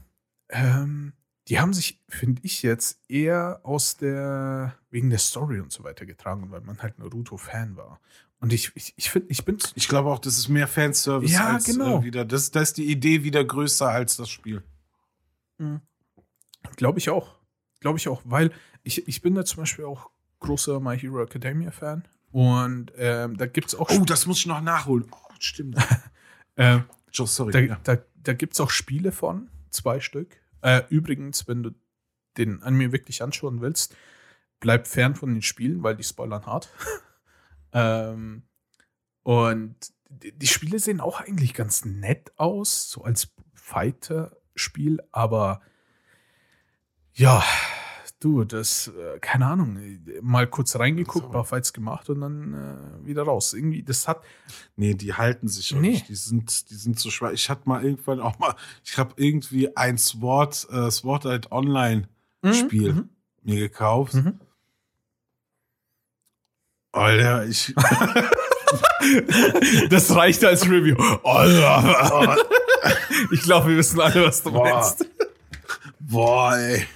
ähm, 0.51 1.13
die 1.49 1.61
haben 1.61 1.73
sich, 1.73 2.03
finde 2.09 2.43
ich 2.45 2.63
jetzt, 2.63 3.01
eher 3.09 3.61
aus 3.63 3.97
der, 3.97 4.77
wegen 4.91 5.11
der 5.11 5.21
Story 5.21 5.61
und 5.61 5.71
so 5.73 5.85
weiter 5.85 6.05
getragen, 6.05 6.51
weil 6.51 6.61
man 6.61 6.83
halt 6.83 6.99
Naruto-Fan 6.99 7.77
war. 7.77 8.01
Und 8.47 8.53
ich, 8.53 8.71
ich, 8.77 8.95
ich 8.95 9.11
finde, 9.11 9.27
ich 9.29 9.45
bin. 9.45 9.59
Ich 9.75 9.89
glaube 9.89 10.09
auch, 10.09 10.21
das 10.21 10.39
ist 10.39 10.47
mehr 10.47 10.69
Fanservice 10.69 11.33
ja, 11.33 11.49
als 11.55 11.65
genau. 11.65 11.99
äh, 11.99 12.05
wieder. 12.05 12.25
Das, 12.25 12.53
da 12.53 12.61
ist 12.61 12.77
die 12.77 12.89
Idee 12.89 13.25
wieder 13.25 13.45
größer 13.45 13.89
als 13.89 14.19
das 14.19 14.31
Spiel. 14.31 14.63
Mhm. 15.59 15.81
Glaube 16.77 17.01
ich 17.01 17.11
auch. 17.11 17.35
Glaube 17.81 17.99
ich 17.99 18.07
auch, 18.07 18.23
weil 18.25 18.53
ich, 18.85 19.09
ich 19.09 19.21
bin 19.21 19.35
da 19.35 19.45
zum 19.45 19.63
Beispiel 19.63 19.85
auch 19.85 20.11
großer 20.39 20.79
My 20.79 20.97
Hero 20.97 21.21
Academia 21.25 21.73
Fan. 21.73 22.05
Und 22.31 22.93
ähm, 22.97 23.37
da 23.37 23.47
gibt 23.47 23.67
es 23.67 23.75
auch. 23.75 23.91
Oh, 23.91 24.05
das 24.05 24.27
muss 24.27 24.39
ich 24.39 24.47
noch 24.47 24.61
nachholen. 24.61 25.07
Oh, 25.11 25.35
stimmt. 25.41 25.77
äh, 26.55 26.79
oh, 27.19 27.27
sorry. 27.27 27.51
Da, 27.51 27.59
ja. 27.59 27.81
da, 27.83 27.99
da 28.15 28.33
gibt 28.33 28.53
es 28.53 28.61
auch 28.61 28.71
Spiele 28.71 29.11
von, 29.11 29.51
zwei 29.71 29.99
Stück. 29.99 30.37
Äh, 30.63 30.83
übrigens, 30.89 31.49
wenn 31.49 31.65
du 31.65 31.71
den 32.37 32.63
Anime 32.63 32.93
wirklich 32.93 33.25
anschauen 33.25 33.61
willst, 33.61 33.97
bleib 34.61 34.87
fern 34.87 35.17
von 35.17 35.33
den 35.33 35.43
Spielen, 35.43 35.83
weil 35.83 35.97
die 35.97 36.05
spoilern 36.05 36.47
hart. 36.47 36.69
ähm, 37.77 38.43
und 39.23 39.77
die, 40.09 40.47
Spiele 40.47 40.79
sehen 40.79 41.01
auch 41.01 41.21
eigentlich 41.21 41.53
ganz 41.53 41.85
nett 41.85 42.33
aus, 42.39 42.91
so 42.91 43.05
als 43.05 43.29
Fighter-Spiel, 43.55 45.03
aber 45.13 45.61
ja, 47.13 47.45
du, 48.19 48.45
das, 48.45 48.89
äh, 48.89 49.19
keine 49.21 49.47
Ahnung, 49.47 49.79
mal 50.23 50.47
kurz 50.47 50.79
reingeguckt, 50.79 51.31
paar 51.31 51.45
Fights 51.45 51.75
gemacht 51.75 52.09
und 52.09 52.23
dann 52.23 52.55
äh, 52.55 53.07
wieder 53.07 53.25
raus. 53.25 53.53
Irgendwie, 53.53 53.83
das 53.83 54.09
hat. 54.09 54.23
Nee, 54.77 54.95
die 54.95 55.13
halten 55.13 55.49
sich 55.49 55.73
nee. 55.73 55.81
nicht. 55.81 56.09
Die 56.09 56.15
sind, 56.15 56.71
die 56.71 56.75
sind 56.77 56.99
so 56.99 57.11
schwer. 57.11 57.33
Ich 57.33 57.51
hatte 57.51 57.69
mal 57.69 57.85
irgendwann 57.85 58.21
auch 58.21 58.39
mal, 58.39 58.55
ich 58.85 58.97
habe 58.97 59.13
irgendwie 59.17 59.77
ein 59.77 59.99
Sword, 59.99 60.67
äh, 60.71 60.91
Sword 60.91 61.53
Online-Spiel 61.53 62.93
mhm. 62.95 63.09
mir 63.43 63.59
gekauft. 63.59 64.15
Mhm. 64.15 64.41
Alter, 66.97 67.47
ich. 67.47 67.75
das 69.91 70.15
reicht 70.15 70.45
als 70.45 70.69
Review. 70.69 70.97
Alter. 71.23 72.37
ich 73.31 73.43
glaube, 73.43 73.71
wir 73.71 73.77
wissen 73.77 74.01
alle, 74.01 74.25
was 74.25 74.43
du 74.43 74.51
Boah. 74.51 74.65
meinst. 74.65 75.07
Boah, 76.01 76.57
ey. 76.57 76.87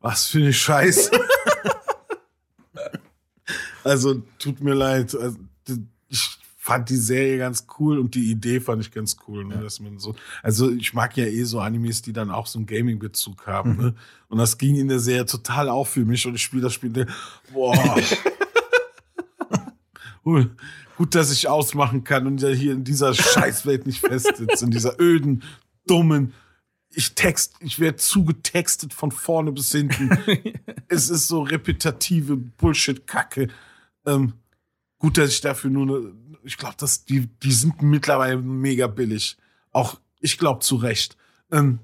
Was 0.00 0.26
für 0.26 0.38
eine 0.38 0.52
Scheiße. 0.52 1.10
also, 3.84 4.22
tut 4.38 4.60
mir 4.60 4.74
leid. 4.74 5.14
Also, 5.14 5.38
ich 6.08 6.38
fand 6.56 6.90
die 6.90 6.96
Serie 6.96 7.38
ganz 7.38 7.66
cool 7.78 7.98
und 7.98 8.14
die 8.14 8.30
Idee 8.30 8.60
fand 8.60 8.82
ich 8.82 8.90
ganz 8.90 9.16
cool. 9.28 9.44
Ne? 9.44 9.56
Ja. 9.56 9.60
Dass 9.60 9.80
man 9.80 9.98
so, 9.98 10.14
also 10.42 10.70
ich 10.70 10.94
mag 10.94 11.16
ja 11.16 11.26
eh 11.26 11.44
so 11.44 11.60
Animes, 11.60 12.02
die 12.02 12.12
dann 12.12 12.30
auch 12.30 12.46
so 12.46 12.58
einen 12.58 12.66
Gaming-Bezug 12.66 13.46
haben. 13.46 13.76
Mhm. 13.76 13.82
Ne? 13.82 13.94
Und 14.28 14.38
das 14.38 14.58
ging 14.58 14.76
in 14.76 14.88
der 14.88 14.98
Serie 14.98 15.26
total 15.26 15.68
auf 15.68 15.90
für 15.90 16.04
mich 16.04 16.26
und 16.26 16.34
ich 16.34 16.42
spiele 16.42 16.62
das 16.62 16.72
Spiel. 16.72 17.06
Boah. 17.52 17.74
Gut, 20.96 21.14
dass 21.14 21.30
ich 21.30 21.46
ausmachen 21.46 22.02
kann 22.02 22.26
und 22.26 22.42
ja 22.42 22.48
hier 22.48 22.72
in 22.72 22.82
dieser 22.82 23.14
Scheißwelt 23.14 23.86
nicht 23.86 24.00
festsitze, 24.00 24.64
in 24.64 24.72
dieser 24.72 24.98
öden, 25.00 25.44
dummen, 25.86 26.32
ich 26.90 27.14
text, 27.14 27.54
ich 27.60 27.78
werde 27.78 27.98
zugetextet 27.98 28.92
von 28.92 29.12
vorne 29.12 29.52
bis 29.52 29.70
hinten. 29.70 30.10
es 30.88 31.10
ist 31.10 31.28
so 31.28 31.42
repetitive 31.42 32.36
Bullshit-Kacke. 32.36 33.48
Ähm, 34.06 34.32
gut, 34.98 35.18
dass 35.18 35.30
ich 35.30 35.42
dafür 35.42 35.70
nur 35.70 35.98
eine, 35.98 36.12
ich 36.42 36.56
glaube, 36.56 36.76
dass 36.78 37.04
die, 37.04 37.26
die 37.26 37.52
sind 37.52 37.82
mittlerweile 37.82 38.38
mega 38.38 38.86
billig. 38.86 39.36
Auch, 39.72 40.00
ich 40.20 40.38
glaube, 40.38 40.60
zu 40.60 40.76
Recht. 40.76 41.16
Ähm, 41.52 41.80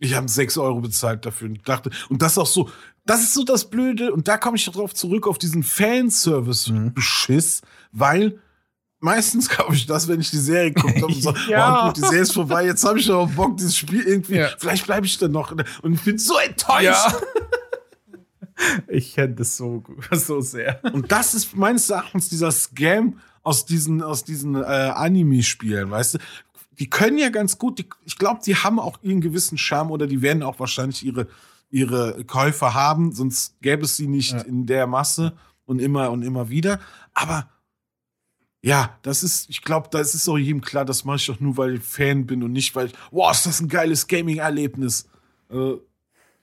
ich 0.00 0.14
habe 0.14 0.28
sechs 0.28 0.58
Euro 0.58 0.80
bezahlt 0.80 1.24
dafür 1.24 1.48
und 1.48 1.68
dachte, 1.68 1.90
und 2.08 2.20
das 2.20 2.36
auch 2.36 2.46
so, 2.46 2.70
das 3.04 3.22
ist 3.22 3.34
so 3.34 3.44
das 3.44 3.70
Blöde, 3.70 4.12
und 4.12 4.28
da 4.28 4.36
komme 4.36 4.56
ich 4.56 4.64
darauf 4.64 4.94
zurück, 4.94 5.26
auf 5.26 5.38
diesen 5.38 5.62
Fanservice-Beschiss, 5.62 7.62
weil 7.92 8.40
meistens 9.00 9.48
kaufe 9.48 9.74
ich 9.74 9.86
das, 9.86 10.08
wenn 10.08 10.20
ich 10.20 10.30
die 10.30 10.38
Serie 10.38 10.72
gucke 10.72 11.04
und 11.04 11.14
so, 11.14 11.34
ja. 11.48 11.82
oh, 11.82 11.86
gut, 11.86 11.96
die 11.96 12.02
Serie 12.02 12.20
ist 12.20 12.32
vorbei, 12.32 12.66
jetzt 12.66 12.84
habe 12.84 12.98
ich 12.98 13.06
doch 13.06 13.28
Bock, 13.30 13.56
dieses 13.56 13.76
Spiel 13.76 14.02
irgendwie, 14.02 14.36
ja. 14.36 14.50
vielleicht 14.58 14.86
bleibe 14.86 15.06
ich 15.06 15.18
dann 15.18 15.32
noch. 15.32 15.52
Und 15.82 15.94
ich 15.94 16.02
bin 16.02 16.18
so 16.18 16.38
enttäuscht. 16.38 16.82
Ja. 16.82 17.16
Ich 18.88 19.14
kenne 19.14 19.36
das 19.36 19.56
so, 19.56 19.82
so 20.12 20.42
sehr. 20.42 20.80
Und 20.92 21.10
das 21.10 21.34
ist 21.34 21.56
meines 21.56 21.88
Erachtens 21.88 22.28
dieser 22.28 22.52
Scam 22.52 23.18
aus 23.42 23.64
diesen, 23.64 24.02
aus 24.02 24.24
diesen 24.24 24.54
äh, 24.54 24.66
Anime-Spielen, 24.66 25.90
weißt 25.90 26.14
du? 26.14 26.18
Die 26.78 26.90
können 26.90 27.16
ja 27.16 27.30
ganz 27.30 27.56
gut, 27.56 27.78
die, 27.78 27.88
ich 28.04 28.18
glaube, 28.18 28.40
die 28.44 28.56
haben 28.56 28.78
auch 28.78 28.98
ihren 29.02 29.22
gewissen 29.22 29.56
Charme 29.56 29.90
oder 29.90 30.06
die 30.06 30.20
werden 30.20 30.42
auch 30.42 30.60
wahrscheinlich 30.60 31.04
ihre, 31.04 31.26
ihre 31.70 32.24
Käufer 32.24 32.74
haben, 32.74 33.12
sonst 33.12 33.60
gäbe 33.60 33.84
es 33.84 33.96
sie 33.96 34.06
nicht 34.06 34.32
ja. 34.32 34.40
in 34.40 34.66
der 34.66 34.86
Masse 34.86 35.36
und 35.64 35.80
immer 35.80 36.10
und 36.10 36.22
immer 36.22 36.50
wieder. 36.50 36.80
Aber 37.14 37.48
ja, 38.62 38.98
das 39.02 39.22
ist, 39.22 39.48
ich 39.48 39.62
glaube, 39.62 39.88
da 39.90 40.00
ist 40.00 40.28
auch 40.28 40.36
jedem 40.36 40.60
klar, 40.60 40.84
das 40.84 41.04
mache 41.04 41.16
ich 41.16 41.26
doch 41.26 41.40
nur, 41.40 41.56
weil 41.56 41.76
ich 41.76 41.82
Fan 41.82 42.26
bin 42.26 42.42
und 42.42 42.52
nicht, 42.52 42.74
weil 42.74 42.88
ich, 42.88 42.92
wow, 43.10 43.30
ist 43.30 43.46
das 43.46 43.60
ein 43.60 43.68
geiles 43.68 44.06
Gaming-Erlebnis. 44.06 45.08
Äh, 45.50 45.74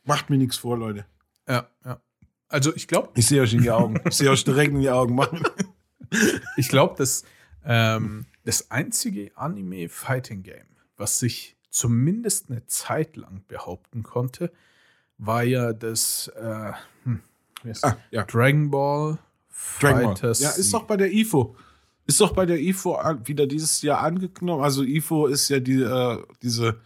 macht 0.04 0.30
mir 0.30 0.38
nichts 0.38 0.58
vor, 0.58 0.78
Leute. 0.78 1.06
Ja, 1.48 1.68
ja. 1.86 2.02
Also 2.50 2.74
ich 2.76 2.88
glaube. 2.88 3.10
Ich 3.16 3.28
sehe 3.28 3.42
euch 3.42 3.54
in 3.54 3.62
die 3.62 3.72
Augen. 3.72 4.00
Ich 4.06 4.16
sehe 4.16 4.32
euch 4.32 4.44
direkt 4.44 4.72
in 4.72 4.80
die 4.80 4.90
Augen 4.90 5.16
machen. 5.16 5.44
ich 6.58 6.70
glaube, 6.70 6.96
dass 6.98 7.24
ähm, 7.66 8.26
das 8.46 8.72
einzige 8.72 9.32
Anime-Fighting-Game, 9.36 10.68
was 10.96 11.20
sich 11.20 11.58
zumindest 11.70 12.50
eine 12.50 12.66
Zeit 12.66 13.18
lang 13.18 13.44
behaupten 13.48 14.04
konnte, 14.04 14.52
war 15.18 15.44
ja 15.44 15.74
das 15.74 16.28
äh, 16.36 16.72
hm, 17.04 17.22
ah, 17.82 17.96
ja. 18.12 18.24
Dragon 18.24 18.70
Ball 18.70 19.18
Dragon 19.80 20.14
Ball. 20.14 20.34
Ja, 20.38 20.52
ist 20.52 20.74
doch 20.74 20.84
bei 20.84 20.98
der 20.98 21.12
IFO. 21.12 21.56
Ist 22.06 22.22
doch 22.22 22.34
bei 22.34 22.46
der 22.46 22.60
IFO 22.60 22.98
wieder 23.26 23.48
dieses 23.48 23.82
Jahr 23.82 24.02
angenommen. 24.02 24.64
Also 24.64 24.84
IFO 24.84 25.28
ist 25.28 25.50
ja 25.50 25.60
die, 25.60 25.82
äh, 25.82 26.24
diese 26.42 26.80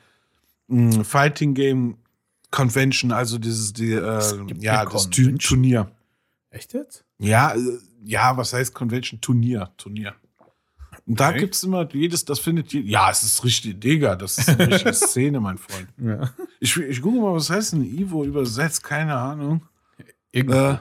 mh, 0.68 0.96
hm, 0.96 1.06
Fighting 1.06 1.54
Game 1.54 1.98
Convention, 2.50 3.12
also 3.12 3.38
dieses 3.38 3.72
die, 3.72 3.94
äh, 3.94 4.22
ja, 4.60 4.86
das 4.86 5.10
Turnier. 5.10 5.92
Echt 6.50 6.74
jetzt? 6.74 7.06
Ja, 7.18 7.54
äh, 7.54 7.80
ja, 8.04 8.36
was 8.36 8.54
heißt 8.54 8.74
Convention? 8.74 9.22
Turnier, 9.22 9.72
Turnier. 9.78 10.16
Und 11.12 11.20
da 11.20 11.34
gibt 11.34 11.56
es 11.56 11.64
immer 11.64 11.86
jedes, 11.92 12.24
das 12.24 12.40
findet 12.40 12.72
je, 12.72 12.80
ja, 12.84 13.12
es 13.12 13.22
ist 13.22 13.44
richtig, 13.44 13.82
Digga, 13.82 14.16
das 14.16 14.38
ist 14.38 14.48
eine 14.48 14.66
richtige 14.66 14.94
Szene, 14.94 15.42
mein 15.42 15.58
Freund. 15.58 15.90
Ja. 15.98 16.32
Ich, 16.62 16.78
ich 16.78 17.02
gucke 17.02 17.20
mal, 17.20 17.34
was 17.34 17.50
heißt 17.50 17.74
denn 17.74 17.84
Ivo 17.84 18.24
übersetzt, 18.24 18.82
keine 18.82 19.18
Ahnung. 19.18 19.62
Irgendwo. 20.32 20.56
Äh, 20.58 20.78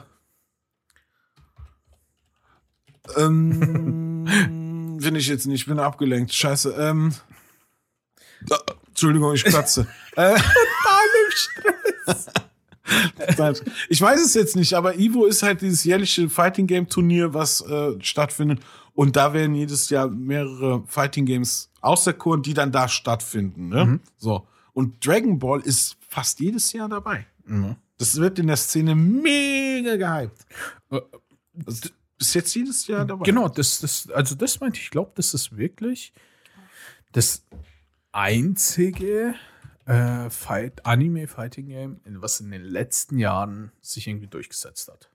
ähm, 3.17 4.23
bin 5.01 5.15
ich 5.15 5.27
jetzt 5.27 5.47
nicht, 5.47 5.63
ich 5.63 5.65
bin 5.65 5.79
abgelenkt. 5.79 6.33
Scheiße. 6.33 6.75
Ähm, 6.79 7.13
äh, 8.49 8.55
Entschuldigung, 8.87 9.33
ich 9.33 9.43
kratze. 9.43 9.85
äh, 10.15 10.39
Stress. 11.35 11.80
Ich 13.89 14.01
weiß 14.01 14.23
es 14.23 14.33
jetzt 14.33 14.55
nicht, 14.55 14.73
aber 14.73 14.97
Ivo 14.97 15.25
ist 15.25 15.43
halt 15.43 15.61
dieses 15.61 15.83
jährliche 15.83 16.29
Fighting 16.29 16.67
Game 16.67 16.87
Turnier, 16.87 17.33
was 17.33 17.61
äh, 17.61 17.93
stattfindet. 18.01 18.59
Und 18.93 19.15
da 19.15 19.33
werden 19.33 19.55
jedes 19.55 19.89
Jahr 19.89 20.09
mehrere 20.09 20.83
Fighting 20.87 21.25
Games 21.25 21.69
auserkoren, 21.81 22.41
die 22.41 22.53
dann 22.53 22.71
da 22.71 22.87
stattfinden. 22.87 23.69
Ne? 23.69 23.85
Mhm. 23.85 23.99
So. 24.17 24.45
Und 24.73 25.05
Dragon 25.05 25.39
Ball 25.39 25.61
ist 25.61 25.97
fast 26.07 26.39
jedes 26.39 26.71
Jahr 26.73 26.89
dabei. 26.89 27.25
Mhm. 27.45 27.75
Das 27.97 28.15
wird 28.17 28.39
in 28.39 28.47
der 28.47 28.57
Szene 28.57 28.95
mega 28.95 29.95
gehypt. 29.95 30.45
Äh, 30.89 30.99
also, 31.65 31.89
ist 32.19 32.35
jetzt 32.35 32.53
jedes 32.53 32.87
Jahr 32.87 33.05
dabei. 33.05 33.25
Genau, 33.25 33.49
das, 33.49 33.79
das, 33.79 34.09
also 34.11 34.35
das 34.35 34.59
meinte 34.59 34.79
ich, 34.79 34.91
glaube, 34.91 35.11
das 35.15 35.33
ist 35.33 35.57
wirklich 35.57 36.13
das 37.11 37.43
einzige 38.11 39.35
äh, 39.85 40.29
Fight, 40.29 40.85
Anime-Fighting 40.85 41.67
Game, 41.67 42.01
was 42.05 42.39
in 42.39 42.51
den 42.51 42.63
letzten 42.63 43.17
Jahren 43.17 43.71
sich 43.81 44.07
irgendwie 44.07 44.27
durchgesetzt 44.27 44.89
hat. 44.89 45.09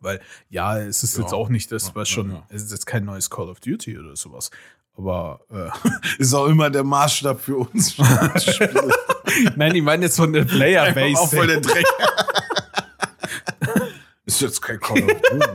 Weil, 0.00 0.20
ja, 0.48 0.78
es 0.78 1.02
ist 1.02 1.16
Ja. 1.16 1.22
jetzt 1.22 1.32
auch 1.34 1.48
nicht 1.48 1.70
das, 1.72 1.94
was 1.94 2.08
ja, 2.08 2.14
schon, 2.14 2.30
ja. 2.32 2.46
es 2.48 2.62
ist 2.64 2.72
jetzt 2.72 2.86
kein 2.86 3.04
neues 3.04 3.30
Call 3.30 3.48
of 3.48 3.60
Duty 3.60 3.98
oder 3.98 4.16
sowas. 4.16 4.50
Aber, 4.96 5.40
äh, 5.50 5.70
Ist 6.18 6.34
auch 6.34 6.46
immer 6.46 6.70
der 6.70 6.84
Maßstab 6.84 7.40
für 7.40 7.56
uns. 7.56 7.96
nein, 9.56 9.74
ich 9.74 9.82
meine 9.82 10.04
jetzt 10.04 10.16
von 10.16 10.32
der 10.32 10.44
Playerbase. 10.44 11.18
auch 11.18 11.30
voll 11.30 11.46
der 11.46 11.60
Dreck. 11.60 11.84
ist 14.26 14.40
jetzt 14.40 14.60
kein 14.60 14.78
Call 14.80 15.02
of 15.02 15.20
Duty. 15.30 15.48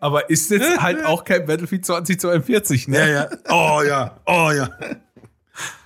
aber 0.00 0.28
ist 0.30 0.50
jetzt 0.50 0.80
halt 0.80 1.04
auch 1.04 1.24
kein 1.24 1.46
Battlefield 1.46 1.84
2042, 1.86 2.88
ne? 2.88 2.98
Ja, 2.98 3.06
ja. 3.06 3.28
Oh 3.48 3.82
ja. 3.82 4.20
Oh 4.26 4.50
ja. 4.54 4.68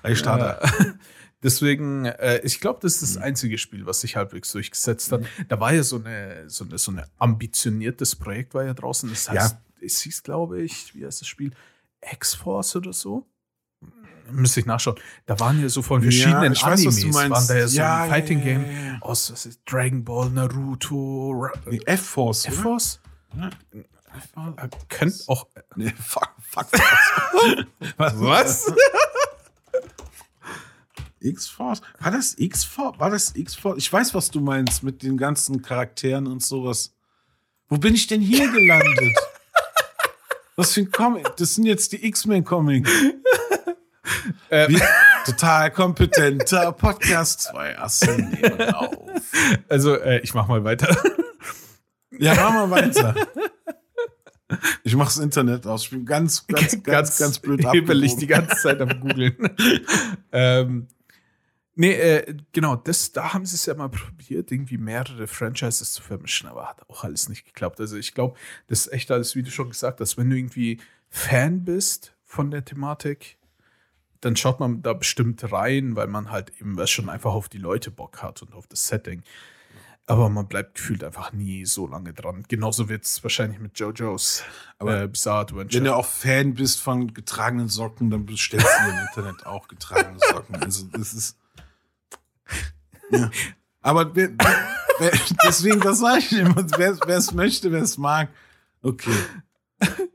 Ich 0.08 0.18
starte. 0.18 0.62
Äh, 0.66 0.84
Deswegen, 1.42 2.04
äh, 2.06 2.40
ich 2.42 2.60
glaube, 2.60 2.80
das 2.82 3.00
ist 3.00 3.14
das 3.16 3.22
einzige 3.22 3.58
Spiel, 3.58 3.86
was 3.86 4.00
sich 4.00 4.16
halbwegs 4.16 4.50
durchgesetzt 4.50 5.12
hat. 5.12 5.22
Da 5.48 5.60
war 5.60 5.72
ja 5.72 5.84
so 5.84 5.96
eine, 5.96 6.50
so 6.50 6.64
eine, 6.64 6.78
so 6.78 6.90
eine 6.90 7.04
ambitioniertes 7.18 8.16
Projekt 8.16 8.54
war 8.54 8.64
ja 8.64 8.74
draußen. 8.74 9.08
Das 9.08 9.28
heißt, 9.30 9.56
es 9.80 10.00
hieß, 10.00 10.24
glaube 10.24 10.60
ich, 10.60 10.94
wie 10.96 11.06
heißt 11.06 11.20
das 11.20 11.28
Spiel? 11.28 11.52
X-Force 12.00 12.74
oder 12.76 12.92
so? 12.92 13.24
Müsste 14.30 14.60
ich 14.60 14.66
nachschauen. 14.66 14.96
Da 15.26 15.38
waren 15.40 15.60
ja 15.62 15.68
so 15.68 15.80
von 15.80 16.02
verschiedenen 16.02 16.52
weiß, 16.52 16.62
was 16.64 16.86
Animes, 16.86 17.04
meinst. 17.14 17.30
waren 17.30 17.46
da 17.46 17.56
ja 17.56 17.68
so 17.68 17.76
Ja, 17.78 17.96
ein 18.02 18.08
ja, 18.08 18.14
Fighting-Game 18.14 18.64
ja, 18.66 18.70
ja, 18.72 18.82
ja. 18.94 18.98
aus 19.00 19.32
was 19.32 19.46
ist, 19.46 19.60
Dragon 19.64 20.04
Ball, 20.04 20.30
Naruto, 20.30 21.48
Nee, 21.66 21.80
F-Force. 21.86 22.46
F-Force? 22.46 23.00
Ja. 23.36 23.48
Äh, 24.56 24.68
Könnte 24.88 25.16
auch. 25.28 25.46
Nee, 25.76 25.94
fuck, 25.98 26.30
fuck. 26.40 26.66
Was? 27.96 28.20
Was? 28.20 28.66
X-Force? 31.20 31.80
War 32.00 32.10
das 32.12 32.34
X-Force? 32.38 32.98
War 32.98 33.10
das 33.10 33.34
X-Force? 33.34 33.78
Ich 33.78 33.92
weiß, 33.92 34.14
was 34.14 34.30
du 34.30 34.40
meinst 34.40 34.82
mit 34.82 35.02
den 35.02 35.16
ganzen 35.16 35.62
Charakteren 35.62 36.26
und 36.26 36.42
sowas. 36.42 36.94
Wo 37.68 37.76
bin 37.78 37.94
ich 37.94 38.06
denn 38.06 38.20
hier 38.20 38.50
gelandet? 38.50 39.14
was 40.56 40.72
für 40.72 40.80
ein 40.80 40.90
Comic? 40.90 41.36
Das 41.36 41.54
sind 41.54 41.64
jetzt 41.64 41.92
die 41.92 42.04
X-Men-Comics. 42.06 42.90
Äh, 44.48 44.68
Wie- 44.68 44.80
Total 45.26 45.70
kompetenter 45.70 46.72
Podcast. 46.72 47.42
Zwei 47.42 47.78
Assen 47.78 48.30
nehmen 48.30 48.74
auf. 48.74 48.96
also, 49.68 49.94
äh, 49.96 50.20
ich 50.20 50.32
mach 50.32 50.48
mal 50.48 50.64
weiter. 50.64 50.96
Ja, 52.18 52.34
machen 52.34 52.54
wir 52.54 52.70
weiter. 52.70 53.14
Ich 54.82 54.96
mach's 54.96 55.18
Internet 55.18 55.66
aus. 55.66 55.84
Ich 55.84 55.90
bin 55.90 56.06
ganz, 56.06 56.46
ganz, 56.46 56.82
ganz, 56.82 57.18
ganz, 57.18 57.38
blöd 57.38 57.60
hibbelig 57.70 58.12
abgebogen. 58.12 58.18
die 58.20 58.26
ganze 58.26 58.56
Zeit 58.56 58.80
am 58.80 59.00
googeln. 59.00 59.36
ähm, 60.32 60.88
nee, 61.78 61.92
äh, 61.92 62.36
genau, 62.52 62.76
das, 62.76 63.12
da 63.12 63.32
haben 63.32 63.46
sie 63.46 63.54
es 63.54 63.66
ja 63.66 63.74
mal 63.74 63.88
probiert, 63.88 64.52
irgendwie 64.52 64.78
mehrere 64.78 65.26
Franchises 65.26 65.92
zu 65.92 66.02
vermischen, 66.02 66.48
aber 66.48 66.68
hat 66.68 66.88
auch 66.88 67.04
alles 67.04 67.28
nicht 67.28 67.46
geklappt. 67.46 67.80
Also 67.80 67.96
ich 67.96 68.14
glaube, 68.14 68.36
das 68.66 68.86
ist 68.86 68.92
echt 68.92 69.10
alles, 69.10 69.34
wie 69.36 69.42
du 69.42 69.50
schon 69.50 69.70
gesagt 69.70 70.00
hast, 70.00 70.18
wenn 70.18 70.28
du 70.28 70.36
irgendwie 70.36 70.80
Fan 71.08 71.64
bist 71.64 72.14
von 72.24 72.50
der 72.50 72.64
Thematik, 72.64 73.38
dann 74.20 74.36
schaut 74.36 74.58
man 74.60 74.82
da 74.82 74.92
bestimmt 74.92 75.52
rein, 75.52 75.94
weil 75.94 76.08
man 76.08 76.30
halt 76.30 76.52
eben 76.60 76.76
was 76.76 76.90
schon 76.90 77.08
einfach 77.08 77.32
auf 77.32 77.48
die 77.48 77.58
Leute 77.58 77.90
Bock 77.90 78.22
hat 78.22 78.42
und 78.42 78.52
auf 78.54 78.66
das 78.66 78.88
Setting. 78.88 79.22
Aber 80.06 80.30
man 80.30 80.48
bleibt 80.48 80.74
gefühlt 80.74 81.04
einfach 81.04 81.32
nie 81.32 81.66
so 81.66 81.86
lange 81.86 82.14
dran. 82.14 82.44
Genauso 82.48 82.88
wird 82.88 83.04
es 83.04 83.22
wahrscheinlich 83.22 83.60
mit 83.60 83.78
JoJo's 83.78 84.42
Aber 84.78 85.02
äh, 85.02 85.06
Bizarre 85.06 85.40
Adventure. 85.42 85.74
Wenn 85.74 85.84
du 85.84 85.94
auch 85.94 86.06
Fan 86.06 86.54
bist 86.54 86.80
von 86.80 87.12
getragenen 87.12 87.68
Socken, 87.68 88.10
dann 88.10 88.24
bestellst 88.24 88.66
du 88.66 88.90
im 88.90 88.98
Internet 89.06 89.46
auch 89.46 89.68
getragene 89.68 90.18
Socken. 90.18 90.56
Also 90.56 90.86
das 90.86 91.12
ist. 91.12 91.36
Ja. 93.10 93.30
Aber 93.80 94.14
wer, 94.14 94.30
wer, 94.98 95.12
deswegen, 95.44 95.80
das 95.80 96.00
sage 96.00 96.18
ich 96.18 96.32
immer, 96.32 96.66
wer 96.76 96.98
wer 97.06 97.16
es 97.16 97.32
möchte, 97.32 97.72
wer 97.72 97.82
es 97.82 97.96
mag, 97.96 98.28
okay. 98.82 99.14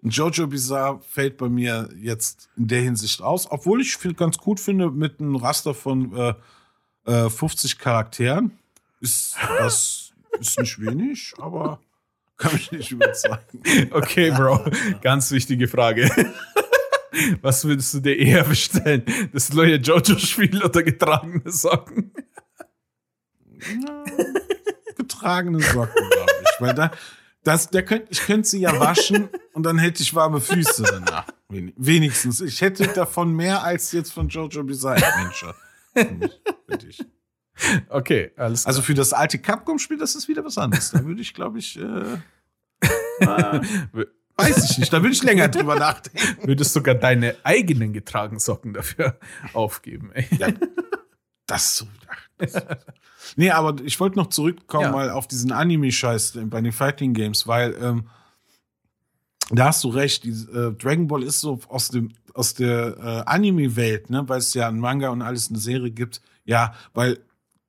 Jojo 0.02 0.48
Bizarre 0.48 1.00
fällt 1.10 1.38
bei 1.38 1.48
mir 1.48 1.90
jetzt 1.96 2.50
in 2.58 2.68
der 2.68 2.82
Hinsicht 2.82 3.22
aus, 3.22 3.50
obwohl 3.50 3.82
ich 3.82 3.96
viel 3.96 4.14
ganz 4.14 4.38
gut 4.38 4.60
finde, 4.60 4.92
mit 4.92 5.20
einem 5.20 5.38
Raster 5.38 5.74
von 5.74 6.14
äh, 6.16 6.34
äh, 7.06 7.30
50 7.30 7.80
Charakteren. 7.80 8.52
Ist 9.00 9.38
das 9.60 10.12
ist 10.40 10.60
nicht 10.60 10.80
wenig, 10.82 11.34
aber 11.38 11.80
kann 12.38 12.54
mich 12.54 12.72
nicht 12.72 12.92
überzeugen. 12.92 13.62
Okay, 13.92 14.32
Bro, 14.32 14.66
ganz 15.02 15.32
wichtige 15.32 15.68
Frage. 15.68 16.10
Was 17.42 17.64
würdest 17.66 17.94
du 17.94 18.00
dir 18.00 18.18
eher 18.18 18.44
bestellen? 18.44 19.04
Das 19.34 19.52
neue 19.54 19.76
Jojo-Spiel 19.76 20.64
oder 20.64 20.84
getragene 20.84 21.52
Socken? 21.52 22.12
Getragene 24.98 25.60
Socken, 25.62 26.10
glaube 26.10 26.32
ich. 26.44 26.62
Weil 26.62 26.74
da, 26.74 26.92
das, 27.44 27.70
der 27.70 27.84
könnt, 27.84 28.06
ich 28.10 28.22
könnte 28.22 28.48
sie 28.48 28.60
ja 28.60 28.80
waschen 28.80 29.30
und 29.54 29.64
dann 29.64 29.78
hätte 29.78 30.02
ich 30.04 30.14
warme 30.14 30.40
Füße 30.42 30.84
danach. 30.84 31.28
Wen- 31.50 31.74
Wenigstens. 31.76 32.42
Ich 32.42 32.62
hätte 32.62 32.88
davon 32.88 33.34
mehr 33.34 33.64
als 33.64 33.92
jetzt 33.92 34.12
von 34.14 34.30
Jojo 34.30 34.64
Bizarre 34.64 35.06
Adventure. 35.06 35.56
Finde 35.94 36.28
ich- 36.28 36.42
finde 36.68 36.88
ich. 36.88 37.06
Okay, 37.90 38.32
alles 38.36 38.66
Also 38.66 38.82
für 38.82 38.96
das 38.96 39.14
alte 39.14 39.38
Capcom-Spiel, 39.38 39.98
das 39.98 40.16
ist 40.16 40.28
wieder 40.28 40.44
was 40.44 40.58
anderes. 40.58 40.92
Da 40.92 41.06
würde 41.06 41.22
ich, 41.22 41.34
glaube 41.34 41.60
ich, 41.60 41.80
äh, 41.80 42.18
weiß 44.38 44.72
ich 44.72 44.78
nicht. 44.78 44.92
Da 44.94 45.02
würde 45.02 45.14
ich 45.14 45.24
länger 45.24 45.48
drüber 45.48 45.76
nachdenken. 45.76 46.38
Würdest 46.48 46.74
sogar 46.74 46.96
deine 46.96 47.36
eigenen 47.44 47.94
getragenen 47.94 48.40
Socken 48.40 48.74
dafür 48.74 49.18
aufgeben. 49.54 50.12
Ey. 50.14 50.28
Ja, 50.38 50.48
das 51.46 51.78
so. 51.78 51.88
das- 52.38 52.54
Nee, 53.36 53.52
aber 53.52 53.82
ich 53.84 54.00
wollte 54.00 54.18
noch 54.18 54.28
zurückkommen 54.28 54.84
Ja. 54.86 54.92
mal 54.92 55.10
auf 55.10 55.28
diesen 55.28 55.52
Anime-Scheiß 55.54 56.38
bei 56.46 56.62
den 56.62 56.72
Fighting 56.74 57.14
Games, 57.14 57.48
weil 57.48 57.74
ähm, 57.82 58.10
da 59.50 59.68
hast 59.68 59.84
du 59.84 59.90
recht, 59.90 60.24
die, 60.26 60.30
äh, 60.32 60.74
Dragon 60.74 61.08
Ball 61.08 61.24
ist 61.24 61.40
so 61.40 61.60
aus 61.70 61.90
dem 61.90 62.12
aus 62.34 62.54
der 62.56 62.98
äh, 62.98 63.30
Anime-Welt, 63.30 64.10
ne, 64.10 64.28
weil 64.28 64.40
es 64.40 64.54
ja 64.56 64.68
ein 64.68 64.80
Manga 64.80 65.10
und 65.10 65.22
alles 65.22 65.50
eine 65.50 65.60
Serie 65.60 65.92
gibt, 65.92 66.22
ja, 66.46 66.74
weil 66.94 67.20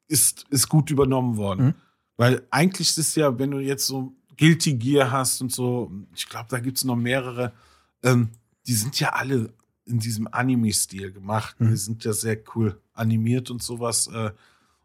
ist 0.09 0.45
ist 0.51 0.69
gut 0.69 0.91
übernommen 0.91 1.37
worden, 1.37 1.67
Mhm. 1.67 1.75
weil 2.17 2.43
eigentlich 2.51 2.89
ist 2.89 2.99
es 2.99 3.15
ja, 3.15 3.39
wenn 3.39 3.51
du 3.51 3.59
jetzt 3.59 3.87
so 3.87 4.13
Guilty 4.37 4.75
Gear 4.75 5.11
hast 5.11 5.41
und 5.41 5.53
so, 5.53 5.91
ich 6.15 6.29
glaube, 6.29 6.47
da 6.51 6.59
gibt's 6.59 6.85
noch 6.85 6.97
mehrere, 6.97 7.53
ähm, 8.03 8.31
die 8.67 8.75
sind 8.75 8.99
ja 8.99 9.11
alle 9.11 9.53
in 9.87 9.99
diesem 9.99 10.29
Anime-Stil 10.31 11.13
gemacht. 11.13 11.61
Mhm. 11.61 11.71
Die 11.71 11.77
sind 11.77 12.05
ja 12.05 12.13
sehr 12.13 12.39
cool 12.55 12.81
animiert 12.95 13.51
und 13.51 13.63
sowas, 13.63 14.07
äh, 14.09 14.31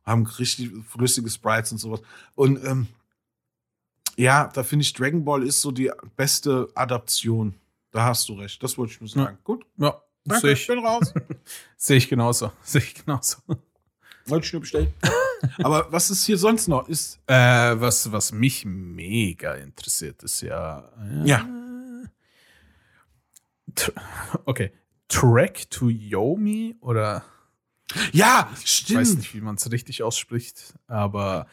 haben 0.04 0.26
richtig 0.26 0.72
flüssige 0.88 1.30
Sprites 1.30 1.72
und 1.72 1.78
sowas. 1.78 2.02
Und 2.36 2.64
ähm, 2.66 2.88
ja, 4.18 4.48
da 4.48 4.64
finde 4.64 4.84
ich 4.84 4.94
Dragon 4.94 5.24
Ball 5.24 5.44
ist 5.44 5.62
so 5.62 5.72
die 5.72 5.92
beste 6.16 6.68
Adaption. 6.76 7.56
Da 7.92 8.06
hast 8.06 8.28
du 8.28 8.34
recht. 8.34 8.62
Das 8.62 8.78
wollte 8.78 8.94
ich 8.94 9.00
nur 9.00 9.10
sagen. 9.10 9.38
Gut. 9.44 9.66
Ja, 9.78 10.02
Danke, 10.26 10.42
sehe 10.42 10.54
ich 10.54 10.62
ich, 10.62 10.68
bin 10.68 10.80
raus. 10.80 11.14
seh 11.78 11.96
ich 11.96 12.10
genauso. 12.10 12.52
Sehe 12.62 12.82
ich 12.82 12.94
genauso. 12.94 13.38
Wollte 14.30 14.46
ich 14.48 14.54
nur 14.54 14.62
bestellen. 14.62 14.94
Aber 15.64 15.92
was 15.92 16.10
ist 16.10 16.26
hier 16.26 16.38
sonst 16.38 16.68
noch? 16.68 16.88
Ist 16.90 17.20
Äh, 17.28 17.34
was, 17.80 18.12
was 18.12 18.32
mich 18.32 18.66
mega 18.66 19.54
interessiert, 19.56 20.22
ist 20.24 20.42
ja. 20.42 20.90
äh, 21.24 21.28
Ja. 21.28 21.46
Okay. 24.46 24.72
Track 25.08 25.70
to 25.70 25.90
Yomi 25.90 26.76
oder 26.82 27.24
ja, 28.12 28.48
ich 28.64 28.94
weiß 28.96 29.08
stimmt. 29.08 29.18
nicht, 29.18 29.34
wie 29.34 29.42
man 29.42 29.56
es 29.56 29.72
richtig 29.72 30.04
ausspricht, 30.04 30.76
aber 30.88 31.48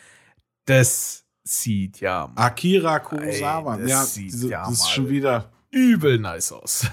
das 0.66 1.24
sieht 1.44 2.00
ja 2.00 2.30
Akira 2.34 2.98
Kurosawa. 2.98 3.76
Ey, 3.76 3.82
das 3.82 3.90
ja, 3.90 4.04
sieht 4.04 4.32
diese, 4.32 4.48
ja 4.50 4.64
das 4.68 4.80
ist 4.80 4.90
schon 4.90 5.08
wieder. 5.08 5.50
übel 5.70 6.18
nice 6.18 6.52
aus. 6.52 6.86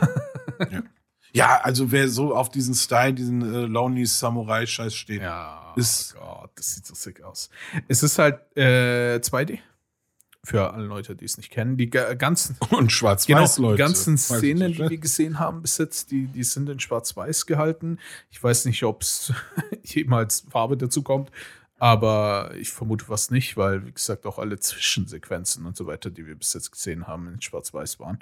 Ja, 0.72 0.84
also 1.42 1.92
wer 1.92 2.08
so 2.10 2.36
auf 2.36 2.50
diesen 2.50 2.76
Style, 2.76 3.14
diesen 3.14 3.42
äh, 3.42 3.66
Lonely 3.66 4.06
Samurai 4.06 4.66
Scheiß 4.66 4.94
steht. 4.94 5.22
ja, 5.22 5.74
Ist- 5.76 6.16
oh 6.22 6.42
Gott, 6.42 6.52
das 6.56 6.76
sieht 6.76 6.86
so 6.86 6.94
sick 6.96 7.22
aus. 7.24 7.50
Es 7.88 8.04
ist 8.04 8.20
halt 8.20 8.40
äh, 8.56 9.16
2D. 9.20 9.60
Für 10.46 10.74
alle 10.74 10.84
Leute, 10.84 11.16
die 11.16 11.24
es 11.24 11.38
nicht 11.38 11.52
kennen. 11.52 11.78
Die 11.78 11.90
ga- 11.90 12.16
ganzen, 12.16 12.58
Und 12.72 12.92
schwarz 12.92 13.26
genau, 13.26 13.46
Leute. 13.58 13.76
die 13.78 13.78
ganzen 13.78 14.18
Szenen, 14.18 14.74
die 14.74 14.90
wir 14.90 14.98
gesehen 14.98 15.40
haben 15.40 15.62
bis 15.62 15.78
jetzt, 15.78 16.12
die, 16.12 16.26
die 16.28 16.44
sind 16.44 16.68
in 16.70 16.82
schwarz-weiß 16.82 17.46
gehalten. 17.46 17.98
Ich 18.30 18.44
weiß 18.44 18.66
nicht, 18.66 18.84
ob 18.84 19.04
es 19.04 19.32
jemals 19.84 20.46
Farbe 20.52 20.76
dazu 20.76 21.02
kommt, 21.02 21.32
aber 21.80 22.52
ich 22.60 22.72
vermute 22.72 23.08
was 23.08 23.32
nicht, 23.32 23.56
weil, 23.56 23.86
wie 23.86 23.94
gesagt, 23.94 24.26
auch 24.26 24.38
alle 24.38 24.60
Zwischensequenzen 24.60 25.66
und 25.66 25.78
so 25.78 25.88
weiter, 25.88 26.10
die 26.10 26.28
wir 26.28 26.36
bis 26.36 26.54
jetzt 26.54 26.72
gesehen 26.72 27.08
haben, 27.08 27.28
in 27.30 27.42
schwarz-weiß 27.42 28.02
waren. 28.02 28.20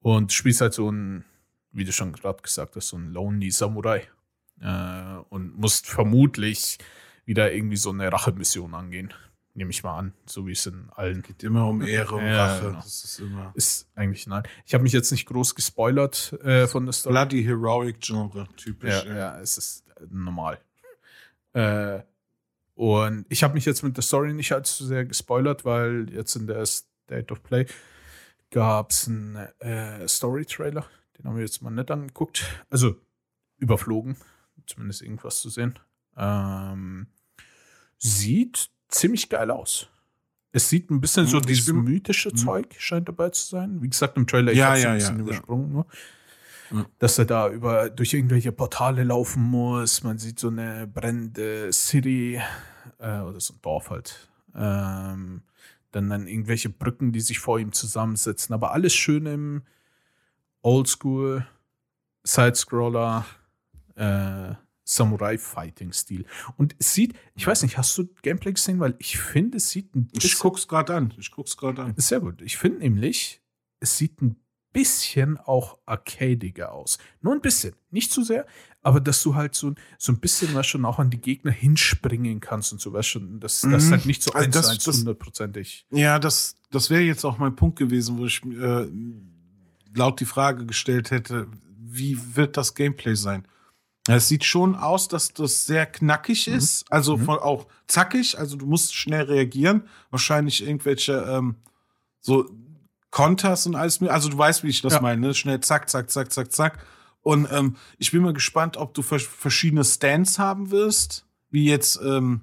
Und 0.00 0.32
spielst 0.32 0.62
halt 0.62 0.72
so 0.72 0.90
ein, 0.90 1.26
wie 1.74 1.84
du 1.84 1.92
schon 1.92 2.12
gerade 2.12 2.40
gesagt 2.42 2.76
hast, 2.76 2.88
so 2.88 2.96
ein 2.96 3.12
Lonely 3.12 3.50
Samurai. 3.50 4.02
Äh, 4.60 5.16
und 5.28 5.58
musst 5.58 5.86
vermutlich 5.86 6.78
wieder 7.26 7.52
irgendwie 7.52 7.76
so 7.76 7.90
eine 7.90 8.10
Rachemission 8.10 8.74
angehen. 8.74 9.12
Nehme 9.56 9.70
ich 9.70 9.82
mal 9.84 9.96
an, 9.98 10.12
so 10.26 10.46
wie 10.46 10.52
es 10.52 10.66
in 10.66 10.88
allen 10.90 11.22
Geht 11.22 11.42
immer 11.44 11.68
um 11.68 11.80
Ehre 11.82 12.16
und 12.16 12.24
Ja, 12.26 12.46
Rache. 12.46 12.66
genau. 12.68 12.76
Das 12.80 13.04
ist 13.04 13.18
immer 13.20 13.52
ist 13.54 13.88
eigentlich 13.94 14.26
nein. 14.26 14.42
Ich 14.64 14.74
habe 14.74 14.82
mich 14.82 14.92
jetzt 14.92 15.10
nicht 15.12 15.26
groß 15.26 15.54
gespoilert 15.54 16.32
äh, 16.42 16.66
von 16.66 16.86
der 16.86 16.92
Story. 16.92 17.12
Bloody 17.12 17.44
Heroic 17.44 18.00
Genre, 18.00 18.48
typisch. 18.56 19.04
Ja, 19.04 19.14
ja, 19.14 19.40
es 19.40 19.56
ist 19.58 19.84
äh, 19.96 20.06
normal. 20.10 20.58
Äh, 21.52 22.00
und 22.74 23.26
ich 23.28 23.44
habe 23.44 23.54
mich 23.54 23.64
jetzt 23.64 23.82
mit 23.84 23.96
der 23.96 24.02
Story 24.02 24.32
nicht 24.32 24.52
allzu 24.52 24.84
sehr 24.84 25.04
gespoilert, 25.04 25.64
weil 25.64 26.10
jetzt 26.12 26.34
in 26.34 26.46
der 26.48 26.66
State 26.66 27.32
of 27.32 27.42
Play 27.44 27.66
gab 28.50 28.90
es 28.90 29.06
einen 29.08 29.36
äh, 29.60 30.06
Story-Trailer. 30.08 30.84
Den 31.16 31.26
haben 31.26 31.36
wir 31.36 31.42
jetzt 31.42 31.62
mal 31.62 31.70
nicht 31.70 31.90
angeguckt. 31.90 32.44
Also 32.70 32.96
überflogen, 33.58 34.16
zumindest 34.66 35.02
irgendwas 35.02 35.40
zu 35.40 35.48
sehen. 35.48 35.78
Ähm, 36.16 37.06
sieht 37.98 38.70
ziemlich 38.88 39.28
geil 39.28 39.50
aus. 39.50 39.88
Es 40.52 40.68
sieht 40.68 40.90
ein 40.90 41.00
bisschen 41.00 41.26
so 41.26 41.40
dieses 41.40 41.72
mythische 41.72 42.30
hm. 42.30 42.36
Zeug 42.36 42.74
scheint 42.78 43.08
dabei 43.08 43.30
zu 43.30 43.44
sein. 43.44 43.82
Wie 43.82 43.88
gesagt, 43.88 44.16
im 44.16 44.26
Trailer, 44.26 44.52
ich 44.52 44.58
Ja, 44.58 44.76
ja, 44.76 44.90
ein 44.90 44.98
bisschen 44.98 45.16
ja, 45.16 45.22
ja. 45.22 45.26
übersprungen 45.26 45.72
nur. 45.72 45.86
Ja. 46.70 46.86
Dass 46.98 47.18
er 47.18 47.24
da 47.24 47.50
über, 47.50 47.90
durch 47.90 48.14
irgendwelche 48.14 48.52
Portale 48.52 49.02
laufen 49.02 49.42
muss. 49.42 50.04
Man 50.04 50.18
sieht 50.18 50.38
so 50.38 50.48
eine 50.48 50.86
brennende 50.86 51.72
City 51.72 52.40
äh, 52.98 53.20
oder 53.20 53.40
so 53.40 53.54
ein 53.54 53.58
Dorf 53.62 53.90
halt. 53.90 54.28
Ähm, 54.54 55.42
dann, 55.90 56.08
dann 56.08 56.26
irgendwelche 56.28 56.68
Brücken, 56.68 57.12
die 57.12 57.20
sich 57.20 57.40
vor 57.40 57.58
ihm 57.58 57.72
zusammensetzen. 57.72 58.54
Aber 58.54 58.72
alles 58.72 58.94
schön 58.94 59.26
im 59.26 59.62
Oldschool, 60.64 61.46
Sidescroller, 62.24 63.24
äh, 63.96 64.54
Samurai-Fighting-Stil. 64.84 66.24
Und 66.56 66.74
es 66.78 66.92
sieht, 66.92 67.14
ich 67.34 67.46
weiß 67.46 67.62
nicht, 67.62 67.78
hast 67.78 67.96
du 67.96 68.08
Gameplay 68.22 68.52
gesehen? 68.52 68.80
Weil 68.80 68.94
ich 68.98 69.18
finde, 69.18 69.58
es 69.58 69.70
sieht 69.70 69.94
ein 69.94 70.08
Ich 70.12 70.22
bisschen. 70.22 70.40
guck's 70.40 70.66
gerade 70.68 70.94
an. 70.94 71.14
Ich 71.18 71.30
guck's 71.30 71.56
gerade 71.56 71.82
an. 71.82 71.94
Sehr 71.96 72.20
gut. 72.20 72.42
Ich 72.42 72.56
finde 72.56 72.78
nämlich, 72.80 73.40
es 73.80 73.96
sieht 73.98 74.20
ein 74.22 74.36
bisschen 74.72 75.38
auch 75.38 75.78
arcadiger 75.86 76.72
aus. 76.72 76.98
Nur 77.20 77.32
ein 77.34 77.40
bisschen, 77.40 77.74
nicht 77.90 78.10
zu 78.12 78.24
sehr, 78.24 78.44
aber 78.82 79.00
dass 79.00 79.22
du 79.22 79.34
halt 79.36 79.54
so, 79.54 79.74
so 79.98 80.12
ein 80.12 80.18
bisschen 80.18 80.52
was 80.54 80.66
schon 80.66 80.84
auch 80.84 80.98
an 80.98 81.10
die 81.10 81.20
Gegner 81.20 81.52
hinspringen 81.52 82.40
kannst 82.40 82.72
und 82.72 82.80
so 82.80 82.92
was 82.92 83.06
schon, 83.06 83.38
dass 83.38 83.60
das 83.60 83.84
Mhm. 83.84 83.90
halt 83.92 84.06
nicht 84.06 84.22
so 84.22 84.32
Also 84.32 84.44
eins 84.46 84.54
das- 84.54 84.66
zu 84.66 84.72
eins 84.72 84.84
das- 84.84 84.98
hundertprozentig. 84.98 85.86
Ja, 85.90 86.18
das, 86.18 86.56
das 86.70 86.90
wäre 86.90 87.02
jetzt 87.02 87.24
auch 87.24 87.38
mein 87.38 87.54
Punkt 87.54 87.78
gewesen, 87.78 88.18
wo 88.18 88.26
ich 88.26 88.42
äh, 88.44 88.88
laut 89.94 90.20
die 90.20 90.24
Frage 90.24 90.66
gestellt 90.66 91.10
hätte, 91.10 91.46
wie 91.78 92.18
wird 92.36 92.56
das 92.56 92.74
Gameplay 92.74 93.14
sein? 93.14 93.46
Es 94.06 94.28
sieht 94.28 94.44
schon 94.44 94.74
aus, 94.74 95.08
dass 95.08 95.32
das 95.32 95.64
sehr 95.66 95.86
knackig 95.86 96.46
Mhm. 96.48 96.54
ist, 96.54 96.84
also 96.92 97.16
voll 97.16 97.38
auch 97.38 97.66
zackig, 97.86 98.38
also 98.38 98.56
du 98.56 98.66
musst 98.66 98.94
schnell 98.94 99.22
reagieren, 99.22 99.84
wahrscheinlich 100.10 100.66
irgendwelche 100.66 101.14
ähm, 101.28 101.56
so 102.20 102.50
Konters 103.10 103.66
und 103.66 103.76
alles, 103.76 104.02
also 104.02 104.28
du 104.28 104.36
weißt, 104.36 104.64
wie 104.64 104.68
ich 104.68 104.82
das 104.82 104.94
Ja. 104.94 105.00
meine, 105.00 105.20
ne? 105.28 105.34
schnell 105.34 105.60
zack, 105.60 105.88
zack, 105.88 106.10
zack, 106.10 106.32
zack, 106.32 106.52
zack. 106.52 106.84
Und 107.22 107.48
ähm, 107.50 107.76
ich 107.96 108.10
bin 108.10 108.20
mal 108.22 108.34
gespannt, 108.34 108.76
ob 108.76 108.92
du 108.92 109.00
vers- 109.02 109.22
verschiedene 109.22 109.84
Stands 109.84 110.38
haben 110.38 110.70
wirst, 110.70 111.24
wie 111.50 111.64
jetzt 111.66 111.98
ähm, 112.04 112.42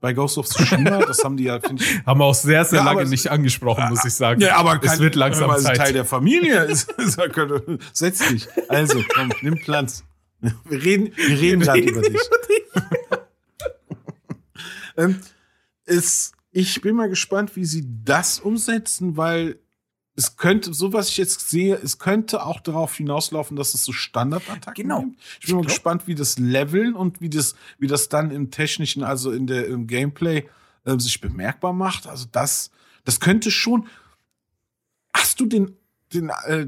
bei 0.00 0.12
Ghost 0.12 0.38
of 0.38 0.48
Tsushima, 0.48 0.98
das 1.06 1.22
haben 1.24 1.36
die 1.36 1.44
ja, 1.44 1.60
finde 1.60 1.82
ich, 1.82 2.06
Haben 2.06 2.20
wir 2.20 2.24
auch 2.24 2.34
sehr, 2.34 2.64
sehr 2.64 2.80
Ja, 2.80 2.84
lange 2.84 3.02
es- 3.02 3.10
nicht 3.10 3.30
angesprochen, 3.30 3.88
muss 3.88 4.04
ich 4.04 4.14
sagen. 4.14 4.40
ja, 4.40 4.56
aber 4.56 4.80
es 4.82 4.98
wird 4.98 5.14
langsam 5.14 5.56
Zeit. 5.58 5.76
Teil 5.76 5.92
der 5.92 6.04
Familie 6.04 6.64
ist. 6.64 6.90
ist 6.98 7.18
Setz 7.92 8.18
dich. 8.28 8.48
Also, 8.68 9.02
komm, 9.14 9.32
nimm 9.42 9.58
Platz. 9.58 10.04
Wir 10.40 10.82
reden, 10.82 11.12
wir 11.16 11.40
reden 11.40 11.60
gerade 11.60 11.80
über 11.80 12.02
dich. 12.02 12.16
ähm, 14.96 15.18
es, 15.84 16.32
ich 16.52 16.80
bin 16.80 16.94
mal 16.94 17.08
gespannt, 17.08 17.56
wie 17.56 17.64
sie 17.64 17.84
das 18.04 18.38
umsetzen, 18.38 19.16
weil 19.16 19.58
es 20.18 20.36
könnte, 20.36 20.74
so 20.74 20.92
was 20.92 21.10
ich 21.10 21.16
jetzt 21.16 21.48
sehe, 21.48 21.76
es 21.76 21.98
könnte 22.00 22.44
auch 22.44 22.58
darauf 22.60 22.96
hinauslaufen, 22.96 23.56
dass 23.56 23.72
es 23.74 23.84
so 23.84 23.92
Standardattacken 23.92 24.74
Genau. 24.82 25.02
gibt. 25.02 25.16
Ich 25.40 25.46
bin 25.46 25.54
mal 25.54 25.60
Ich 25.60 25.66
glaub- 25.68 25.74
gespannt, 25.76 26.02
wie 26.06 26.16
das 26.16 26.38
Leveln 26.38 26.94
und 26.94 27.20
wie 27.20 27.30
das, 27.30 27.54
wie 27.78 27.86
das 27.86 28.08
dann 28.08 28.32
im 28.32 28.50
technischen, 28.50 29.04
also 29.04 29.30
in 29.30 29.46
der, 29.46 29.66
im 29.68 29.86
Gameplay 29.86 30.48
äh, 30.84 30.98
sich 30.98 31.20
bemerkbar 31.20 31.72
macht. 31.72 32.08
Also 32.08 32.26
das, 32.32 32.70
das 33.04 33.20
könnte 33.20 33.50
schon. 33.52 33.86
Hast 35.14 35.38
du 35.38 35.46
den, 35.46 35.76
den 36.12 36.30
äh, 36.46 36.66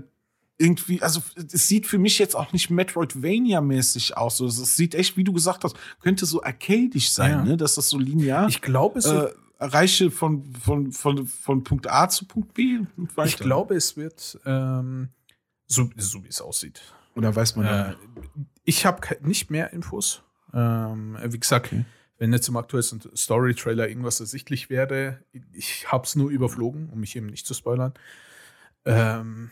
irgendwie, 0.57 1.03
also 1.03 1.20
es 1.53 1.66
sieht 1.66 1.86
für 1.88 1.98
mich 1.98 2.18
jetzt 2.20 2.36
auch 2.36 2.53
nicht 2.53 2.70
Metroidvania-mäßig 2.70 4.16
aus. 4.16 4.36
So, 4.36 4.46
Es 4.46 4.76
sieht 4.76 4.94
echt, 4.94 5.16
wie 5.16 5.24
du 5.24 5.32
gesagt 5.32 5.64
hast, 5.64 5.74
könnte 6.01 6.24
so 6.26 6.42
arcadisch 6.42 7.11
sein, 7.11 7.30
Ja. 7.32 7.42
ne? 7.44 7.57
Dass 7.57 7.74
das 7.74 7.88
so 7.88 7.98
linear 7.98 8.48
Ich 8.48 8.61
glaube, 8.61 9.01
so, 9.01 9.24
äh, 9.26 9.32
erreiche 9.61 10.11
von, 10.11 10.52
von, 10.54 10.90
von, 10.92 11.26
von 11.26 11.62
Punkt 11.64 11.88
A 11.90 12.08
zu 12.08 12.26
Punkt 12.26 12.54
B 12.54 12.80
und 12.96 13.16
weiter. 13.16 13.28
ich 13.28 13.36
glaube, 13.36 13.74
es 13.74 13.96
wird 13.96 14.38
ähm, 14.44 15.11
so, 15.66 15.88
so 15.96 16.24
wie 16.24 16.28
es 16.28 16.40
aussieht. 16.40 16.80
Oder 17.14 17.34
weiß 17.34 17.56
man 17.56 17.66
Äh, 17.66 17.94
ich 18.64 18.86
habe 18.86 19.00
nicht 19.20 19.50
mehr 19.50 19.72
Infos. 19.72 20.22
Ähm, 20.52 21.16
wie 21.22 21.38
gesagt, 21.38 21.66
Okay. 21.66 21.84
wenn 22.18 22.32
jetzt 22.32 22.48
im 22.48 22.56
aktuellen 22.56 23.00
Story-Trailer 23.16 23.88
irgendwas 23.88 24.18
ersichtlich 24.20 24.70
wäre, 24.70 25.22
ich 25.52 25.90
habe 25.92 26.04
es 26.04 26.16
nur 26.16 26.30
überflogen, 26.30 26.88
um 26.90 27.00
mich 27.00 27.14
eben 27.16 27.26
nicht 27.26 27.46
zu 27.46 27.54
spoilern. 27.54 27.94
Ähm, 28.84 29.50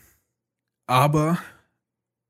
aber 0.87 1.37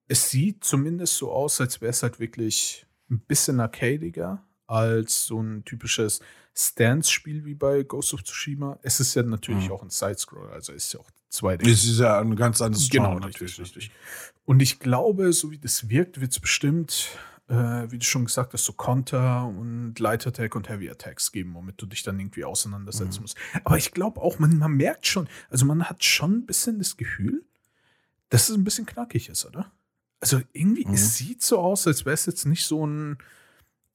es 0.07 0.29
sieht 0.29 0.63
zumindest 0.63 1.17
so 1.17 1.31
aus, 1.31 1.61
als 1.61 1.79
wäre 1.81 1.91
es 1.91 2.03
halt 2.03 2.19
wirklich 2.19 2.85
ein 3.09 3.21
bisschen 3.21 3.59
arcadiger 3.59 4.43
als 4.69 5.25
so 5.25 5.41
ein 5.41 5.63
typisches 5.65 6.19
Stance-Spiel 6.55 7.45
wie 7.45 7.55
bei 7.55 7.83
Ghost 7.83 8.13
of 8.13 8.23
Tsushima. 8.23 8.79
Es 8.83 8.99
ist 8.99 9.15
ja 9.15 9.23
natürlich 9.23 9.65
Mhm. 9.67 9.71
auch 9.71 9.81
ein 9.83 9.89
Sidescroller, 9.89 10.51
also 10.51 10.73
es 10.73 10.85
ist 10.87 10.93
ja 10.93 10.99
auch 10.99 11.09
2D. 11.31 11.69
Es 11.71 11.85
ist 11.85 11.99
ja 11.99 12.19
ein 12.19 12.35
ganz 12.35 12.61
anderes 12.61 12.89
Genau, 12.89 13.11
Genre 13.11 13.27
richtig, 13.27 13.59
richtig. 13.59 13.91
Und 14.45 14.61
ich 14.61 14.79
glaube, 14.79 15.31
so 15.33 15.51
wie 15.51 15.57
das 15.57 15.89
wirkt, 15.89 16.19
wird 16.21 16.31
es 16.31 16.39
bestimmt, 16.39 17.07
äh, 17.47 17.53
wie 17.91 17.97
du 17.99 18.05
schon 18.05 18.25
gesagt 18.25 18.53
hast, 18.53 18.65
so 18.65 18.73
Konter 18.73 19.45
und 19.45 19.97
Light 19.99 20.25
Attack 20.27 20.55
und 20.55 20.69
Heavy 20.69 20.89
Attacks 20.89 21.31
geben, 21.31 21.53
womit 21.53 21.81
du 21.81 21.85
dich 21.85 22.03
dann 22.03 22.19
irgendwie 22.19 22.43
auseinandersetzen 22.45 23.17
Mhm. 23.17 23.21
musst. 23.23 23.37
Aber 23.63 23.77
ich 23.77 23.91
glaube 23.91 24.21
auch, 24.21 24.39
man, 24.39 24.57
man 24.57 24.71
merkt 24.73 25.07
schon, 25.07 25.27
also 25.49 25.65
man 25.65 25.83
hat 25.85 26.03
schon 26.03 26.33
ein 26.39 26.45
bisschen 26.45 26.79
das 26.79 26.97
Gefühl, 26.97 27.43
dass 28.29 28.49
es 28.49 28.55
ein 28.55 28.63
bisschen 28.63 28.85
knackig 28.85 29.29
ist, 29.29 29.45
oder? 29.45 29.71
Also 30.19 30.41
irgendwie, 30.53 30.85
Mhm. 30.85 30.93
es 30.93 31.15
sieht 31.15 31.41
so 31.43 31.59
aus, 31.59 31.87
als 31.87 32.05
wäre 32.05 32.13
es 32.15 32.25
jetzt 32.25 32.45
nicht 32.45 32.65
so 32.65 32.85
ein, 32.85 33.17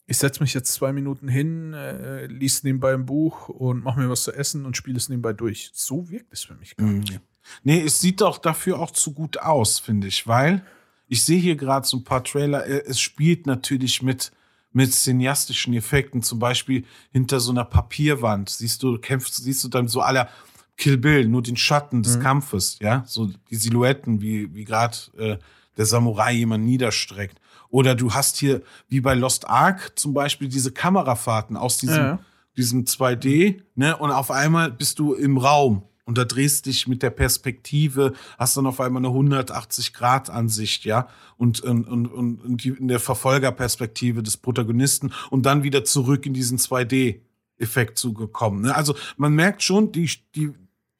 ich 0.06 0.18
setze 0.18 0.42
mich 0.42 0.52
jetzt 0.54 0.72
zwei 0.72 0.92
Minuten 0.92 1.28
hin, 1.28 1.72
äh, 1.72 2.26
lies 2.26 2.62
nebenbei 2.62 2.92
ein 2.94 3.06
Buch 3.06 3.48
und 3.48 3.82
mache 3.84 4.00
mir 4.00 4.10
was 4.10 4.22
zu 4.24 4.32
essen 4.32 4.66
und 4.66 4.76
spiele 4.76 4.96
es 4.98 5.08
nebenbei 5.08 5.32
durch. 5.32 5.70
So 5.72 6.10
wirkt 6.10 6.32
es 6.32 6.42
für 6.44 6.54
mich 6.54 6.76
gar 6.76 6.86
Mhm. 6.86 7.00
nicht. 7.00 7.20
Nee, 7.62 7.82
es 7.82 8.00
sieht 8.00 8.20
doch 8.20 8.38
dafür 8.38 8.78
auch 8.80 8.90
zu 8.90 9.12
gut 9.12 9.38
aus, 9.40 9.78
finde 9.78 10.06
ich, 10.06 10.26
weil 10.26 10.64
ich 11.08 11.24
sehe 11.24 11.38
hier 11.38 11.56
gerade 11.56 11.86
so 11.86 11.98
ein 11.98 12.04
paar 12.04 12.24
Trailer. 12.24 12.66
äh, 12.66 12.82
Es 12.86 13.00
spielt 13.00 13.46
natürlich 13.46 14.02
mit, 14.02 14.32
mit 14.72 14.92
cineastischen 14.92 15.74
Effekten, 15.74 16.22
zum 16.22 16.38
Beispiel 16.38 16.84
hinter 17.12 17.40
so 17.40 17.52
einer 17.52 17.64
Papierwand. 17.64 18.48
Siehst 18.50 18.82
du, 18.82 18.98
kämpfst, 18.98 19.36
siehst 19.36 19.62
du 19.64 19.68
dann 19.68 19.88
so 19.88 20.00
aller 20.00 20.28
Kill 20.76 20.96
Bill, 20.98 21.28
nur 21.28 21.42
den 21.42 21.56
Schatten 21.56 22.02
des 22.02 22.16
Mhm. 22.16 22.22
Kampfes, 22.22 22.78
ja, 22.80 23.04
so 23.06 23.30
die 23.50 23.56
Silhouetten, 23.56 24.20
wie, 24.20 24.52
wie 24.54 24.64
gerade 24.64 24.96
äh, 25.16 25.38
der 25.76 25.86
Samurai 25.86 26.32
jemand 26.32 26.64
niederstreckt. 26.64 27.40
Oder 27.74 27.96
du 27.96 28.12
hast 28.14 28.36
hier, 28.36 28.62
wie 28.88 29.00
bei 29.00 29.14
Lost 29.14 29.48
Ark 29.50 29.94
zum 29.96 30.14
Beispiel, 30.14 30.46
diese 30.46 30.70
Kamerafahrten 30.70 31.56
aus 31.56 31.76
diesem, 31.78 31.96
Ja. 31.96 32.18
diesem 32.56 32.84
2D, 32.84 33.62
ne? 33.74 33.96
Und 33.96 34.12
auf 34.12 34.30
einmal 34.30 34.70
bist 34.70 35.00
du 35.00 35.12
im 35.12 35.38
Raum 35.38 35.82
und 36.04 36.16
da 36.16 36.24
drehst 36.24 36.66
dich 36.66 36.86
mit 36.86 37.02
der 37.02 37.10
Perspektive, 37.10 38.12
hast 38.38 38.56
dann 38.56 38.68
auf 38.68 38.80
einmal 38.80 39.04
eine 39.04 39.12
180-Grad-Ansicht, 39.12 40.84
ja, 40.84 41.08
und, 41.36 41.62
und, 41.62 41.88
und, 41.88 42.44
und 42.44 42.62
die, 42.62 42.68
in 42.68 42.86
der 42.86 43.00
Verfolgerperspektive 43.00 44.22
des 44.22 44.36
Protagonisten 44.36 45.12
und 45.30 45.44
dann 45.44 45.64
wieder 45.64 45.82
zurück 45.82 46.26
in 46.26 46.32
diesen 46.32 46.58
2D-Effekt 46.58 47.98
zugekommen. 47.98 48.62
Ne? 48.62 48.76
Also 48.76 48.94
man 49.16 49.34
merkt 49.34 49.64
schon, 49.64 49.90
die, 49.90 50.08
die, 50.36 50.52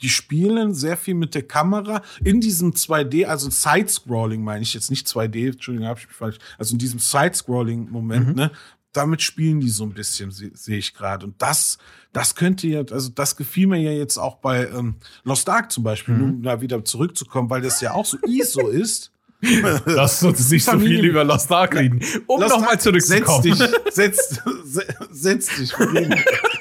die 0.05 0.11
spielen 0.11 0.75
sehr 0.75 0.97
viel 0.99 1.15
mit 1.15 1.35
der 1.35 1.43
Kamera 1.43 2.03
in 2.23 2.41
diesem 2.43 2.73
2D, 2.75 3.25
also 3.25 3.49
Side-Scrolling 3.51 4.45
meine 4.45 4.63
ich 4.63 4.75
jetzt 4.75 4.91
nicht 4.91 5.07
2D, 5.09 5.53
Entschuldigung, 5.53 5.89
hab 5.89 5.99
ich 5.99 6.07
mich 6.07 6.17
falsch, 6.17 6.37
also 6.59 6.75
in 6.75 6.79
diesem 6.79 6.99
Side-Scrolling-Moment, 7.01 8.29
Mhm. 8.29 8.35
ne? 8.35 8.51
damit 8.93 9.23
spielen 9.23 9.59
die 9.61 9.71
so 9.71 9.83
ein 9.85 9.93
bisschen, 9.95 10.31
se- 10.31 10.53
sehe 10.55 10.79
ich 10.79 10.95
gerade. 10.95 11.27
Und 11.27 11.41
das, 11.43 11.79
das 12.13 12.37
könnte 12.37 12.69
ja, 12.69 12.83
also 12.93 13.09
das 13.09 13.35
gefiel 13.35 13.67
mir 13.67 13.81
ja 13.81 13.91
jetzt 13.91 14.19
auch 14.19 14.37
bei 14.37 14.69
ähm, 14.69 14.97
Lost 15.25 15.49
Ark 15.49 15.73
zum 15.73 15.83
Beispiel, 15.83 16.15
Mhm. 16.15 16.23
um 16.25 16.43
da 16.45 16.61
wieder 16.61 16.85
zurückzukommen, 16.85 17.51
weil 17.51 17.63
das 17.63 17.81
ja 17.81 17.93
auch 17.93 18.05
so 18.07 18.19
ISO 18.25 18.69
ist. 18.69 19.11
Lass 19.87 20.23
uns 20.23 20.49
nicht 20.51 20.65
so 20.65 20.71
Familien- 20.71 21.01
viel 21.01 21.11
über 21.11 21.25
Lost 21.25 21.51
Ark 21.51 21.75
reden. 21.75 22.01
Um 22.29 22.41
nochmal 22.41 22.79
zurückzukommen. 22.79 23.43
Setz 23.43 23.59
dich, 23.59 23.93
setz, 23.95 24.41
se- 24.65 24.87
setz 25.11 25.57
dich. 25.57 25.73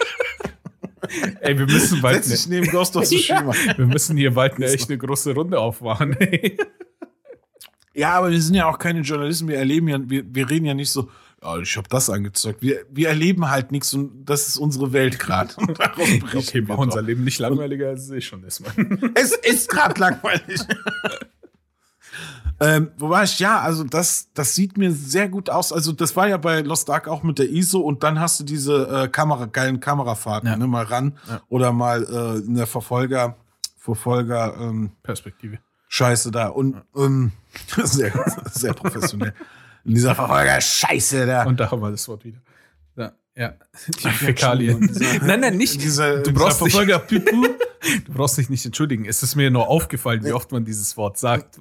Ey, 1.41 1.57
wir 1.57 1.65
müssen 1.65 2.01
bald 2.01 2.23
setz 2.23 2.43
dich 2.43 2.49
ne, 2.49 2.59
neben 2.61 2.71
Ghost 2.71 2.95
of 2.95 3.05
Tsushima. 3.05 3.53
wir 3.77 3.85
müssen 3.85 4.17
hier 4.17 4.33
bald 4.33 4.55
eine 4.55 4.67
echt 4.67 4.89
eine 4.89 4.97
große 4.97 5.33
Runde 5.33 5.59
aufmachen. 5.59 6.15
Ja, 7.93 8.13
aber 8.13 8.31
wir 8.31 8.41
sind 8.41 8.55
ja 8.55 8.67
auch 8.67 8.79
keine 8.79 9.01
Journalisten, 9.01 9.47
wir 9.47 9.57
erleben 9.57 9.87
ja, 9.87 9.99
wir, 10.01 10.23
wir 10.27 10.49
reden 10.49 10.65
ja 10.65 10.73
nicht 10.73 10.89
so, 10.89 11.09
ja, 11.43 11.57
ich 11.59 11.77
habe 11.77 11.87
das 11.89 12.09
angezockt. 12.09 12.61
Wir, 12.61 12.85
wir 12.89 13.09
erleben 13.09 13.49
halt 13.49 13.71
nichts 13.71 13.93
und 13.93 14.25
das 14.25 14.47
ist 14.47 14.57
unsere 14.57 14.93
Welt 14.93 15.19
gerade. 15.19 15.53
Okay, 16.35 16.61
mach 16.61 16.77
unser. 16.77 17.01
Leben 17.01 17.23
nicht 17.23 17.39
langweiliger, 17.39 17.89
als 17.89 18.05
es 18.05 18.11
eh 18.11 18.21
schon 18.21 18.43
ist, 18.43 18.61
Mann. 18.61 19.11
Es 19.15 19.33
ist 19.33 19.69
gerade 19.69 19.99
langweilig. 19.99 20.61
Ähm, 22.59 22.91
wo 22.97 23.09
war 23.09 23.23
ich? 23.23 23.39
Ja, 23.39 23.59
also 23.61 23.83
das, 23.83 24.29
das 24.33 24.55
sieht 24.55 24.77
mir 24.77 24.91
sehr 24.91 25.27
gut 25.27 25.49
aus. 25.49 25.73
Also 25.73 25.91
das 25.91 26.15
war 26.15 26.27
ja 26.27 26.37
bei 26.37 26.61
Lost 26.61 26.89
Ark 26.89 27.07
auch 27.07 27.23
mit 27.23 27.39
der 27.39 27.49
ISO 27.49 27.79
und 27.79 28.03
dann 28.03 28.19
hast 28.19 28.39
du 28.39 28.43
diese 28.43 28.87
äh, 29.03 29.07
Kamera, 29.07 29.45
geilen 29.45 29.79
Kamerafahrten, 29.79 30.47
Ja. 30.49 30.55
ne, 30.55 30.67
mal 30.67 30.85
ran 30.85 31.17
Ja. 31.29 31.41
oder 31.49 31.71
mal 31.71 32.03
äh, 32.03 32.45
in 32.45 32.55
der 32.55 32.67
Verfolger, 32.67 33.35
Verfolger 33.77 34.55
ähm, 34.59 34.91
Perspektive. 35.03 35.57
Scheiße 35.89 36.31
da 36.31 36.47
und 36.47 36.81
ähm, 36.95 37.31
sehr, 37.83 38.13
sehr 38.51 38.73
professionell. 38.73 39.33
In 39.85 39.95
dieser 39.95 40.15
Verfolger 40.15 40.61
Scheiße 40.61 41.25
da. 41.25 41.43
Und 41.43 41.59
da 41.59 41.69
haben 41.69 41.81
wir 41.81 41.91
das 41.91 42.07
Wort 42.07 42.23
wieder. 42.23 42.37
Ja, 42.95 43.11
ja. 43.35 43.53
die 43.99 44.03
ja, 44.03 44.09
Fäkalien. 44.11 44.89
Nein, 45.23 45.41
nein, 45.41 45.57
nicht. 45.57 45.81
Diese, 45.81 46.21
du, 46.21 46.31
brauchst 46.33 46.59
Verfolger 46.59 46.99
Pipu. 46.99 47.47
Du 48.05 48.13
brauchst 48.13 48.37
dich 48.37 48.49
nicht 48.49 48.65
entschuldigen. 48.65 49.05
Es 49.05 49.23
ist 49.23 49.35
mir 49.35 49.51
nur 49.51 49.67
aufgefallen, 49.67 50.23
wie 50.23 50.33
oft 50.33 50.51
man 50.51 50.65
dieses 50.65 50.97
Wort 50.97 51.17
sagt. 51.17 51.59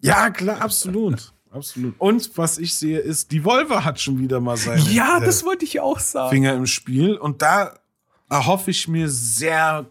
Ja, 0.00 0.30
klar, 0.30 0.60
absolut. 0.60 1.32
Absolut. 1.50 1.94
Und 1.98 2.36
was 2.36 2.58
ich 2.58 2.74
sehe, 2.74 2.98
ist, 2.98 3.32
die 3.32 3.44
Volvo 3.44 3.82
hat 3.82 4.00
schon 4.00 4.18
wieder 4.18 4.40
mal 4.40 4.56
seinen 4.56 4.86
ja, 4.90 5.18
äh, 5.18 5.24
das 5.24 5.44
wollte 5.44 5.64
ich 5.64 5.80
auch 5.80 5.98
sagen. 6.00 6.30
Finger 6.30 6.54
im 6.54 6.66
Spiel. 6.66 7.16
Und 7.16 7.40
da 7.40 7.78
erhoffe 8.28 8.70
ich 8.70 8.88
mir 8.88 9.08
sehr 9.08 9.86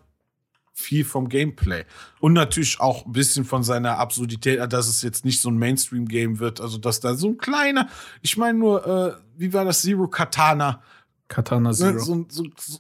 viel 0.74 1.06
vom 1.06 1.30
Gameplay. 1.30 1.86
Und 2.20 2.34
natürlich 2.34 2.80
auch 2.80 3.06
ein 3.06 3.14
bisschen 3.14 3.46
von 3.46 3.64
seiner 3.64 3.98
Absurdität, 3.98 4.60
dass 4.72 4.88
es 4.88 5.02
jetzt 5.02 5.26
nicht 5.26 5.40
so 5.42 5.50
ein 5.50 5.58
Mainstream-Game 5.58 6.40
wird. 6.40 6.62
Also, 6.62 6.78
dass 6.78 7.00
da 7.00 7.16
so 7.16 7.30
ein 7.30 7.38
kleiner, 7.38 7.90
ich 8.22 8.38
meine 8.38 8.60
nur, 8.60 8.86
äh, 8.86 9.14
wie 9.38 9.54
war 9.54 9.66
das 9.66 9.82
Zero 9.82 10.08
Katana? 10.08 10.84
Katana 11.28 11.70
Ne? 11.70 11.76
Zero. 11.76 12.00
So, 12.00 12.26
so, 12.30 12.44
so, 12.60 12.80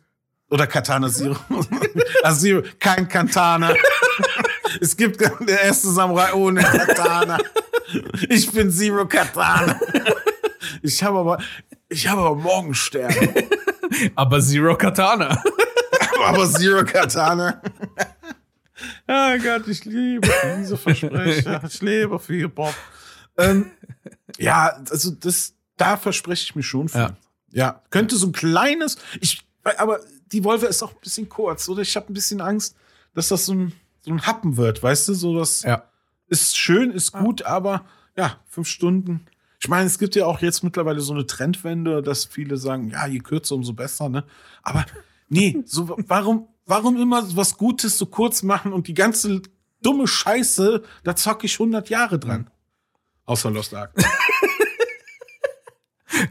oder 0.50 0.68
Katana 0.68 1.10
Zero. 1.10 1.36
also 2.24 2.42
Zero, 2.42 2.64
kein 2.80 3.08
Katana. 3.08 3.74
es 4.80 4.96
gibt 4.96 5.22
der 5.22 5.62
erste 5.62 5.90
Samurai 5.90 6.34
ohne 6.34 6.62
Katana. 6.62 7.38
Ich 8.30 8.52
bin 8.52 8.72
Zero 8.72 9.08
Katana. 9.08 9.80
Ich 10.82 11.04
habe 11.04 11.20
aber, 11.20 11.38
ich 11.90 12.08
habe 12.08 12.22
aber 12.22 12.36
Morgenstern. 12.36 13.14
Aber 14.16 14.42
Zero 14.42 14.76
Katana. 14.76 15.42
aber 16.26 16.50
Zero 16.50 16.84
Katana. 16.84 17.62
oh 19.08 19.38
Gott, 19.44 19.68
ich 19.68 19.86
liebe 19.86 20.28
diese 20.60 20.78
Versprecher. 20.78 21.62
Ich 21.68 21.82
lebe 21.82 22.20
für 22.20 22.34
Hip-Hop. 22.34 22.74
Ähm, 23.38 23.72
ja, 24.38 24.78
also 24.90 25.12
das, 25.12 25.54
da 25.78 25.98
verspreche 25.98 26.44
ich 26.44 26.56
mir 26.56 26.64
schon 26.64 26.90
viel. 26.90 27.02
Ja. 27.02 27.18
Ja. 27.52 27.82
könnte 27.90 28.18
so 28.18 28.28
ein 28.28 28.32
kleines, 28.34 28.98
ich, 29.22 29.42
aber 29.78 30.02
die 30.32 30.44
Volvo 30.44 30.66
ist 30.66 30.84
auch 30.84 30.94
ein 30.94 31.02
bisschen 31.02 31.30
kurz, 31.30 31.68
oder? 31.70 31.82
Ich 31.82 31.96
habe 31.96 32.12
ein 32.12 32.14
bisschen 32.14 32.42
Angst, 32.42 32.76
dass 33.14 33.30
das 33.30 33.46
so 33.46 33.54
ein, 33.54 33.74
so 34.02 34.12
ein 34.12 34.26
Happen 34.26 34.58
wird, 34.58 34.82
weißt 34.82 35.10
du? 35.10 35.14
So 35.14 35.38
das 35.38 35.64
ja. 35.64 35.84
ist 36.28 36.58
schön, 36.58 36.92
ist 36.92 37.14
gut, 37.14 37.44
aber 37.44 37.86
ja, 38.18 38.40
fünf 38.48 38.68
Stunden. 38.68 39.26
Ich 39.60 39.70
meine, 39.70 39.88
es 39.88 39.98
gibt 39.98 40.16
ja 40.16 40.26
auch 40.26 40.42
jetzt 40.42 40.64
mittlerweile 40.64 41.00
so 41.02 41.14
eine 41.14 41.26
Trendwende, 41.26 42.02
dass 42.02 42.26
viele 42.26 42.58
sagen, 42.58 42.90
ja, 42.90 43.08
je 43.08 43.20
kürzer, 43.20 43.56
umso 43.56 43.74
besser, 43.74 44.10
ne? 44.10 44.26
Aber 44.62 44.86
nee, 45.30 45.64
so, 45.66 45.96
warum, 46.08 46.48
warum 46.66 46.98
immer 47.02 47.24
was 47.36 47.58
Gutes 47.58 47.98
so 47.98 48.06
kurz 48.06 48.44
machen 48.44 48.74
und 48.74 48.88
die 48.88 48.94
ganze 48.94 49.42
dumme 49.82 50.08
Scheiße, 50.08 50.84
da 51.04 51.16
zocke 51.16 51.46
ich 51.46 51.56
100 51.56 51.90
Jahre 51.90 52.20
dran. 52.20 52.50
Außer 53.26 53.50
Lost 53.52 53.74
Ark. 53.74 53.94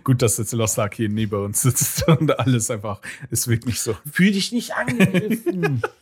Gut, 0.02 0.22
dass 0.22 0.38
jetzt 0.38 0.52
Lost 0.52 0.78
Ark 0.78 0.94
hier 0.94 1.08
neben 1.08 1.44
uns 1.44 1.62
sitzt 1.62 2.06
und 2.08 2.38
alles 2.38 2.70
einfach, 2.70 3.00
es 3.30 3.48
wirkt 3.48 3.66
nicht 3.66 3.80
so. 3.80 3.96
Fühl 4.10 4.32
dich 4.32 4.52
nicht 4.52 4.74
angegriffen. 4.74 5.82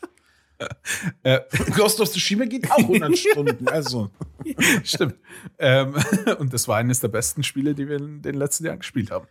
Äh, 1.24 1.40
Ghost 1.74 2.00
of 2.00 2.08
Tsushima 2.08 2.44
geht 2.44 2.70
auch 2.70 2.78
100 2.78 3.18
Stunden, 3.18 3.66
also. 3.66 4.12
stimmt. 4.84 5.16
Ähm, 5.58 5.96
und 6.38 6.52
das 6.54 6.68
war 6.68 6.76
eines 6.76 7.00
der 7.00 7.08
besten 7.08 7.42
Spiele, 7.42 7.74
die 7.74 7.88
wir 7.88 7.96
in 7.96 8.22
den 8.22 8.36
letzten 8.36 8.66
Jahren 8.66 8.78
gespielt 8.78 9.10
haben. 9.10 9.26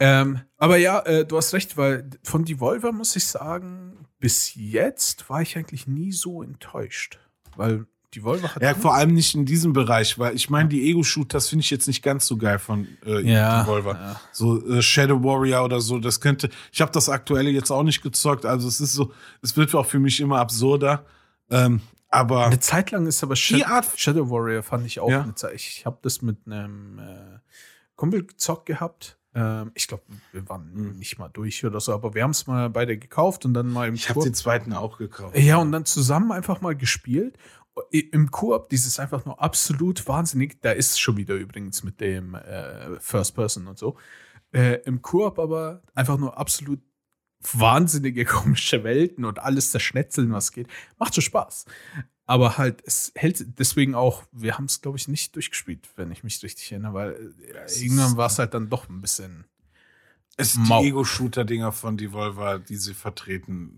Ähm, 0.00 0.40
aber 0.56 0.78
ja, 0.78 1.00
äh, 1.00 1.26
du 1.26 1.36
hast 1.36 1.52
recht, 1.52 1.76
weil 1.76 2.08
von 2.22 2.46
Devolver 2.46 2.92
muss 2.92 3.14
ich 3.14 3.26
sagen, 3.26 4.06
bis 4.18 4.54
jetzt 4.54 5.28
war 5.28 5.42
ich 5.42 5.56
eigentlich 5.56 5.86
nie 5.86 6.12
so 6.12 6.42
enttäuscht. 6.42 7.20
Weil 7.54 7.86
Devolver 8.20 8.54
hat. 8.54 8.62
Ja, 8.62 8.74
vor 8.74 8.94
allem 8.94 9.14
nicht 9.14 9.34
in 9.34 9.44
diesem 9.46 9.72
Bereich, 9.72 10.18
weil 10.18 10.34
ich 10.34 10.50
meine, 10.50 10.68
die 10.68 10.88
Ego-Shooters 10.90 11.48
finde 11.48 11.62
ich 11.62 11.70
jetzt 11.70 11.86
nicht 11.86 12.02
ganz 12.02 12.26
so 12.26 12.36
geil 12.36 12.58
von 12.58 12.86
äh, 13.04 13.20
Ja, 13.20 13.62
Devolver. 13.62 13.92
ja. 13.94 14.20
So 14.32 14.66
äh, 14.68 14.82
Shadow 14.82 15.22
Warrior 15.22 15.64
oder 15.64 15.80
so, 15.80 15.98
das 15.98 16.20
könnte. 16.20 16.48
Ich 16.72 16.80
habe 16.80 16.92
das 16.92 17.08
aktuelle 17.08 17.50
jetzt 17.50 17.70
auch 17.70 17.82
nicht 17.82 18.02
gezockt, 18.02 18.44
also 18.46 18.68
es 18.68 18.80
ist 18.80 18.92
so, 18.92 19.12
es 19.42 19.56
wird 19.56 19.74
auch 19.74 19.86
für 19.86 19.98
mich 19.98 20.20
immer 20.20 20.38
absurder. 20.40 21.04
Ähm, 21.50 21.80
aber 22.08 22.46
Eine 22.46 22.60
Zeit 22.60 22.90
lang 22.92 23.06
ist 23.06 23.22
aber 23.22 23.34
Die 23.34 23.64
Art- 23.64 23.88
Shadow 23.96 24.30
Warrior 24.30 24.62
fand 24.62 24.86
ich 24.86 25.00
auch 25.00 25.10
Ja. 25.10 25.22
eine 25.22 25.34
Zeit. 25.34 25.54
Ich 25.54 25.84
habe 25.84 25.98
das 26.02 26.22
mit 26.22 26.38
einem 26.46 26.98
äh, 26.98 27.38
Kumpel 27.96 28.24
gezockt 28.24 28.66
gehabt. 28.66 29.18
Ähm, 29.34 29.70
ich 29.74 29.86
glaube, 29.86 30.04
wir 30.32 30.48
waren 30.48 30.70
Mhm. 30.72 30.98
nicht 30.98 31.18
mal 31.18 31.28
durch 31.28 31.64
oder 31.64 31.78
so, 31.80 31.92
aber 31.92 32.14
wir 32.14 32.22
haben 32.22 32.30
es 32.30 32.46
mal 32.46 32.70
beide 32.70 32.96
gekauft 32.96 33.44
und 33.44 33.52
dann 33.54 33.68
mal 33.70 33.88
im 33.88 33.94
ich 33.94 34.08
habe 34.08 34.22
den 34.22 34.32
zweiten 34.34 34.72
auch 34.72 34.96
gekauft. 34.98 35.36
Ja, 35.36 35.58
und 35.58 35.72
dann 35.72 35.84
zusammen 35.84 36.32
einfach 36.32 36.60
mal 36.62 36.74
gespielt. 36.74 37.36
Im 37.90 38.30
Koop, 38.30 38.70
dieses 38.70 38.98
einfach 38.98 39.24
nur 39.24 39.40
absolut 39.40 40.06
wahnsinnig. 40.08 40.60
Da 40.62 40.72
ist 40.72 40.92
es 40.92 40.98
schon 40.98 41.16
wieder 41.16 41.34
übrigens 41.34 41.82
mit 41.82 42.00
dem 42.00 42.34
äh, 42.34 42.98
First 43.00 43.34
Person 43.34 43.66
und 43.66 43.78
so. 43.78 43.96
Äh, 44.52 44.80
Im 44.84 45.02
Koop 45.02 45.38
aber 45.38 45.82
einfach 45.94 46.16
nur 46.18 46.38
absolut 46.38 46.80
wahnsinnige 47.52 48.24
komische 48.26 48.84
Welten 48.84 49.24
und 49.24 49.38
alles 49.38 49.70
zerschnetzeln, 49.70 50.32
was 50.32 50.52
geht. 50.52 50.68
Macht 50.98 51.14
schon 51.14 51.22
Spaß. 51.22 51.66
Aber 52.26 52.58
halt, 52.58 52.82
es 52.84 53.12
hält 53.14 53.58
deswegen 53.58 53.94
auch, 53.94 54.24
wir 54.32 54.58
haben 54.58 54.64
es, 54.64 54.80
glaube 54.80 54.98
ich, 54.98 55.06
nicht 55.06 55.36
durchgespielt, 55.36 55.88
wenn 55.96 56.10
ich 56.10 56.24
mich 56.24 56.42
richtig 56.42 56.72
erinnere, 56.72 56.94
weil 56.94 57.34
äh, 57.40 57.80
irgendwann 57.80 58.16
war 58.16 58.26
es 58.26 58.38
halt 58.38 58.52
dann 58.52 58.68
doch 58.68 58.88
ein 58.88 59.00
bisschen. 59.00 59.44
Es 60.38 60.54
Mau. 60.56 60.82
die 60.82 60.88
Ego-Shooter-Dinger 60.88 61.72
von 61.72 61.96
Devolver, 61.96 62.58
die 62.58 62.76
sie 62.76 62.92
vertreten, 62.92 63.70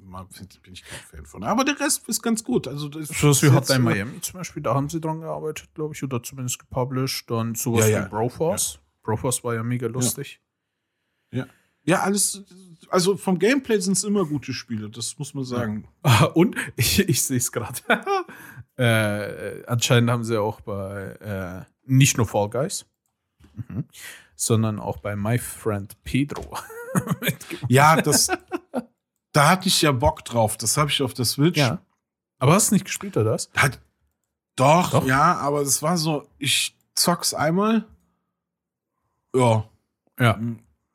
bin 0.63 0.73
ich 0.73 0.85
kein 0.85 1.01
Fan 1.01 1.27
von. 1.27 1.45
Aber 1.45 1.65
der 1.65 1.79
Rest 1.79 2.09
ist 2.09 2.21
ganz 2.21 2.43
gut. 2.43 2.67
Also 2.67 2.89
das 2.89 3.09
So 3.09 3.29
was 3.29 3.43
wie 3.43 3.51
Hotline 3.51 3.79
äh, 3.79 3.95
Miami 3.95 4.21
zum 4.21 4.39
Beispiel, 4.39 4.63
da 4.63 4.75
haben 4.75 4.89
sie 4.89 5.01
dran 5.01 5.21
gearbeitet, 5.21 5.73
glaube 5.75 5.95
ich, 5.95 6.03
oder 6.03 6.21
zumindest 6.23 6.59
gepublished. 6.59 7.31
Dann 7.31 7.55
sowas 7.55 7.89
Ja, 7.89 7.99
ja. 7.99 8.05
wie 8.07 8.09
Broforce. 8.11 8.81
Broforce 9.05 9.45
war 9.45 9.55
ja 9.55 9.63
mega 9.63 9.87
lustig. 9.87 10.41
Ja, 11.89 12.03
alles. 12.03 12.43
Also 12.91 13.17
vom 13.17 13.39
Gameplay 13.39 13.81
sind 13.81 13.95
es 13.95 14.05
immer 14.05 14.27
gute 14.27 14.53
Spiele, 14.53 14.91
das 14.91 15.19
muss 15.19 15.33
man 15.33 15.45
sagen. 15.45 15.89
Und 16.35 16.55
ich, 16.77 16.99
ich 16.99 17.23
sehe 17.23 17.39
es 17.39 17.51
gerade. 17.51 17.81
äh, 18.77 19.65
anscheinend 19.67 20.11
haben 20.11 20.23
sie 20.23 20.39
auch 20.39 20.61
bei 20.61 21.13
äh, 21.21 21.65
nicht 21.87 22.19
nur 22.19 22.27
Fall 22.27 22.51
Guys, 22.51 22.85
mhm. 23.69 23.85
sondern 24.37 24.79
auch 24.79 24.99
bei 24.99 25.17
My 25.17 25.39
Friend 25.39 25.95
Pedro. 26.05 26.57
Ja, 27.69 28.01
das. 28.01 28.29
da 29.33 29.49
hatte 29.51 29.69
ich 29.69 29.83
ja 29.83 29.93
Bock 29.93 30.25
drauf. 30.25 30.57
Das 30.57 30.77
habe 30.79 30.91
ich 30.91 31.03
auf 31.03 31.13
der 31.15 31.27
Switch. 31.27 31.59
ja. 31.59 31.81
Aber 32.39 32.55
hast 32.55 32.71
du 32.71 32.75
nicht 32.77 32.87
gespielt, 32.87 33.17
oder 33.17 33.33
was? 33.33 33.51
Hat, 33.57 33.79
doch, 34.57 34.91
Doch? 34.93 35.07
ja, 35.07 35.37
aber 35.37 35.61
es 35.61 35.83
war 35.83 35.99
so, 35.99 36.27
ich 36.39 36.77
zock's 36.95 37.35
einmal. 37.35 37.85
Ja, 39.35 39.69
Ja. 40.19 40.39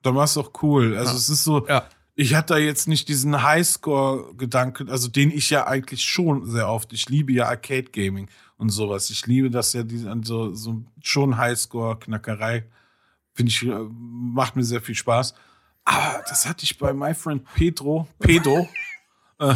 dann 0.02 0.16
war 0.16 0.24
es 0.26 0.34
doch 0.34 0.52
cool. 0.64 0.98
Also 0.98 1.12
Ja. 1.12 1.18
es 1.18 1.30
ist 1.30 1.44
so, 1.44 1.68
Ja. 1.68 1.86
ich 2.16 2.34
hatte 2.36 2.54
da 2.56 2.60
jetzt 2.60 2.88
nicht 2.88 3.08
diesen 3.08 3.44
Highscore-Gedanken, 3.44 4.90
also 4.90 5.08
den 5.10 5.32
ich 5.32 5.50
ja 5.50 5.68
eigentlich 5.68 6.04
schon 6.04 6.46
sehr 6.50 6.68
oft. 6.70 6.92
Ich 6.94 7.08
liebe 7.10 7.32
ja 7.34 7.48
Arcade-Gaming 7.48 8.30
und 8.58 8.70
sowas. 8.70 9.10
Ich 9.10 9.26
liebe 9.28 9.50
das 9.50 9.74
ja, 9.74 9.84
diese, 9.84 10.14
so, 10.24 10.54
so 10.54 10.84
schon 11.02 11.38
Highscore-Knackerei. 11.38 12.66
Finde 13.34 13.50
ich, 13.50 13.64
äh, 13.64 13.80
macht 13.92 14.56
mir 14.56 14.64
sehr 14.64 14.82
viel 14.82 14.96
Spaß. 14.96 15.34
Aber 15.86 16.24
das 16.28 16.48
hatte 16.48 16.64
ich 16.64 16.78
bei 16.78 16.94
My 16.94 17.14
Friend 17.14 17.44
Pedro, 17.56 18.08
Pedro, 18.20 18.70
äh, 19.40 19.56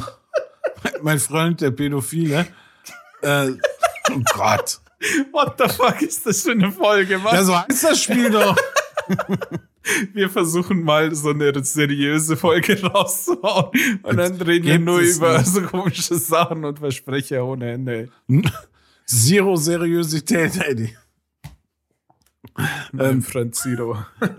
mein 1.02 1.20
Freund, 1.20 1.62
der 1.62 1.72
Pädophile. 1.72 2.48
Äh, 3.22 3.52
oh 4.12 4.22
Gott. 4.34 4.82
What 5.32 5.56
the 5.60 5.70
fuck 5.70 6.02
ist 6.02 6.26
das 6.26 6.41
für 6.41 6.52
eine 6.52 6.72
Folge, 6.72 7.20
Mann? 7.20 7.36
Ja, 7.36 7.43
so 7.43 7.56
heißt 7.56 7.84
das 7.84 8.02
Spiel 8.02 8.32
doch. 8.32 8.58
wir 10.14 10.30
versuchen 10.30 10.84
mal 10.84 11.14
so 11.14 11.30
eine 11.30 11.64
seriöse 11.64 12.36
Folge 12.36 12.82
rauszuhauen. 12.82 13.72
Und 14.04 14.18
dann 14.18 14.41
reden 14.41 14.66
wir 14.66 14.80
nur 14.80 15.00
über 15.00 15.43
so 15.43 15.62
komische 15.62 16.16
Sachen 16.16 16.66
und 16.66 16.80
Versprecher 16.80 17.45
ohne 17.45 17.74
Ende. 17.74 18.10
Zero 19.08 19.55
Seriosität, 19.55 20.58
Eddie. 20.58 20.95
Ähm, 22.97 23.22
Friend 23.22 23.55
Zero. 23.55 24.05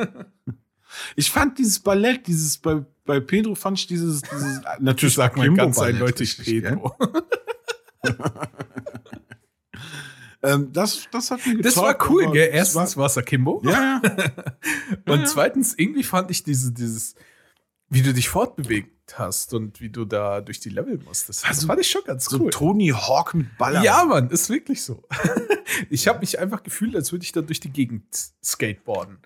Ich 1.14 1.30
fand 1.30 1.58
dieses 1.58 1.78
Ballett, 1.78 2.26
dieses 2.26 2.56
bei, 2.58 2.84
bei 3.04 3.20
Pedro 3.20 3.54
fand 3.54 3.78
ich 3.78 3.86
dieses, 3.86 4.22
dieses 4.22 4.60
natürlich 4.80 5.14
sag 5.14 5.36
mal 5.36 5.42
Akimbo 5.42 5.62
ganz 5.62 5.78
eindeutig? 5.78 6.38
Pedro. 6.42 6.96
Ähm, 10.40 10.72
das, 10.72 11.08
das 11.10 11.30
hat 11.30 11.44
mir 11.46 11.60
Das 11.60 11.76
war 11.76 11.94
getaugt, 11.94 12.10
cool, 12.10 12.30
gell? 12.30 12.50
Erstens 12.52 12.96
war 12.96 13.06
es 13.06 13.18
Akimbo. 13.18 13.60
Ja, 13.64 14.00
ja. 14.02 14.02
Und 15.12 15.20
ja. 15.20 15.24
zweitens, 15.24 15.74
irgendwie 15.76 16.04
fand 16.04 16.30
ich 16.30 16.44
diese, 16.44 16.72
dieses, 16.72 17.16
wie 17.88 18.02
du 18.02 18.12
dich 18.12 18.28
fortbewegen 19.08 19.18
hast 19.18 19.54
und 19.54 19.80
wie 19.80 19.88
du 19.90 20.04
da 20.04 20.40
durch 20.40 20.60
die 20.60 20.68
Level 20.70 20.98
musst. 21.04 21.28
Das, 21.28 21.44
Also, 21.44 21.60
das 21.62 21.64
fand 21.66 21.80
ich 21.80 21.90
schon 21.90 22.02
ganz 22.04 22.26
So 22.26 22.38
cool. 22.38 22.50
Tony 22.50 22.88
Hawk 22.88 23.34
mit 23.34 23.56
Baller. 23.58 23.82
Ja, 23.82 24.04
Mann, 24.04 24.30
ist 24.30 24.48
wirklich 24.50 24.82
so. 24.82 25.02
ich 25.90 26.08
habe 26.08 26.20
mich 26.20 26.38
einfach 26.38 26.62
gefühlt, 26.62 26.94
als 26.94 27.12
würde 27.12 27.24
ich 27.24 27.32
da 27.32 27.40
durch 27.40 27.60
die 27.60 27.70
Gegend 27.70 28.04
skateboarden. 28.44 29.18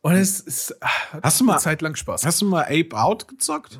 Und 0.00 0.12
es 0.14 0.40
ist, 0.40 0.76
Hast 1.22 1.40
du 1.40 1.44
mal- 1.44 1.54
eine 1.54 1.60
Zeit 1.62 1.82
lang 1.82 1.94
Spaß. 1.96 2.24
Hast 2.24 2.40
du 2.40 2.46
mal 2.46 2.62
Ape 2.64 2.92
Out 2.92 3.26
gezockt? 3.28 3.78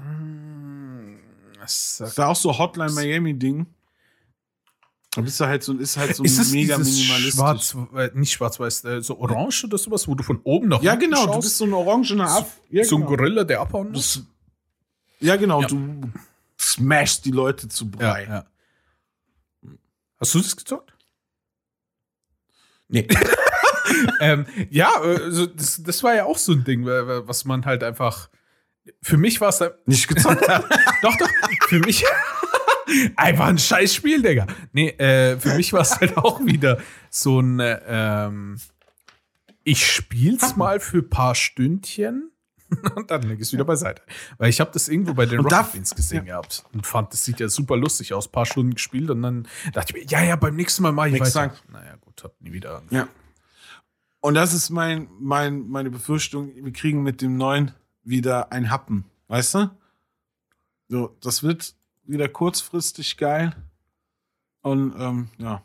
Das 1.61 1.97
Das 1.99 2.11
ist 2.11 2.18
ja 2.18 2.26
auch 2.26 2.36
so 2.36 2.57
Hotline 2.59 2.93
Miami-Ding. 2.93 3.66
Da 5.14 5.22
bist 5.22 5.41
du 5.41 5.47
halt 5.47 5.62
so, 5.64 5.72
ist 5.74 5.97
halt 5.97 6.14
so 6.14 6.22
ist 6.22 6.53
mega 6.53 6.76
minimalistisch. 6.76 7.34
schwarz, 7.34 7.76
äh, 7.97 8.11
nicht 8.14 8.32
schwarz-weiß, 8.32 8.84
äh, 8.84 9.01
so 9.03 9.18
orange 9.18 9.64
oder 9.64 9.78
sowas, 9.78 10.07
wo 10.07 10.14
du 10.14 10.22
von 10.22 10.39
oben 10.45 10.68
nach 10.68 10.82
ja, 10.82 10.95
genau, 10.97 11.26
du 11.26 11.41
bist 11.41 11.57
so 11.57 11.64
ein 11.64 11.72
orangener 11.72 12.28
Ab. 12.30 12.51
Ja, 12.70 12.84
so 12.84 12.97
ein 12.97 13.01
genau. 13.01 13.16
Gorilla, 13.16 13.45
der 13.45 13.61
abhauen 13.61 13.91
muss. 13.93 14.22
Ja, 15.20 15.36
genau, 15.36 15.62
Ja. 15.62 15.68
du 15.68 16.00
smashst 16.60 17.24
die 17.24 17.30
Leute 17.30 17.68
zu 17.68 17.90
Brei. 17.90 18.24
ja. 18.24 18.46
Hast 20.20 20.34
du 20.34 20.40
das 20.40 20.56
gezockt? 20.56 20.92
Nee. 22.88 23.06
ähm, 24.20 24.46
ja, 24.70 24.90
also 25.00 25.46
das, 25.46 25.82
das 25.82 26.02
war 26.02 26.14
ja 26.14 26.24
auch 26.24 26.38
so 26.38 26.52
ein 26.52 26.64
Ding, 26.64 26.84
wa- 26.84 27.06
wa- 27.06 27.22
was 27.26 27.44
man 27.44 27.64
halt 27.64 27.84
einfach. 27.84 28.28
Für 29.02 29.16
mich 29.18 29.40
war 29.40 29.50
es. 29.50 29.62
Nicht 29.86 30.08
gezockt? 30.08 30.42
doch, 31.02 31.16
doch. 31.16 31.28
Für 31.68 31.78
mich. 31.80 32.04
einfach 33.16 33.46
ein 33.46 33.58
scheiß 33.58 33.94
Spiel, 33.94 34.22
Digga. 34.22 34.46
Nee, 34.72 34.88
äh, 34.90 35.38
für 35.38 35.54
mich 35.54 35.72
war 35.72 35.82
es 35.82 36.00
halt 36.00 36.16
auch 36.16 36.44
wieder 36.44 36.80
so 37.10 37.40
ein. 37.40 37.60
äh, 37.60 37.80
Ähm, 37.86 38.58
ich 39.64 39.86
spiel's 39.86 40.56
mal 40.56 40.80
für 40.80 40.98
ein 40.98 41.10
paar 41.10 41.34
Stündchen 41.34 42.30
und 42.96 43.10
dann 43.10 43.22
leg 43.22 43.38
ich 43.38 43.46
es 43.46 43.52
wieder 43.52 43.64
beiseite. 43.64 44.02
Weil 44.36 44.50
ich 44.50 44.60
habe 44.60 44.70
das 44.72 44.88
irgendwo 44.88 45.14
bei 45.14 45.26
den 45.26 45.40
Rocket 45.40 45.72
Beans 45.72 45.94
gesehen 45.94 46.26
gehabt 46.26 46.64
und 46.72 46.86
fand, 46.86 47.12
das 47.12 47.24
sieht 47.24 47.40
ja 47.40 47.48
super 47.48 47.76
lustig 47.76 48.12
aus. 48.12 48.28
Ein 48.28 48.32
paar 48.32 48.46
Stunden 48.46 48.74
gespielt 48.74 49.10
und 49.10 49.22
dann 49.22 49.48
dachte 49.72 49.96
ich 49.96 50.04
mir, 50.04 50.10
ja, 50.10 50.22
ja, 50.22 50.36
beim 50.36 50.56
nächsten 50.56 50.82
Mal 50.82 50.92
mache 50.92 51.08
ich 51.08 51.14
weiter. 51.14 51.26
Exakt. 51.26 51.64
Naja, 51.70 51.96
gut, 51.96 52.22
hab 52.24 52.40
nie 52.40 52.52
wieder. 52.52 52.82
Ja. 52.90 53.08
Und 54.20 54.34
das 54.34 54.52
ist 54.52 54.70
mein, 54.70 55.08
mein, 55.20 55.68
meine 55.68 55.90
Befürchtung, 55.90 56.52
wir 56.54 56.72
kriegen 56.72 57.02
mit 57.02 57.22
dem 57.22 57.36
neuen 57.36 57.72
wieder 58.02 58.52
ein 58.52 58.70
Happen. 58.70 59.04
Weißt 59.28 59.54
du? 59.54 59.70
So, 60.88 61.16
das 61.20 61.42
wird 61.42 61.74
wieder 62.04 62.28
kurzfristig 62.28 63.16
geil. 63.16 63.54
Und 64.62 64.94
ähm, 64.98 65.28
ja. 65.38 65.62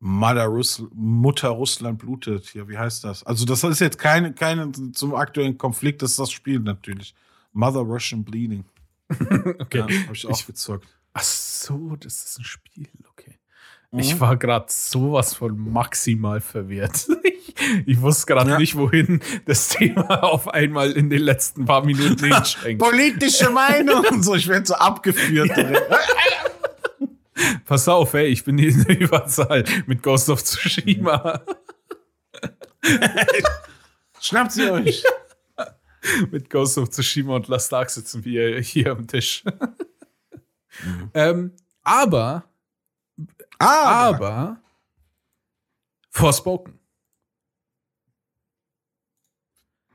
Mother 0.00 0.44
Russl 0.46 0.88
Mutter 0.94 1.48
Russland 1.48 1.98
blutet 1.98 2.46
hier, 2.46 2.68
wie 2.68 2.78
heißt 2.78 3.02
das? 3.04 3.24
Also, 3.24 3.44
das 3.44 3.64
ist 3.64 3.80
jetzt 3.80 3.98
keine, 3.98 4.32
keine 4.32 4.70
zum 4.92 5.14
aktuellen 5.14 5.58
Konflikt, 5.58 6.02
das 6.02 6.12
ist 6.12 6.20
das 6.20 6.30
Spiel 6.30 6.60
natürlich. 6.60 7.14
Mother 7.52 7.80
Russian 7.80 8.24
Bleeding. 8.24 8.64
Okay. 9.58 9.78
Ja, 9.78 9.84
hab 10.06 10.14
ich 10.14 10.26
auch 10.26 10.30
Ich- 10.38 10.46
gezockt. 10.46 10.86
Ach 11.14 11.22
so, 11.22 11.96
das 11.98 12.24
ist 12.24 12.38
ein 12.38 12.44
Spiel, 12.44 12.86
okay. 13.10 13.38
Mhm. 13.90 13.98
Ich 14.00 14.20
war 14.20 14.36
gerade 14.36 14.66
sowas 14.68 15.34
von 15.34 15.58
maximal 15.72 16.40
verwirrt. 16.40 17.08
Ich, 17.60 17.86
ich 17.86 18.00
wusste 18.00 18.26
gerade 18.26 18.50
Ja. 18.52 18.58
nicht, 18.58 18.76
wohin 18.76 19.20
das 19.46 19.68
Thema 19.70 20.22
auf 20.22 20.46
einmal 20.48 20.92
in 20.92 21.10
den 21.10 21.22
letzten 21.22 21.64
paar 21.64 21.84
Minuten 21.84 22.24
hinschwenkt. 22.32 22.80
Politische 22.80 23.50
Meinung 23.50 24.04
und 24.12 24.22
so, 24.22 24.36
ich 24.36 24.46
werde 24.46 24.64
so 24.66 24.74
abgeführt. 24.74 25.50
Pass 27.64 27.88
auf, 27.88 28.14
ey, 28.14 28.26
ich 28.26 28.44
bin 28.44 28.58
hier 28.58 28.70
in 28.70 28.84
der 28.84 29.00
Überzahl 29.00 29.64
mit 29.86 30.02
Ghost 30.02 30.28
of 30.28 30.42
Tsushima. 30.42 31.42
Schnappt 34.20 34.52
sie 34.52 34.70
euch. 34.70 35.04
mit 36.30 36.50
Ghost 36.50 36.78
of 36.78 36.90
Tsushima 36.90 37.36
und 37.36 37.48
Last 37.48 37.72
Ark 37.72 37.90
sitzen 37.90 38.24
wir 38.24 38.60
hier 38.60 38.92
am 38.92 39.06
Tisch. 39.06 39.44
ähm, 41.14 41.52
aber, 41.82 42.44
Ah, 43.60 44.08
aber, 44.08 44.60
Forspoken. 46.10 46.78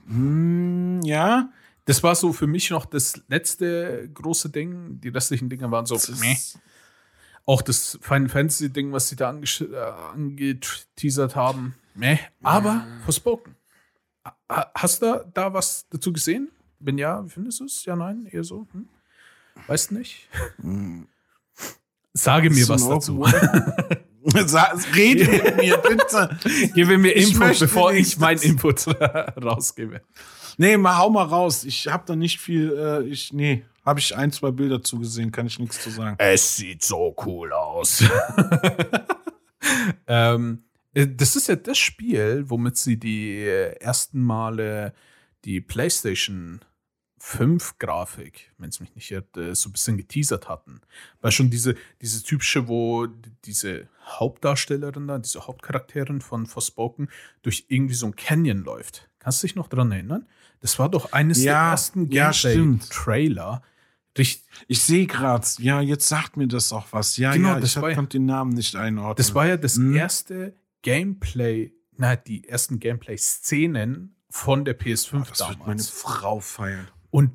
Hm, 0.08 1.02
ja. 1.04 1.50
Das 1.86 2.02
war 2.04 2.16
so 2.16 2.32
für 2.34 2.48
mich 2.48 2.70
noch 2.70 2.86
das 2.86 3.22
letzte 3.28 4.10
große 4.14 4.50
Ding. 4.50 5.00
Die 5.02 5.10
restlichen 5.10 5.50
Dinge 5.50 5.70
waren 5.72 5.86
so, 5.86 5.96
Das 5.96 6.08
ist- 6.10 6.20
meh. 6.22 6.36
Auch 7.46 7.62
das 7.62 8.00
Final 8.02 8.30
Fantasy 8.30 8.70
Ding, 8.72 8.92
was 8.94 9.10
sie 9.10 9.16
da 9.16 9.32
äh, 9.34 9.66
angeteasert 10.14 11.36
haben, 11.36 11.76
meh. 11.96 12.18
Aber 12.42 12.86
Forspoken. 13.06 13.56
Ha- 14.50 14.72
Hast 14.76 15.02
du 15.02 15.26
da 15.34 15.54
was 15.54 15.86
dazu 15.90 16.14
gesehen? 16.14 16.50
Wenn 16.80 16.98
ja, 16.98 17.26
wie 17.26 17.30
findest 17.30 17.60
du 17.60 17.66
es? 17.66 17.84
Ja, 17.86 17.96
nein, 17.96 18.28
eher 18.32 18.44
so. 18.44 18.68
Hm? 18.72 18.88
Weißt 19.68 19.92
nicht? 19.92 20.30
Sage 22.14 22.50
mir 22.50 22.68
was 22.70 22.88
dazu. 22.88 23.22
Rede 24.96 25.30
mit 25.30 25.58
mir, 25.58 25.78
bitte. 25.78 26.38
Gebe 26.74 26.98
mir 26.98 27.14
Ich 27.16 27.34
Input, 27.34 27.60
bevor 27.60 27.94
ich 27.94 28.18
meinen 28.20 28.42
Input 28.42 28.88
rausgebe. 29.44 30.02
Nee, 30.58 30.78
mal 30.78 30.98
hau 30.98 31.10
mal 31.10 31.24
raus. 31.26 31.66
Ich 31.66 31.88
habe 31.88 32.04
da 32.06 32.16
nicht 32.16 32.40
viel, 32.40 32.72
äh, 32.78 33.04
ich, 33.04 33.34
nee, 33.34 33.66
habe 33.86 34.00
ich 34.00 34.16
ein, 34.16 34.32
zwei 34.32 34.52
Bilder 34.52 34.82
zugesehen, 34.82 35.32
kann 35.32 35.48
ich 35.48 35.60
nichts 35.60 35.82
zu 35.82 35.90
sagen. 35.90 36.16
Es 36.20 36.56
sieht 36.56 36.84
so 36.84 37.16
cool 37.26 37.52
aus. 37.52 38.04
ähm, 40.08 40.64
äh, 40.94 41.08
das 41.08 41.36
ist 41.36 41.48
ja 41.48 41.56
das 41.56 41.78
Spiel, 41.78 42.46
womit 42.48 42.78
sie 42.78 42.98
die 42.98 43.40
äh, 43.40 43.76
ersten 43.80 44.22
Male 44.22 44.94
die 45.46 45.60
PlayStation 45.60 46.62
5 47.20 47.78
Grafik, 47.80 48.52
wenn 48.58 48.70
es 48.70 48.82
mich 48.82 48.96
nicht 48.96 49.10
irrt, 49.12 49.38
äh, 49.38 49.56
so 49.56 49.70
ein 49.70 49.72
bisschen 49.72 49.98
geteasert 49.98 50.50
hatten. 50.50 50.82
Weil 51.22 51.32
schon 51.32 51.50
diese, 51.50 51.76
diese 52.02 52.22
typische, 52.24 52.68
wo 52.68 53.08
diese 53.46 53.88
Hauptdarstellerin 54.06 55.08
da, 55.08 55.18
diese 55.20 55.48
Hauptcharakterin 55.48 56.20
von 56.22 56.46
Forspoken 56.46 57.10
durch 57.42 57.66
irgendwie 57.70 57.94
so 57.96 58.08
ein 58.08 58.16
Canyon 58.16 58.64
läuft. 58.64 59.10
Kannst 59.20 59.42
du 59.42 59.48
dich 59.48 59.56
noch 59.56 59.70
dran 59.70 59.92
erinnern? 59.92 60.28
Das 60.60 60.80
war 60.80 60.90
doch 60.90 61.14
eines 61.14 61.38
der 61.38 61.54
Ja, 61.54 61.72
ersten 61.72 62.12
ja, 62.12 62.34
stimmt. 62.34 62.82
Gameplay-Trailer. 62.82 63.62
Richtig, 64.18 64.46
Ich 64.68 64.84
sehe 64.84 65.08
gerade, 65.08 65.46
ja, 65.60 65.82
jetzt 65.82 66.08
sagt 66.08 66.38
mir 66.38 66.48
das 66.48 66.72
auch 66.72 66.86
was. 66.92 67.18
Ja, 67.18 67.34
Genau, 67.34 67.50
ja, 67.50 67.60
das 67.60 67.72
ich 67.72 67.76
hab, 67.78 67.84
war 67.84 67.90
ja- 67.90 67.96
konnte 67.96 68.18
den 68.20 68.26
Namen 68.28 68.54
nicht 68.54 68.76
einordnen. 68.76 69.16
Das 69.18 69.34
war 69.34 69.48
ja 69.48 69.58
das 69.58 69.78
Mhm. 69.78 69.96
erste 69.96 70.56
Gameplay, 70.84 71.74
na, 71.98 72.16
die 72.16 72.48
ersten 72.48 72.80
Gameplay-Szenen 72.80 74.16
von 74.30 74.66
der 74.66 74.78
PS5 74.78 75.30
das 75.30 75.40
wird 75.40 75.50
meine 75.60 75.62
damals. 75.62 75.90
Frau 75.90 76.40
feiern. 76.40 76.88
Und, 77.10 77.32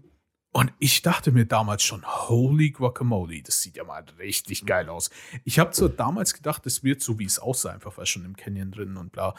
und 0.52 0.72
ich 0.78 1.02
dachte 1.02 1.32
mir 1.32 1.46
damals 1.46 1.82
schon, 1.82 2.04
holy 2.06 2.70
guacamole, 2.70 3.42
das 3.42 3.60
sieht 3.62 3.76
ja 3.76 3.84
mal 3.84 4.04
richtig 4.18 4.64
geil 4.66 4.88
aus. 4.88 5.10
Ich 5.44 5.58
habe 5.58 5.70
zwar 5.72 5.88
damals 5.88 6.34
gedacht, 6.34 6.64
das 6.66 6.82
wird 6.84 7.00
so, 7.02 7.18
wie 7.18 7.24
es 7.24 7.38
aussah, 7.38 7.70
einfach 7.72 7.96
weil 7.98 8.06
schon 8.06 8.24
im 8.24 8.36
Canyon 8.36 8.70
drin 8.70 8.96
und 8.96 9.12
bla. 9.12 9.34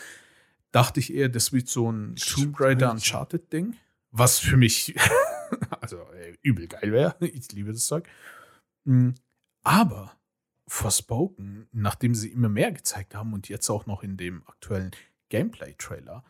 Dachte 0.71 0.99
ich 0.99 1.13
eher, 1.13 1.29
das 1.29 1.51
wird 1.53 1.67
so 1.69 1.91
ein 1.91 2.15
Tomb 2.15 2.59
Raider 2.59 2.91
Uncharted-Ding, 2.91 3.75
was 4.11 4.39
für 4.39 4.55
mich 4.57 4.95
also 5.81 5.97
äh, 6.13 6.35
übel 6.41 6.67
geil 6.67 6.91
wäre. 6.91 7.15
Ich 7.21 7.51
liebe 7.51 7.71
das 7.71 7.85
Zeug. 7.85 8.07
Mm, 8.85 9.11
Aber 9.63 10.15
Forspoken, 10.67 11.67
nachdem 11.71 12.13
sie 12.15 12.29
immer 12.29 12.49
mehr 12.49 12.71
gezeigt 12.71 13.15
haben 13.15 13.33
und 13.33 13.49
jetzt 13.49 13.69
auch 13.69 13.85
noch 13.85 14.03
in 14.03 14.17
dem 14.17 14.43
aktuellen 14.47 14.91
Gameplay-Trailer, 15.29 16.23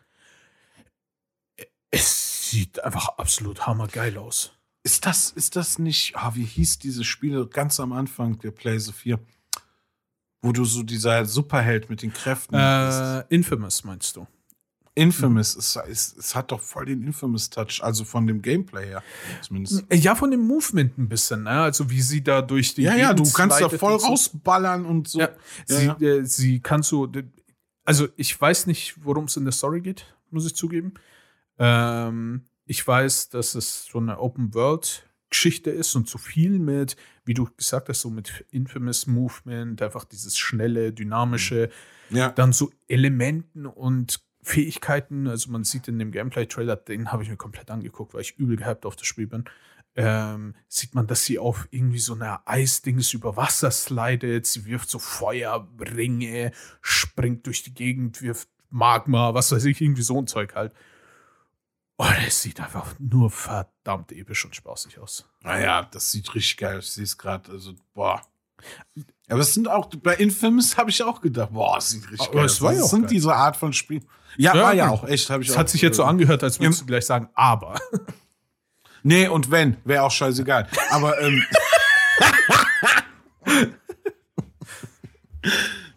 äh, 1.56 1.66
es 1.90 2.50
sieht 2.50 2.82
einfach 2.82 3.18
absolut 3.18 3.66
hammergeil 3.66 4.18
aus. 4.18 4.56
Ist 4.82 5.04
das, 5.04 5.30
ist 5.30 5.56
das 5.56 5.78
nicht, 5.78 6.16
ah, 6.16 6.34
wie 6.34 6.44
hieß 6.44 6.78
dieses 6.78 7.06
Spiel 7.06 7.46
ganz 7.46 7.80
am 7.80 7.92
Anfang 7.92 8.38
der 8.38 8.50
PlayStation 8.50 9.18
4? 9.18 9.20
Wo 10.42 10.52
du 10.52 10.64
so 10.64 10.82
dieser 10.82 11.26
Superheld 11.26 11.90
mit 11.90 12.00
den 12.00 12.14
Kräften 12.14 12.52
bist. 12.52 13.00
Äh, 13.00 13.34
Infamous 13.34 13.84
meinst 13.84 14.16
du? 14.16 14.26
Infamous, 15.00 15.56
es, 15.56 15.76
es, 15.88 16.14
es 16.16 16.34
hat 16.34 16.52
doch 16.52 16.60
voll 16.60 16.84
den 16.86 17.02
Infamous-Touch, 17.02 17.82
also 17.82 18.04
von 18.04 18.26
dem 18.26 18.42
Gameplay 18.42 18.86
her 18.86 19.02
zumindest. 19.42 19.84
Ja, 19.92 20.14
von 20.14 20.30
dem 20.30 20.46
Movement 20.46 20.96
ein 20.98 21.08
bisschen, 21.08 21.42
ne? 21.44 21.50
Also 21.62 21.88
wie 21.90 22.00
sie 22.02 22.22
da 22.22 22.42
durch 22.42 22.74
die 22.74 22.82
Ja, 22.82 22.94
ja, 22.96 23.12
du 23.14 23.22
Gegend 23.22 23.34
kannst 23.36 23.60
da 23.60 23.68
voll 23.68 23.94
und 23.94 24.00
so. 24.00 24.06
rausballern 24.08 24.84
und 24.86 25.08
so. 25.08 25.20
Ja, 25.20 25.28
Ja, 25.68 25.96
sie. 25.98 26.04
Äh, 26.06 26.24
sie 26.24 26.60
kann 26.60 26.82
so. 26.82 27.10
Also 27.84 28.08
ich 28.16 28.38
weiß 28.40 28.66
nicht, 28.66 28.94
worum 29.04 29.24
es 29.24 29.36
in 29.36 29.44
der 29.44 29.52
Story 29.52 29.80
geht, 29.80 30.06
muss 30.30 30.46
ich 30.46 30.54
zugeben. 30.54 30.94
Ähm, 31.58 32.42
ich 32.66 32.86
weiß, 32.86 33.30
dass 33.30 33.54
es 33.54 33.86
so 33.86 33.98
eine 33.98 34.18
Open 34.20 34.54
World 34.54 35.06
Geschichte 35.28 35.70
ist 35.70 35.94
und 35.94 36.08
so 36.08 36.18
viel 36.18 36.58
mit, 36.58 36.96
wie 37.24 37.34
du 37.34 37.48
gesagt 37.56 37.88
hast, 37.88 38.00
so 38.00 38.10
mit 38.10 38.44
Infamous 38.50 39.06
Movement, 39.06 39.80
einfach 39.80 40.04
dieses 40.04 40.36
schnelle, 40.36 40.92
dynamische, 40.92 41.70
Ja. 42.10 42.30
dann 42.30 42.52
so 42.52 42.70
Elementen 42.88 43.66
und 43.66 44.20
Fähigkeiten. 44.42 45.26
Also 45.26 45.50
man 45.50 45.64
sieht 45.64 45.88
in 45.88 45.98
dem 45.98 46.12
Gameplay-Trailer, 46.12 46.76
den 46.76 47.12
habe 47.12 47.22
ich 47.22 47.28
mir 47.28 47.36
komplett 47.36 47.70
angeguckt, 47.70 48.14
weil 48.14 48.22
ich 48.22 48.38
übel 48.38 48.56
gehypt 48.56 48.86
auf 48.86 48.96
das 48.96 49.06
Spiel 49.06 49.26
bin. 49.26 49.44
Ähm, 49.96 50.54
sieht 50.68 50.94
man, 50.94 51.06
dass 51.06 51.24
sie 51.24 51.38
auf 51.38 51.66
irgendwie 51.70 51.98
so 51.98 52.14
einer 52.14 52.42
Eisdings 52.46 53.12
über 53.12 53.36
Wasser 53.36 53.70
slidet. 53.70 54.46
Sie 54.46 54.64
wirft 54.64 54.88
so 54.88 54.98
Feuerringe, 54.98 56.52
springt 56.80 57.46
durch 57.46 57.62
die 57.62 57.74
Gegend, 57.74 58.22
wirft 58.22 58.48
Magma, 58.70 59.34
was 59.34 59.50
weiß 59.50 59.64
ich, 59.64 59.80
irgendwie 59.80 60.02
so 60.02 60.20
ein 60.20 60.26
Zeug 60.26 60.54
halt. 60.54 60.74
Oh, 61.98 62.06
das 62.24 62.40
sieht 62.40 62.60
einfach 62.60 62.94
nur 62.98 63.30
verdammt 63.30 64.12
episch 64.12 64.44
und 64.46 64.56
spaßig 64.56 64.98
aus. 64.98 65.28
Naja, 65.42 65.82
das 65.82 66.10
sieht 66.10 66.34
richtig 66.34 66.56
geil 66.56 66.78
aus. 66.78 66.94
Sehe 66.94 67.04
es 67.04 67.18
gerade. 67.18 67.52
Also, 67.52 67.74
boah. 67.92 68.22
Aber 69.28 69.40
es 69.40 69.54
sind 69.54 69.68
auch, 69.68 69.86
bei 70.02 70.14
Infamous 70.16 70.76
habe 70.76 70.90
ich 70.90 71.02
auch 71.02 71.20
gedacht, 71.20 71.52
boah, 71.52 71.76
das 71.76 71.90
sieht 71.90 72.04
richtig 72.10 72.28
Aber 72.28 72.36
geil 72.38 72.44
es 72.46 72.60
aus. 72.62 72.72
ja 72.74 72.80
Das 72.80 72.90
sind 72.90 73.02
geil. 73.02 73.10
diese 73.10 73.34
Art 73.34 73.56
von 73.56 73.72
Spiel. 73.72 74.00
Ja, 74.36 74.54
Ja, 74.56 74.62
war 74.62 74.74
ja 74.74 74.88
auch 74.90 75.04
echt. 75.04 75.30
Hab 75.30 75.40
ich 75.40 75.48
Es 75.48 75.54
auch, 75.54 75.58
hat 75.60 75.68
sich 75.70 75.82
jetzt 75.82 75.96
so 75.96 76.04
angehört, 76.04 76.42
als 76.42 76.58
würdest 76.60 76.80
du 76.82 76.86
gleich 76.86 77.06
sagen, 77.06 77.28
aber. 77.34 77.78
Nee, 79.02 79.28
und 79.28 79.50
wenn, 79.50 79.76
wäre 79.84 80.02
auch 80.02 80.10
scheißegal. 80.10 80.68
Aber, 80.90 81.20
ähm. 81.20 81.42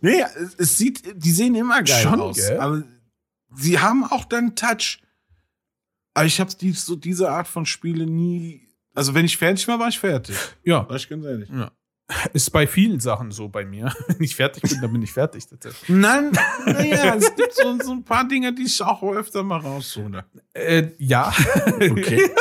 nee, 0.02 0.24
es, 0.58 0.78
sieht, 0.78 1.24
die 1.24 1.32
sehen 1.32 1.56
immer 1.56 1.82
geil 1.84 2.04
Schon, 2.04 2.22
aus. 2.22 2.36
gell? 2.38 2.60
Aber 2.60 2.84
sie 3.56 3.80
haben 3.80 4.04
auch 4.06 4.26
dann 4.26 4.56
Touch. 4.56 5.00
Aber 6.14 6.26
ich 6.26 6.40
habe 6.40 6.54
die, 6.54 6.72
so 6.74 6.96
diese 6.96 7.30
Art 7.30 7.48
von 7.48 7.66
Spiele 7.66 8.06
nie. 8.06 8.68
Also, 8.94 9.16
wenn 9.16 9.26
ich 9.26 9.38
fertig 9.38 9.68
war, 9.68 9.80
war 9.80 9.88
ich 9.88 10.00
fertig. 10.00 10.36
Ja, 10.64 10.88
War 10.88 10.96
ich 10.96 11.10
ganz 11.10 11.26
ehrlich. 11.26 11.50
Ist 12.34 12.50
bei 12.52 12.68
vielen 12.68 13.00
Sachen 13.00 13.32
so 13.32 13.50
bei 13.50 13.66
mir. 13.66 13.94
Wenn 14.08 14.24
ich 14.24 14.36
fertig 14.36 14.64
bin, 14.64 14.82
dann 14.82 14.92
bin 14.92 15.02
ich 15.02 15.12
fertig. 15.12 15.46
Nein, 15.88 16.32
naja, 16.66 17.16
es 17.16 17.36
gibt 17.36 17.54
so, 17.54 17.78
so 17.84 17.92
ein 17.92 18.04
paar 18.04 18.28
Dinge, 18.28 18.54
die 18.54 18.64
ich 18.64 18.82
auch 18.82 19.04
öfter 19.04 19.44
mal 19.44 19.60
raushole. 19.60 20.26
Äh, 20.54 20.90
ja. 20.98 21.34
Okay. 21.66 22.32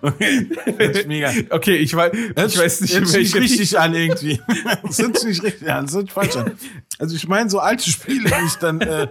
okay. 0.02 0.50
Das 0.78 0.98
ist 0.98 1.06
mega. 1.08 1.32
Okay, 1.50 1.76
ich 1.76 1.94
weiß, 1.94 2.12
ich 2.14 2.58
weiß 2.58 2.80
nicht, 2.82 2.94
Hört 2.94 3.08
sich 3.08 3.18
nicht 3.18 3.34
welche 3.34 3.40
richtig 3.40 3.78
an 3.78 3.94
irgendwie. 3.94 4.40
Das 4.82 4.96
sich 4.96 5.24
nicht 5.24 5.42
richtig 5.42 5.70
an, 5.70 5.86
das 5.86 5.94
sich 5.94 6.12
falsch 6.12 6.36
an. 6.36 6.52
Also 6.98 7.16
ich 7.16 7.26
meine 7.28 7.50
so 7.50 7.58
alte 7.58 7.88
Spiele, 7.90 8.30
die 8.30 8.46
ich 8.46 8.54
dann, 8.56 8.80
äh, 8.80 9.08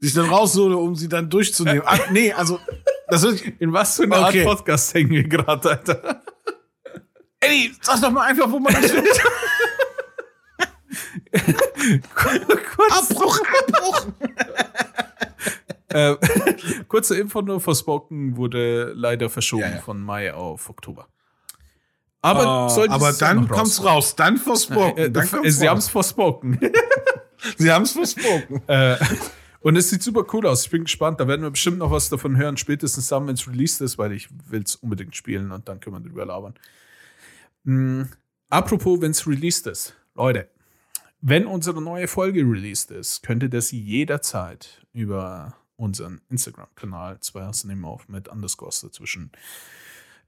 die 0.00 0.06
ich 0.06 0.14
dann 0.14 0.28
raushole, 0.28 0.76
um 0.76 0.94
sie 0.94 1.08
dann 1.08 1.30
durchzunehmen. 1.30 1.82
Ach, 1.84 2.10
nee, 2.10 2.32
also 2.32 2.60
das 3.08 3.22
sich, 3.22 3.60
In 3.60 3.72
was 3.72 3.96
für 3.96 4.04
eine 4.04 4.18
Okay. 4.26 4.44
Art 4.44 4.58
Podcast 4.58 4.94
hängen 4.94 5.10
wir 5.10 5.24
gerade, 5.24 5.70
Alter? 5.70 6.22
Eddie, 7.40 7.74
sag 7.80 8.00
doch 8.00 8.10
mal 8.10 8.26
einfach, 8.26 8.50
wo 8.50 8.58
man 8.58 8.72
das 8.72 8.90
findet. 8.90 9.20
Abbruch, 12.90 13.40
Abbruch. 13.60 14.06
äh, 15.88 16.16
kurze 16.88 17.18
Info 17.18 17.42
nur, 17.42 17.60
Forspoken 17.60 18.36
wurde 18.36 18.92
leider 18.94 19.28
verschoben 19.30 19.62
Ja, 19.62 19.70
ja. 19.70 19.78
von 19.78 20.00
Mai 20.00 20.32
auf 20.32 20.68
Oktober. 20.70 21.08
Aber, 22.22 22.68
soll 22.70 22.88
aber 22.88 23.12
dann 23.12 23.46
kommt's 23.48 23.84
raus, 23.84 24.16
dann 24.16 24.36
verspoken. 24.36 25.04
Äh, 25.04 25.10
dann 25.10 25.28
äh, 25.44 25.50
sie 25.50 25.68
haben 25.68 25.76
raus. 25.76 25.84
es 25.84 25.90
verspoken. 25.90 26.58
Sie 27.58 27.70
haben's 27.70 27.92
verspoken. 27.92 28.62
äh, 28.66 28.96
und 29.60 29.76
es 29.76 29.90
sieht 29.90 30.02
super 30.02 30.24
cool 30.32 30.46
aus. 30.46 30.64
Ich 30.64 30.70
bin 30.70 30.82
gespannt. 30.84 31.20
Da 31.20 31.28
werden 31.28 31.42
wir 31.42 31.50
bestimmt 31.50 31.78
noch 31.78 31.90
was 31.92 32.08
davon 32.08 32.36
hören, 32.36 32.56
spätestens 32.56 33.08
dann, 33.08 33.28
wenn 33.28 33.34
es 33.34 33.46
released 33.46 33.80
ist, 33.82 33.98
weil 33.98 34.12
ich 34.12 34.28
will 34.50 34.62
es 34.62 34.74
unbedingt 34.76 35.14
spielen 35.14 35.52
und 35.52 35.68
dann 35.68 35.78
können 35.78 35.96
wir 35.96 36.00
drüber 36.00 36.24
labern. 36.24 36.54
Mm, 37.66 38.04
apropos, 38.48 39.00
wenn 39.00 39.10
es 39.10 39.26
released 39.26 39.66
ist. 39.66 39.94
Leute, 40.14 40.48
wenn 41.20 41.46
unsere 41.46 41.82
neue 41.82 42.06
Folge 42.08 42.40
released 42.40 42.90
ist, 42.92 43.22
könnt 43.22 43.42
ihr 43.42 43.48
das 43.48 43.72
jederzeit 43.72 44.86
über 44.92 45.56
unseren 45.74 46.20
Instagram-Kanal, 46.30 47.20
zwei 47.20 47.42
hast 47.42 47.64
du 47.64 47.68
nehmen 47.68 47.84
auf 47.84 48.08
mit 48.08 48.28
Underscores 48.28 48.80
dazwischen, 48.80 49.32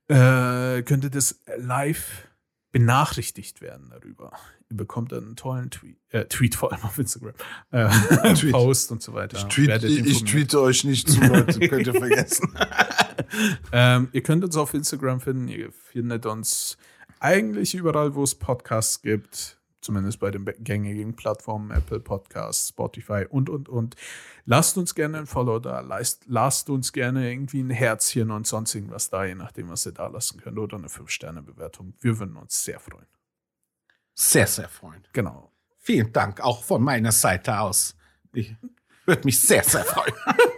äh, 0.08 0.82
könnt 0.82 1.04
ihr 1.04 1.10
das 1.10 1.40
live 1.56 2.28
benachrichtigt 2.72 3.60
werden 3.60 3.88
darüber. 3.90 4.32
Ihr 4.68 4.76
bekommt 4.76 5.12
einen 5.14 5.36
tollen 5.36 5.70
Tweet, 5.70 5.96
äh, 6.10 6.24
Tweet 6.24 6.56
vor 6.56 6.72
allem 6.72 6.82
auf 6.82 6.98
Instagram, 6.98 7.34
äh, 7.70 8.34
Tweet. 8.34 8.52
Post 8.52 8.90
und 8.90 9.02
so 9.02 9.14
weiter. 9.14 9.38
Ich, 9.38 9.44
tweet, 9.44 9.82
ich, 9.84 10.24
tweete 10.24 10.60
euch 10.60 10.84
nicht 10.84 11.08
zu, 11.08 11.20
Leute, 11.20 11.60
könnt 11.68 11.86
ihr 11.86 11.94
vergessen. 11.94 12.52
Ähm, 13.72 14.08
ihr 14.12 14.22
könnt 14.22 14.44
uns 14.44 14.56
auf 14.56 14.74
Instagram 14.74 15.20
finden. 15.20 15.48
Ihr 15.48 15.70
findet 15.72 16.26
uns 16.26 16.76
eigentlich 17.20 17.74
überall, 17.74 18.14
wo 18.14 18.22
es 18.22 18.34
Podcasts 18.34 19.02
gibt. 19.02 19.58
Zumindest 19.80 20.18
bei 20.18 20.30
den 20.30 20.44
gängigen 20.44 21.14
Plattformen, 21.14 21.70
Apple 21.70 22.00
Podcasts, 22.00 22.70
Spotify 22.70 23.26
und, 23.30 23.48
und, 23.48 23.68
und. 23.68 23.94
Lasst 24.44 24.76
uns 24.76 24.94
gerne 24.94 25.18
ein 25.18 25.26
Follow 25.26 25.60
da. 25.60 25.80
Lasst, 25.80 26.24
lasst 26.26 26.68
uns 26.68 26.92
gerne 26.92 27.30
irgendwie 27.30 27.62
ein 27.62 27.70
Herzchen 27.70 28.30
und 28.32 28.46
sonst 28.46 28.74
irgendwas 28.74 29.08
da, 29.08 29.24
je 29.24 29.36
nachdem, 29.36 29.68
was 29.68 29.86
ihr 29.86 29.92
da 29.92 30.08
lassen 30.08 30.40
könnt. 30.40 30.58
Oder 30.58 30.78
eine 30.78 30.88
5-Sterne-Bewertung. 30.88 31.94
Wir 32.00 32.18
würden 32.18 32.36
uns 32.36 32.64
sehr 32.64 32.80
freuen. 32.80 33.06
Sehr, 34.14 34.48
sehr 34.48 34.68
freuen. 34.68 35.06
Genau. 35.12 35.52
Vielen 35.78 36.12
Dank 36.12 36.40
auch 36.40 36.64
von 36.64 36.82
meiner 36.82 37.12
Seite 37.12 37.60
aus. 37.60 37.96
Ich 38.32 38.54
würde 39.06 39.24
mich 39.24 39.40
sehr, 39.40 39.62
sehr 39.62 39.84
freuen. 39.84 40.12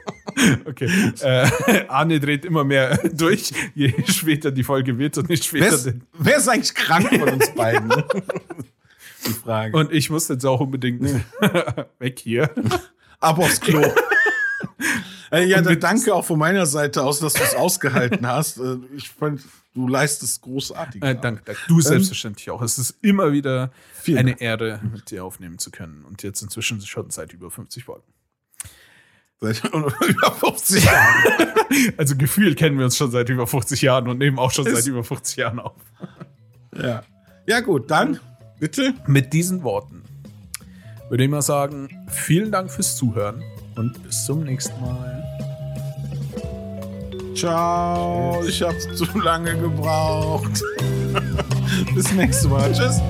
Okay. 0.64 1.12
äh, 1.20 1.86
Arne 1.88 2.20
dreht 2.20 2.44
immer 2.44 2.64
mehr 2.64 2.96
durch, 3.12 3.52
je 3.74 3.92
später 4.06 4.50
die 4.50 4.64
Folge 4.64 4.98
wird 4.98 5.18
und 5.18 5.28
nicht 5.28 5.52
Wer 5.52 5.60
später 5.62 5.74
ist, 5.76 5.86
den 5.86 6.02
wer 6.18 6.36
ist 6.36 6.48
eigentlich 6.48 6.74
krank 6.74 7.08
von 7.08 7.28
uns 7.28 7.50
beiden? 7.54 7.90
Die 9.26 9.32
Frage. 9.32 9.76
Und 9.76 9.92
ich 9.92 10.10
muss 10.10 10.28
jetzt 10.28 10.44
auch 10.46 10.60
unbedingt 10.60 11.02
weg 11.98 12.18
hier. 12.18 12.50
Ab 13.18 13.38
aufs 13.38 13.60
Klo. 13.60 13.82
Äh, 15.32 15.44
ja, 15.46 15.60
dann 15.60 15.78
danke 15.78 16.14
auch 16.14 16.24
von 16.24 16.38
meiner 16.38 16.66
Seite 16.66 17.02
aus, 17.02 17.20
dass 17.20 17.34
du 17.34 17.42
es 17.42 17.54
ausgehalten 17.54 18.26
hast. 18.26 18.58
Äh, 18.58 18.78
Ich 18.96 19.10
fand, 19.10 19.42
du 19.74 19.86
leistest 19.86 20.42
großartig. 20.42 21.02
Äh, 21.02 21.14
danke, 21.20 21.42
danke. 21.44 21.60
Du 21.68 21.80
selbstverständlich 21.80 22.50
auch. 22.50 22.62
Es 22.62 22.78
ist 22.78 22.96
immer 23.02 23.30
wieder 23.32 23.70
eine 24.08 24.30
Dank. 24.30 24.40
Ehre, 24.40 24.80
mit 24.92 25.10
dir 25.10 25.24
aufnehmen 25.24 25.58
zu 25.58 25.70
können. 25.70 26.04
Und 26.04 26.22
jetzt 26.22 26.42
inzwischen 26.42 26.80
schon 26.80 27.10
seit 27.10 27.32
über 27.32 27.50
50 27.50 27.84
Folgen. 27.84 28.02
Seit 29.40 29.64
über 29.72 29.90
50 29.90 30.84
Jahren. 30.84 31.24
Also 31.96 32.16
gefühlt 32.16 32.58
kennen 32.58 32.78
wir 32.78 32.84
uns 32.84 32.96
schon 32.96 33.12
seit 33.12 33.28
über 33.28 33.46
50 33.46 33.80
Jahren 33.82 34.08
und 34.08 34.18
nehmen 34.18 34.40
auch 34.40 34.50
schon 34.50 34.66
Ist- 34.66 34.74
seit 34.76 34.86
über 34.86 35.04
50 35.04 35.36
Jahren 35.36 35.60
auf. 35.60 35.72
Ja. 36.76 37.02
ja, 37.46 37.60
gut, 37.60 37.90
dann 37.90 38.20
bitte. 38.60 38.94
Mit 39.06 39.32
diesen 39.32 39.62
Worten 39.64 40.02
würde 41.08 41.24
ich 41.24 41.30
mal 41.30 41.42
sagen, 41.42 41.88
vielen 42.08 42.52
Dank 42.52 42.70
fürs 42.70 42.96
Zuhören 42.96 43.42
und 43.76 44.00
bis 44.04 44.24
zum 44.24 44.44
nächsten 44.44 44.80
Mal. 44.80 45.24
Ciao. 47.34 48.40
Ich 48.46 48.62
habe 48.62 48.78
zu 48.78 49.04
lange 49.18 49.56
gebraucht. 49.58 50.62
Bis 51.94 52.12
nächstes 52.12 52.48
Mal. 52.48 52.72
Tschüss. 52.72 53.00